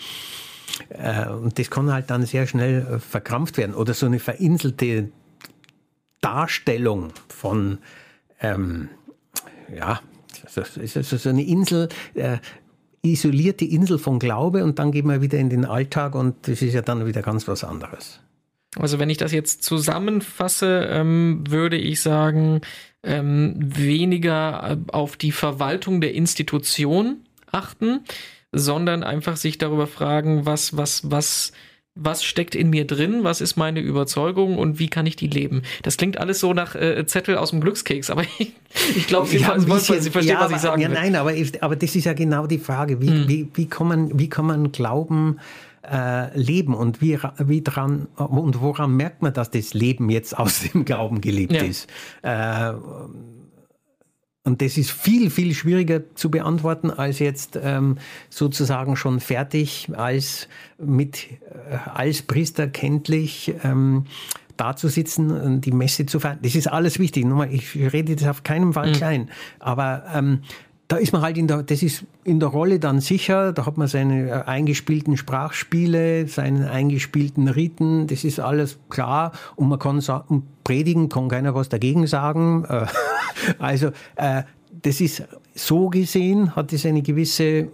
äh, 0.91 1.29
und 1.29 1.59
das 1.59 1.71
kann 1.71 1.93
halt 1.93 2.11
dann 2.11 2.27
sehr 2.27 2.47
schnell 2.47 2.87
äh, 2.87 2.99
verkrampft 2.99 3.57
werden. 3.57 3.75
Oder 3.75 3.95
so 3.95 4.07
eine 4.07 4.19
verinselte 4.19 5.11
Darstellung 6.21 7.13
von, 7.29 7.79
ähm, 8.41 8.89
ja, 9.75 10.01
so 10.49 11.29
eine 11.29 11.43
Insel, 11.43 11.89
isolierte 13.03 13.65
Insel 13.65 13.99
von 13.99 14.19
Glaube 14.19 14.65
und 14.65 14.79
dann 14.79 14.93
gehen 14.93 15.07
wir 15.07 15.23
wieder 15.23 15.39
in 15.39 15.51
den 15.51 15.65
Alltag 15.65 16.15
und 16.15 16.49
das 16.49 16.63
ist 16.63 16.75
ja 16.75 16.83
dann 16.83 17.07
wieder 17.07 17.23
ganz 17.23 17.49
was 17.49 17.65
anderes. 17.65 18.21
Also 18.77 18.99
wenn 18.99 19.11
ich 19.11 19.17
das 19.17 19.33
jetzt 19.33 19.65
zusammenfasse, 19.65 20.89
ähm, 20.91 21.45
würde 21.49 21.77
ich 21.77 22.01
sagen, 22.01 22.61
ähm, 23.03 23.55
weniger 23.59 24.71
äh, 24.71 24.93
auf 24.93 25.17
die 25.17 25.33
Verwaltung 25.33 26.01
der 26.01 26.15
Institution 26.15 27.19
achten, 27.51 28.01
sondern 28.53 29.03
einfach 29.03 29.37
sich 29.37 29.59
darüber 29.59 29.87
fragen, 29.87 30.47
was, 30.47 30.77
was, 30.77 31.11
was 31.11 31.53
was 32.01 32.25
steckt 32.25 32.55
in 32.55 32.71
mir 32.71 32.87
drin, 32.87 33.25
was 33.25 33.41
ist 33.41 33.57
meine 33.57 33.81
Überzeugung 33.81 34.57
und 34.57 34.79
wie 34.79 34.89
kann 34.89 35.07
ich 35.07 35.17
die 35.17 35.27
leben. 35.27 35.63
Das 35.83 35.97
klingt 35.97 36.19
alles 36.19 36.39
so 36.41 36.55
nach 36.55 36.75
äh, 36.75 37.05
Zettel 37.07 37.37
aus 37.37 37.51
dem 37.51 37.61
Glückskeks, 37.61 38.11
aber 38.11 38.23
ich, 38.39 38.53
ich 38.97 39.07
glaube, 39.07 39.27
Sie, 39.27 39.39
ja, 39.39 39.59
Sie 39.59 40.11
verstehen, 40.11 40.37
ja, 40.37 40.41
was 40.41 40.53
ich 40.53 40.59
sagen 40.59 40.81
ja, 40.81 40.89
Nein, 40.89 41.17
aber, 41.17 41.33
aber 41.61 41.77
das 41.77 41.97
ist 41.97 42.05
ja 42.05 42.13
genau 42.13 42.47
die 42.47 42.59
Frage, 42.59 43.01
wie, 43.01 43.09
hm. 43.09 43.29
wie, 43.29 43.49
wie, 43.55 43.67
kann, 43.67 43.89
man, 43.89 44.19
wie 44.19 44.29
kann 44.29 44.47
man 44.47 44.71
Glauben 44.71 45.39
äh, 45.91 46.39
leben 46.39 46.75
und 46.75 47.03
wie, 47.03 47.19
wie 47.39 47.63
dran 47.63 48.07
und 48.17 48.61
woran 48.61 48.97
merkt 48.97 49.23
man, 49.23 49.33
dass 49.33 49.51
das 49.51 49.75
Leben 49.75 50.11
jetzt 50.11 50.39
aus 50.39 50.63
dem 50.73 50.85
Glauben 50.85 51.21
gelebt 51.21 51.53
ja. 51.53 51.63
ist? 51.63 51.89
Äh, 52.23 52.73
und 54.49 54.63
das 54.63 54.79
ist 54.79 54.91
viel, 54.91 55.29
viel 55.29 55.53
schwieriger 55.53 56.15
zu 56.15 56.31
beantworten, 56.31 56.91
als 56.91 57.19
jetzt 57.19 57.59
ähm, 57.63 57.99
sozusagen 58.31 58.97
schon 58.97 59.21
fertig 59.21 59.91
als 59.95 60.49
mit 60.79 61.27
äh, 61.71 61.77
als 61.93 62.23
Priester 62.23 62.67
kenntlich 62.67 63.53
ähm, 63.63 64.07
dazusitzen 64.57 65.31
und 65.31 65.61
die 65.67 65.73
Messe 65.73 66.07
zu 66.07 66.19
feiern. 66.19 66.39
Das 66.41 66.55
ist 66.55 66.67
alles 66.67 66.99
wichtig. 66.99 67.27
Nochmal, 67.27 67.53
ich 67.53 67.77
rede 67.77 68.17
das 68.17 68.27
auf 68.27 68.43
keinen 68.43 68.73
Fall 68.73 68.89
mhm. 68.89 68.93
klein. 68.95 69.31
Aber 69.59 70.05
ähm, 70.15 70.41
da 70.89 70.97
ist 70.97 71.13
man 71.13 71.21
halt 71.21 71.37
in 71.37 71.47
der, 71.47 71.63
das 71.63 71.83
ist 71.83 72.05
in 72.25 72.41
der 72.41 72.49
Rolle 72.49 72.81
dann 72.81 73.01
sicher, 73.01 73.53
da 73.53 73.67
hat 73.67 73.77
man 73.77 73.89
seine 73.89 74.31
äh, 74.31 74.33
eingespielten 74.47 75.19
Sprachspiele, 75.19 76.27
seine 76.27 76.71
eingespielten 76.71 77.49
Riten, 77.49 78.07
das 78.07 78.25
ist 78.25 78.41
alles 78.41 78.79
klar. 78.89 79.33
Und 79.55 79.69
man 79.69 79.79
kann 79.79 80.01
sagen, 80.01 80.45
predigen 80.65 81.11
kann 81.11 81.29
keiner 81.29 81.55
was 81.55 81.69
dagegen 81.69 82.07
sagen. 82.07 82.65
Äh, 82.65 82.87
also 83.59 83.89
äh, 84.17 84.45
das 84.83 85.03
ist 85.03 85.25
so 85.55 85.91
gesehen, 85.91 86.57
hat 86.57 86.73
es 86.73 86.87
eine 86.87 87.03
gewisse 87.03 87.69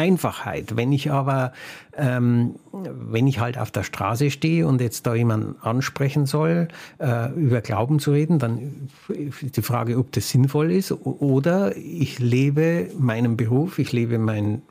Einfachheit. 0.00 0.76
Wenn 0.76 0.92
ich 0.92 1.10
aber, 1.10 1.52
ähm, 1.94 2.54
wenn 2.72 3.26
ich 3.26 3.38
halt 3.38 3.58
auf 3.58 3.70
der 3.70 3.82
Straße 3.82 4.30
stehe 4.30 4.66
und 4.66 4.80
jetzt 4.80 5.06
da 5.06 5.14
jemanden 5.14 5.56
ansprechen 5.60 6.24
soll, 6.24 6.68
äh, 6.98 7.30
über 7.34 7.60
Glauben 7.60 7.98
zu 7.98 8.12
reden, 8.12 8.38
dann 8.38 8.88
ist 9.08 9.58
die 9.58 9.62
Frage, 9.62 9.98
ob 9.98 10.10
das 10.12 10.30
sinnvoll 10.30 10.72
ist 10.72 10.90
oder 10.92 11.76
ich 11.76 12.18
lebe 12.18 12.88
meinen 12.98 13.36
Beruf, 13.36 13.78
ich 13.78 13.92
lebe 13.92 14.18
mein, 14.18 14.62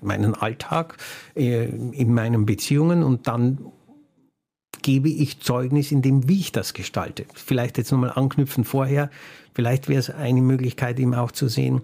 meinen 0.00 0.34
Alltag 0.34 0.96
äh, 1.34 1.66
in 1.66 2.14
meinen 2.14 2.46
Beziehungen 2.46 3.02
und 3.02 3.28
dann 3.28 3.58
gebe 4.80 5.10
ich 5.10 5.40
Zeugnis 5.40 5.92
in 5.92 6.00
dem, 6.00 6.26
wie 6.26 6.40
ich 6.40 6.52
das 6.52 6.72
gestalte. 6.72 7.26
Vielleicht 7.34 7.76
jetzt 7.76 7.92
nochmal 7.92 8.12
anknüpfen 8.12 8.64
vorher, 8.64 9.10
vielleicht 9.52 9.88
wäre 9.88 10.00
es 10.00 10.08
eine 10.08 10.40
Möglichkeit, 10.40 10.98
ihm 10.98 11.12
auch 11.12 11.32
zu 11.32 11.48
sehen, 11.48 11.82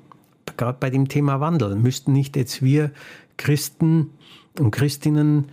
gerade 0.57 0.79
bei 0.81 0.91
dem 0.91 1.09
Thema 1.09 1.41
Wandel, 1.41 1.77
müssten 1.77 2.13
nicht 2.13 2.37
jetzt 2.37 2.63
wir 2.63 2.91
Christen 3.37 4.11
und 4.59 4.71
Christinnen 4.71 5.47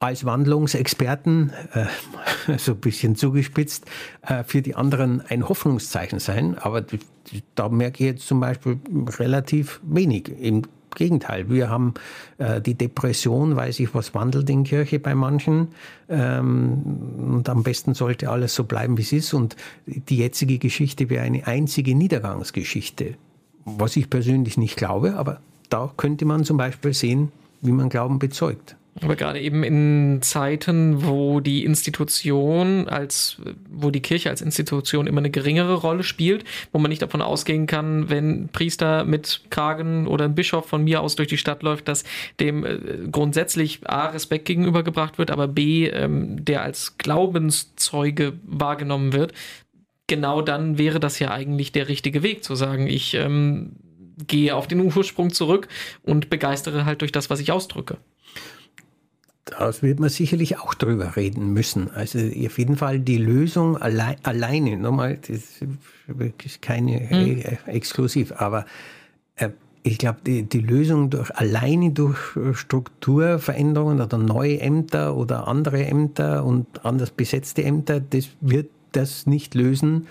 als 0.00 0.24
Wandlungsexperten, 0.24 1.52
äh, 1.72 2.56
so 2.58 2.72
ein 2.72 2.80
bisschen 2.80 3.16
zugespitzt, 3.16 3.84
äh, 4.22 4.44
für 4.44 4.62
die 4.62 4.74
anderen 4.74 5.20
ein 5.20 5.48
Hoffnungszeichen 5.48 6.18
sein. 6.18 6.56
Aber 6.58 6.84
da 7.54 7.68
merke 7.68 8.02
ich 8.02 8.10
jetzt 8.12 8.26
zum 8.26 8.40
Beispiel 8.40 8.78
relativ 9.18 9.80
wenig. 9.84 10.30
Im 10.40 10.62
Gegenteil. 10.96 11.48
Wir 11.50 11.70
haben 11.70 11.94
äh, 12.38 12.60
die 12.60 12.74
Depression, 12.74 13.56
weil 13.56 13.72
sich 13.72 13.94
was 13.94 14.14
wandelt 14.14 14.50
in 14.50 14.64
Kirche 14.64 14.98
bei 14.98 15.14
manchen. 15.14 15.68
Ähm, 16.08 16.82
und 17.34 17.48
am 17.48 17.62
besten 17.62 17.94
sollte 17.94 18.28
alles 18.28 18.54
so 18.54 18.64
bleiben, 18.64 18.98
wie 18.98 19.02
es 19.02 19.12
ist. 19.12 19.34
Und 19.34 19.54
die 19.86 20.16
jetzige 20.16 20.58
Geschichte 20.58 21.08
wäre 21.10 21.24
eine 21.24 21.46
einzige 21.46 21.94
Niedergangsgeschichte. 21.94 23.14
Was 23.64 23.96
ich 23.96 24.10
persönlich 24.10 24.56
nicht 24.56 24.76
glaube, 24.76 25.16
aber 25.16 25.40
da 25.68 25.92
könnte 25.96 26.24
man 26.24 26.44
zum 26.44 26.56
Beispiel 26.56 26.92
sehen, 26.92 27.32
wie 27.60 27.72
man 27.72 27.88
Glauben 27.88 28.18
bezeugt. 28.18 28.76
Aber 29.02 29.16
gerade 29.16 29.40
eben 29.40 29.62
in 29.62 30.18
Zeiten, 30.20 31.06
wo 31.06 31.40
die 31.40 31.64
Institution 31.64 32.88
als, 32.88 33.40
wo 33.70 33.90
die 33.90 34.00
Kirche 34.02 34.30
als 34.30 34.42
Institution 34.42 35.06
immer 35.06 35.20
eine 35.20 35.30
geringere 35.30 35.74
Rolle 35.74 36.02
spielt, 36.02 36.44
wo 36.72 36.78
man 36.78 36.90
nicht 36.90 37.00
davon 37.00 37.22
ausgehen 37.22 37.66
kann, 37.66 38.10
wenn 38.10 38.48
Priester 38.48 39.04
mit 39.04 39.42
Kragen 39.48 40.06
oder 40.06 40.24
ein 40.24 40.34
Bischof 40.34 40.66
von 40.66 40.84
mir 40.84 41.00
aus 41.00 41.16
durch 41.16 41.28
die 41.28 41.38
Stadt 41.38 41.62
läuft, 41.62 41.88
dass 41.88 42.04
dem 42.40 42.64
äh, 42.64 42.78
grundsätzlich 43.10 43.80
A, 43.88 44.08
Respekt 44.08 44.44
gegenübergebracht 44.46 45.18
wird, 45.18 45.30
aber 45.30 45.46
B, 45.46 45.86
ähm, 45.86 46.44
der 46.44 46.62
als 46.62 46.98
Glaubenszeuge 46.98 48.34
wahrgenommen 48.44 49.12
wird. 49.12 49.32
Genau 50.10 50.42
dann 50.42 50.76
wäre 50.76 50.98
das 50.98 51.20
ja 51.20 51.30
eigentlich 51.30 51.70
der 51.70 51.86
richtige 51.86 52.24
Weg, 52.24 52.42
zu 52.42 52.56
sagen, 52.56 52.88
ich 52.88 53.14
ähm, 53.14 53.76
gehe 54.26 54.56
auf 54.56 54.66
den 54.66 54.80
Ursprung 54.80 55.32
zurück 55.32 55.68
und 56.02 56.30
begeistere 56.30 56.84
halt 56.84 57.02
durch 57.02 57.12
das, 57.12 57.30
was 57.30 57.38
ich 57.38 57.52
ausdrücke. 57.52 57.96
Da 59.44 59.72
wird 59.82 60.00
man 60.00 60.08
sicherlich 60.08 60.58
auch 60.58 60.74
drüber 60.74 61.14
reden 61.14 61.52
müssen. 61.52 61.92
Also 61.92 62.18
auf 62.18 62.58
jeden 62.58 62.76
Fall 62.76 62.98
die 62.98 63.18
Lösung 63.18 63.76
allein, 63.76 64.16
alleine, 64.24 64.76
nochmal, 64.78 65.16
das 65.18 65.62
ist 66.42 66.60
keine 66.60 67.08
hm. 67.08 67.42
exklusiv, 67.66 68.32
aber 68.32 68.66
äh, 69.36 69.50
ich 69.84 69.98
glaube, 69.98 70.18
die, 70.26 70.42
die 70.42 70.60
Lösung 70.60 71.10
durch 71.10 71.30
alleine 71.36 71.92
durch 71.92 72.18
Strukturveränderungen 72.54 74.00
oder 74.00 74.18
neue 74.18 74.60
Ämter 74.60 75.16
oder 75.16 75.46
andere 75.46 75.86
Ämter 75.86 76.44
und 76.44 76.84
anders 76.84 77.12
besetzte 77.12 77.62
Ämter, 77.62 78.00
das 78.00 78.28
wird 78.40 78.70
das 78.92 79.26
nicht 79.26 79.54
lösen. 79.54 80.06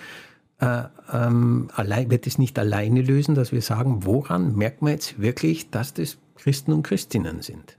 Äh, 0.60 0.84
ähm, 1.12 1.70
allein, 1.76 2.12
wird 2.12 2.28
es 2.28 2.38
nicht 2.38 2.60
alleine 2.60 3.02
lösen, 3.02 3.36
dass 3.36 3.52
wir 3.52 3.62
sagen, 3.62 4.06
woran 4.06 4.56
merkt 4.56 4.82
man 4.82 4.92
jetzt 4.94 5.22
wirklich, 5.22 5.70
dass 5.70 5.94
das 5.94 6.18
Christen 6.36 6.74
und 6.74 6.84
Christinnen 6.84 7.42
sind? 7.42 7.78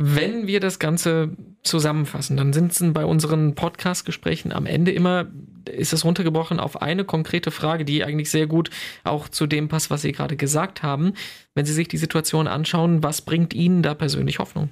Wenn 0.00 0.46
wir 0.46 0.60
das 0.60 0.78
Ganze 0.78 1.36
zusammenfassen, 1.62 2.36
dann 2.36 2.52
sind 2.52 2.70
es 2.70 2.92
bei 2.92 3.04
unseren 3.04 3.56
Podcast-Gesprächen 3.56 4.52
am 4.52 4.64
Ende 4.64 4.92
immer, 4.92 5.26
ist 5.68 5.92
es 5.92 6.04
runtergebrochen 6.04 6.60
auf 6.60 6.80
eine 6.80 7.04
konkrete 7.04 7.50
Frage, 7.50 7.84
die 7.84 8.04
eigentlich 8.04 8.30
sehr 8.30 8.46
gut 8.46 8.70
auch 9.02 9.28
zu 9.28 9.48
dem 9.48 9.66
passt, 9.66 9.90
was 9.90 10.02
Sie 10.02 10.12
gerade 10.12 10.36
gesagt 10.36 10.84
haben. 10.84 11.14
Wenn 11.54 11.66
Sie 11.66 11.72
sich 11.72 11.88
die 11.88 11.96
Situation 11.96 12.46
anschauen, 12.46 13.02
was 13.02 13.22
bringt 13.22 13.54
Ihnen 13.54 13.82
da 13.82 13.94
persönlich 13.94 14.38
Hoffnung? 14.38 14.68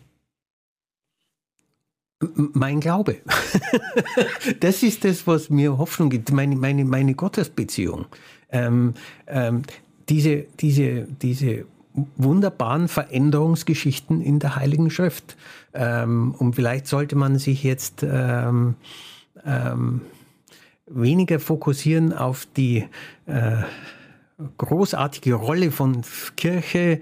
Mein 2.36 2.80
Glaube. 2.80 3.16
das 4.60 4.82
ist 4.82 5.04
das, 5.04 5.26
was 5.26 5.50
mir 5.50 5.76
Hoffnung 5.76 6.08
gibt, 6.08 6.32
meine, 6.32 6.56
meine, 6.56 6.84
meine 6.84 7.14
Gottesbeziehung. 7.14 8.06
Ähm, 8.50 8.94
ähm, 9.26 9.62
diese, 10.08 10.46
diese, 10.58 11.06
diese 11.20 11.66
wunderbaren 12.16 12.88
Veränderungsgeschichten 12.88 14.20
in 14.20 14.38
der 14.38 14.56
Heiligen 14.56 14.90
Schrift. 14.90 15.36
Ähm, 15.74 16.34
und 16.38 16.54
vielleicht 16.54 16.86
sollte 16.86 17.16
man 17.16 17.38
sich 17.38 17.62
jetzt 17.64 18.02
ähm, 18.02 18.76
ähm, 19.44 20.02
weniger 20.86 21.40
fokussieren 21.40 22.12
auf 22.12 22.46
die 22.56 22.86
äh, 23.26 23.62
großartige 24.58 25.34
Rolle 25.34 25.70
von 25.70 26.02
Kirche 26.36 27.00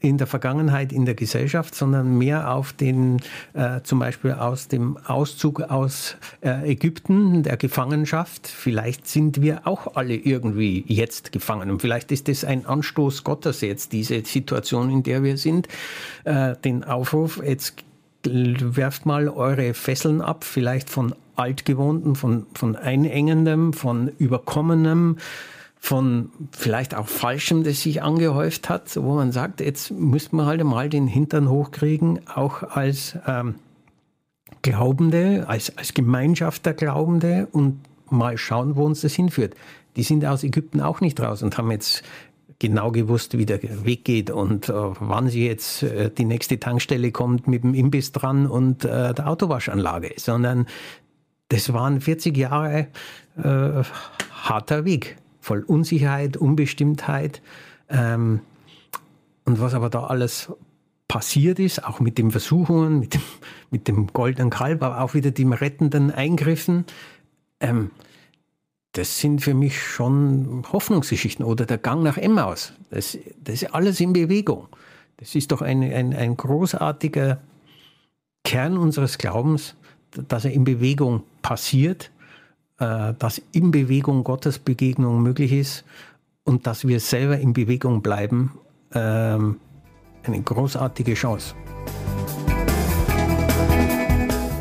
in 0.00 0.18
der 0.18 0.26
Vergangenheit 0.26 0.92
in 0.92 1.04
der 1.06 1.14
Gesellschaft, 1.14 1.74
sondern 1.74 2.18
mehr 2.18 2.52
auf 2.52 2.72
den, 2.72 3.20
äh, 3.54 3.80
zum 3.82 3.98
Beispiel 3.98 4.32
aus 4.32 4.68
dem 4.68 4.98
Auszug 4.98 5.62
aus 5.62 6.16
äh, 6.42 6.70
Ägypten, 6.70 7.42
der 7.42 7.56
Gefangenschaft. 7.56 8.46
Vielleicht 8.46 9.08
sind 9.08 9.40
wir 9.40 9.66
auch 9.66 9.96
alle 9.96 10.14
irgendwie 10.14 10.84
jetzt 10.86 11.32
gefangen. 11.32 11.70
Und 11.70 11.80
vielleicht 11.80 12.12
ist 12.12 12.28
das 12.28 12.44
ein 12.44 12.66
Anstoß 12.66 13.24
Gottes 13.24 13.62
jetzt, 13.62 13.92
diese 13.92 14.24
Situation, 14.24 14.90
in 14.90 15.02
der 15.02 15.22
wir 15.22 15.38
sind. 15.38 15.66
Äh, 16.24 16.56
den 16.56 16.84
Aufruf, 16.84 17.42
jetzt 17.42 17.76
werft 18.24 19.06
mal 19.06 19.28
eure 19.28 19.72
Fesseln 19.72 20.20
ab, 20.20 20.44
vielleicht 20.44 20.90
von 20.90 21.14
altgewohnten, 21.36 22.16
von, 22.16 22.46
von 22.54 22.76
einengendem, 22.76 23.72
von 23.72 24.10
überkommenem, 24.18 25.18
von 25.78 26.30
vielleicht 26.52 26.94
auch 26.94 27.06
Falschem, 27.06 27.62
das 27.62 27.82
sich 27.82 28.02
angehäuft 28.02 28.68
hat, 28.68 28.96
wo 28.96 29.14
man 29.14 29.32
sagt, 29.32 29.60
jetzt 29.60 29.90
müssten 29.90 30.36
wir 30.36 30.46
halt 30.46 30.62
mal 30.64 30.88
den 30.88 31.06
Hintern 31.06 31.48
hochkriegen, 31.48 32.20
auch 32.28 32.62
als 32.62 33.16
ähm, 33.26 33.56
Glaubende, 34.62 35.44
als, 35.48 35.76
als 35.76 35.94
Gemeinschaft 35.94 36.66
der 36.66 36.74
Glaubende 36.74 37.48
und 37.52 37.80
mal 38.10 38.38
schauen, 38.38 38.76
wo 38.76 38.84
uns 38.84 39.00
das 39.02 39.14
hinführt. 39.14 39.54
Die 39.96 40.02
sind 40.02 40.24
aus 40.24 40.44
Ägypten 40.44 40.80
auch 40.80 41.00
nicht 41.00 41.20
raus 41.20 41.42
und 41.42 41.56
haben 41.56 41.70
jetzt 41.70 42.02
genau 42.58 42.90
gewusst, 42.90 43.36
wie 43.38 43.46
der 43.46 43.60
Weg 43.84 44.04
geht 44.04 44.30
und 44.30 44.68
äh, 44.68 44.72
wann 44.72 45.28
sie 45.28 45.46
jetzt 45.46 45.82
äh, 45.82 46.10
die 46.10 46.24
nächste 46.24 46.58
Tankstelle 46.58 47.12
kommt 47.12 47.48
mit 47.48 47.62
dem 47.62 47.74
Imbiss 47.74 48.12
dran 48.12 48.46
und 48.46 48.84
äh, 48.84 49.14
der 49.14 49.28
Autowaschanlage, 49.28 50.14
sondern 50.16 50.66
das 51.48 51.72
waren 51.72 52.00
40 52.00 52.36
Jahre 52.36 52.88
äh, 53.36 53.82
harter 54.32 54.84
Weg 54.84 55.16
voll 55.46 55.62
Unsicherheit, 55.62 56.36
Unbestimmtheit. 56.36 57.40
Ähm, 57.88 58.40
und 59.44 59.60
was 59.60 59.74
aber 59.74 59.90
da 59.90 60.04
alles 60.04 60.52
passiert 61.06 61.60
ist, 61.60 61.84
auch 61.84 62.00
mit 62.00 62.18
den 62.18 62.32
Versuchungen, 62.32 62.98
mit 62.98 63.14
dem, 63.14 63.22
mit 63.70 63.86
dem 63.86 64.08
goldenen 64.08 64.50
Kalb, 64.50 64.82
aber 64.82 65.00
auch 65.00 65.14
wieder 65.14 65.30
den 65.30 65.52
rettenden 65.52 66.10
Eingriffen, 66.10 66.84
ähm, 67.60 67.92
das 68.90 69.20
sind 69.20 69.40
für 69.40 69.54
mich 69.54 69.80
schon 69.80 70.64
Hoffnungsgeschichten 70.72 71.44
oder 71.44 71.64
der 71.64 71.78
Gang 71.78 72.02
nach 72.02 72.16
Emmaus. 72.16 72.72
Das, 72.90 73.16
das 73.44 73.62
ist 73.62 73.72
alles 73.72 74.00
in 74.00 74.12
Bewegung. 74.12 74.66
Das 75.18 75.36
ist 75.36 75.52
doch 75.52 75.62
ein, 75.62 75.82
ein, 75.84 76.12
ein 76.12 76.36
großartiger 76.36 77.40
Kern 78.42 78.76
unseres 78.76 79.16
Glaubens, 79.16 79.76
dass 80.10 80.44
er 80.44 80.52
in 80.52 80.64
Bewegung 80.64 81.22
passiert 81.42 82.10
äh, 82.78 83.14
dass 83.18 83.40
in 83.52 83.70
Bewegung 83.70 84.24
Gottes 84.24 84.58
Begegnung 84.58 85.22
möglich 85.22 85.52
ist 85.52 85.84
und 86.44 86.66
dass 86.66 86.86
wir 86.86 87.00
selber 87.00 87.38
in 87.38 87.52
Bewegung 87.52 88.02
bleiben, 88.02 88.52
ähm, 88.92 89.58
eine 90.22 90.42
großartige 90.42 91.14
Chance. 91.14 91.54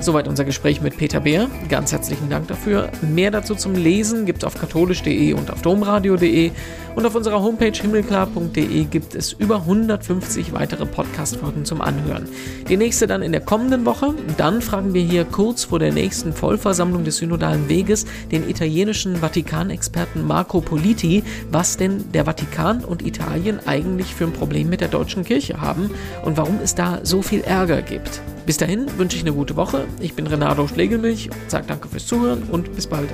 Soweit 0.06 0.28
unser 0.28 0.46
Gespräch 0.46 0.82
mit 0.82 0.98
Peter 0.98 1.20
Beer. 1.20 1.50
Ganz 1.68 1.92
herzlichen 1.92 2.30
Dank 2.30 2.48
dafür. 2.48 2.92
Mehr 3.02 3.32
dazu 3.32 3.56
zum 3.56 3.74
Lesen 3.74 4.28
gibt 4.28 4.44
es 4.44 4.44
auf 4.44 4.54
katholisch.de 4.54 5.34
und 5.34 5.50
auf 5.50 5.64
domradio.de. 5.64 6.52
Und 6.96 7.08
auf 7.08 7.16
unserer 7.16 7.42
Homepage 7.42 7.72
himmelklar.de 7.72 8.84
gibt 8.84 9.16
es 9.16 9.34
über 9.34 9.56
150 9.56 10.54
weitere 10.54 10.86
Podcast-Folgen 10.86 11.66
zum 11.66 11.82
Anhören. 11.82 12.30
Die 12.70 12.78
nächste 12.78 13.08
dann 13.08 13.24
in 13.24 13.32
der 13.32 13.42
kommenden 13.42 13.84
Woche. 13.84 14.14
Dann 14.38 14.62
fragen 14.62 14.94
wir 14.94 15.02
hier 15.02 15.26
kurz 15.26 15.64
vor 15.64 15.80
der 15.80 15.92
nächsten 15.92 16.34
Vollversammlung 16.34 17.04
des 17.04 17.18
Synodalen 17.18 17.68
Weges 17.68 18.06
den 18.32 18.48
italienischen 18.48 19.16
Vatikanexperten 19.16 20.24
Marco 20.24 20.62
Politi, 20.62 21.24
was 21.50 21.78
denn 21.78 22.12
der 22.12 22.26
Vatikan 22.26 22.86
und 22.86 23.04
Italien 23.04 23.60
eigentlich 23.66 24.14
für 24.14 24.26
ein 24.26 24.34
Problem 24.34 24.70
mit 24.70 24.82
der 24.82 24.90
deutschen 24.90 25.24
Kirche 25.24 25.60
haben 25.60 25.90
und 26.24 26.38
warum 26.38 26.60
es 26.64 26.76
da 26.76 27.00
so 27.02 27.24
viel 27.24 27.42
Ärger 27.42 27.82
gibt. 27.82 28.22
Bis 28.46 28.58
dahin 28.58 28.86
wünsche 29.00 29.18
ich 29.18 29.24
eine 29.24 29.34
gute 29.34 29.56
Woche. 29.56 29.86
Ich 30.00 30.14
bin 30.14 30.28
Renato 30.28 30.68
Schlegelmilch, 30.68 31.30
sage 31.48 31.66
danke 31.68 31.88
fürs 31.88 32.06
Zuhören 32.06 32.44
und 32.44 32.76
bis 32.76 32.88
bald. 32.88 33.10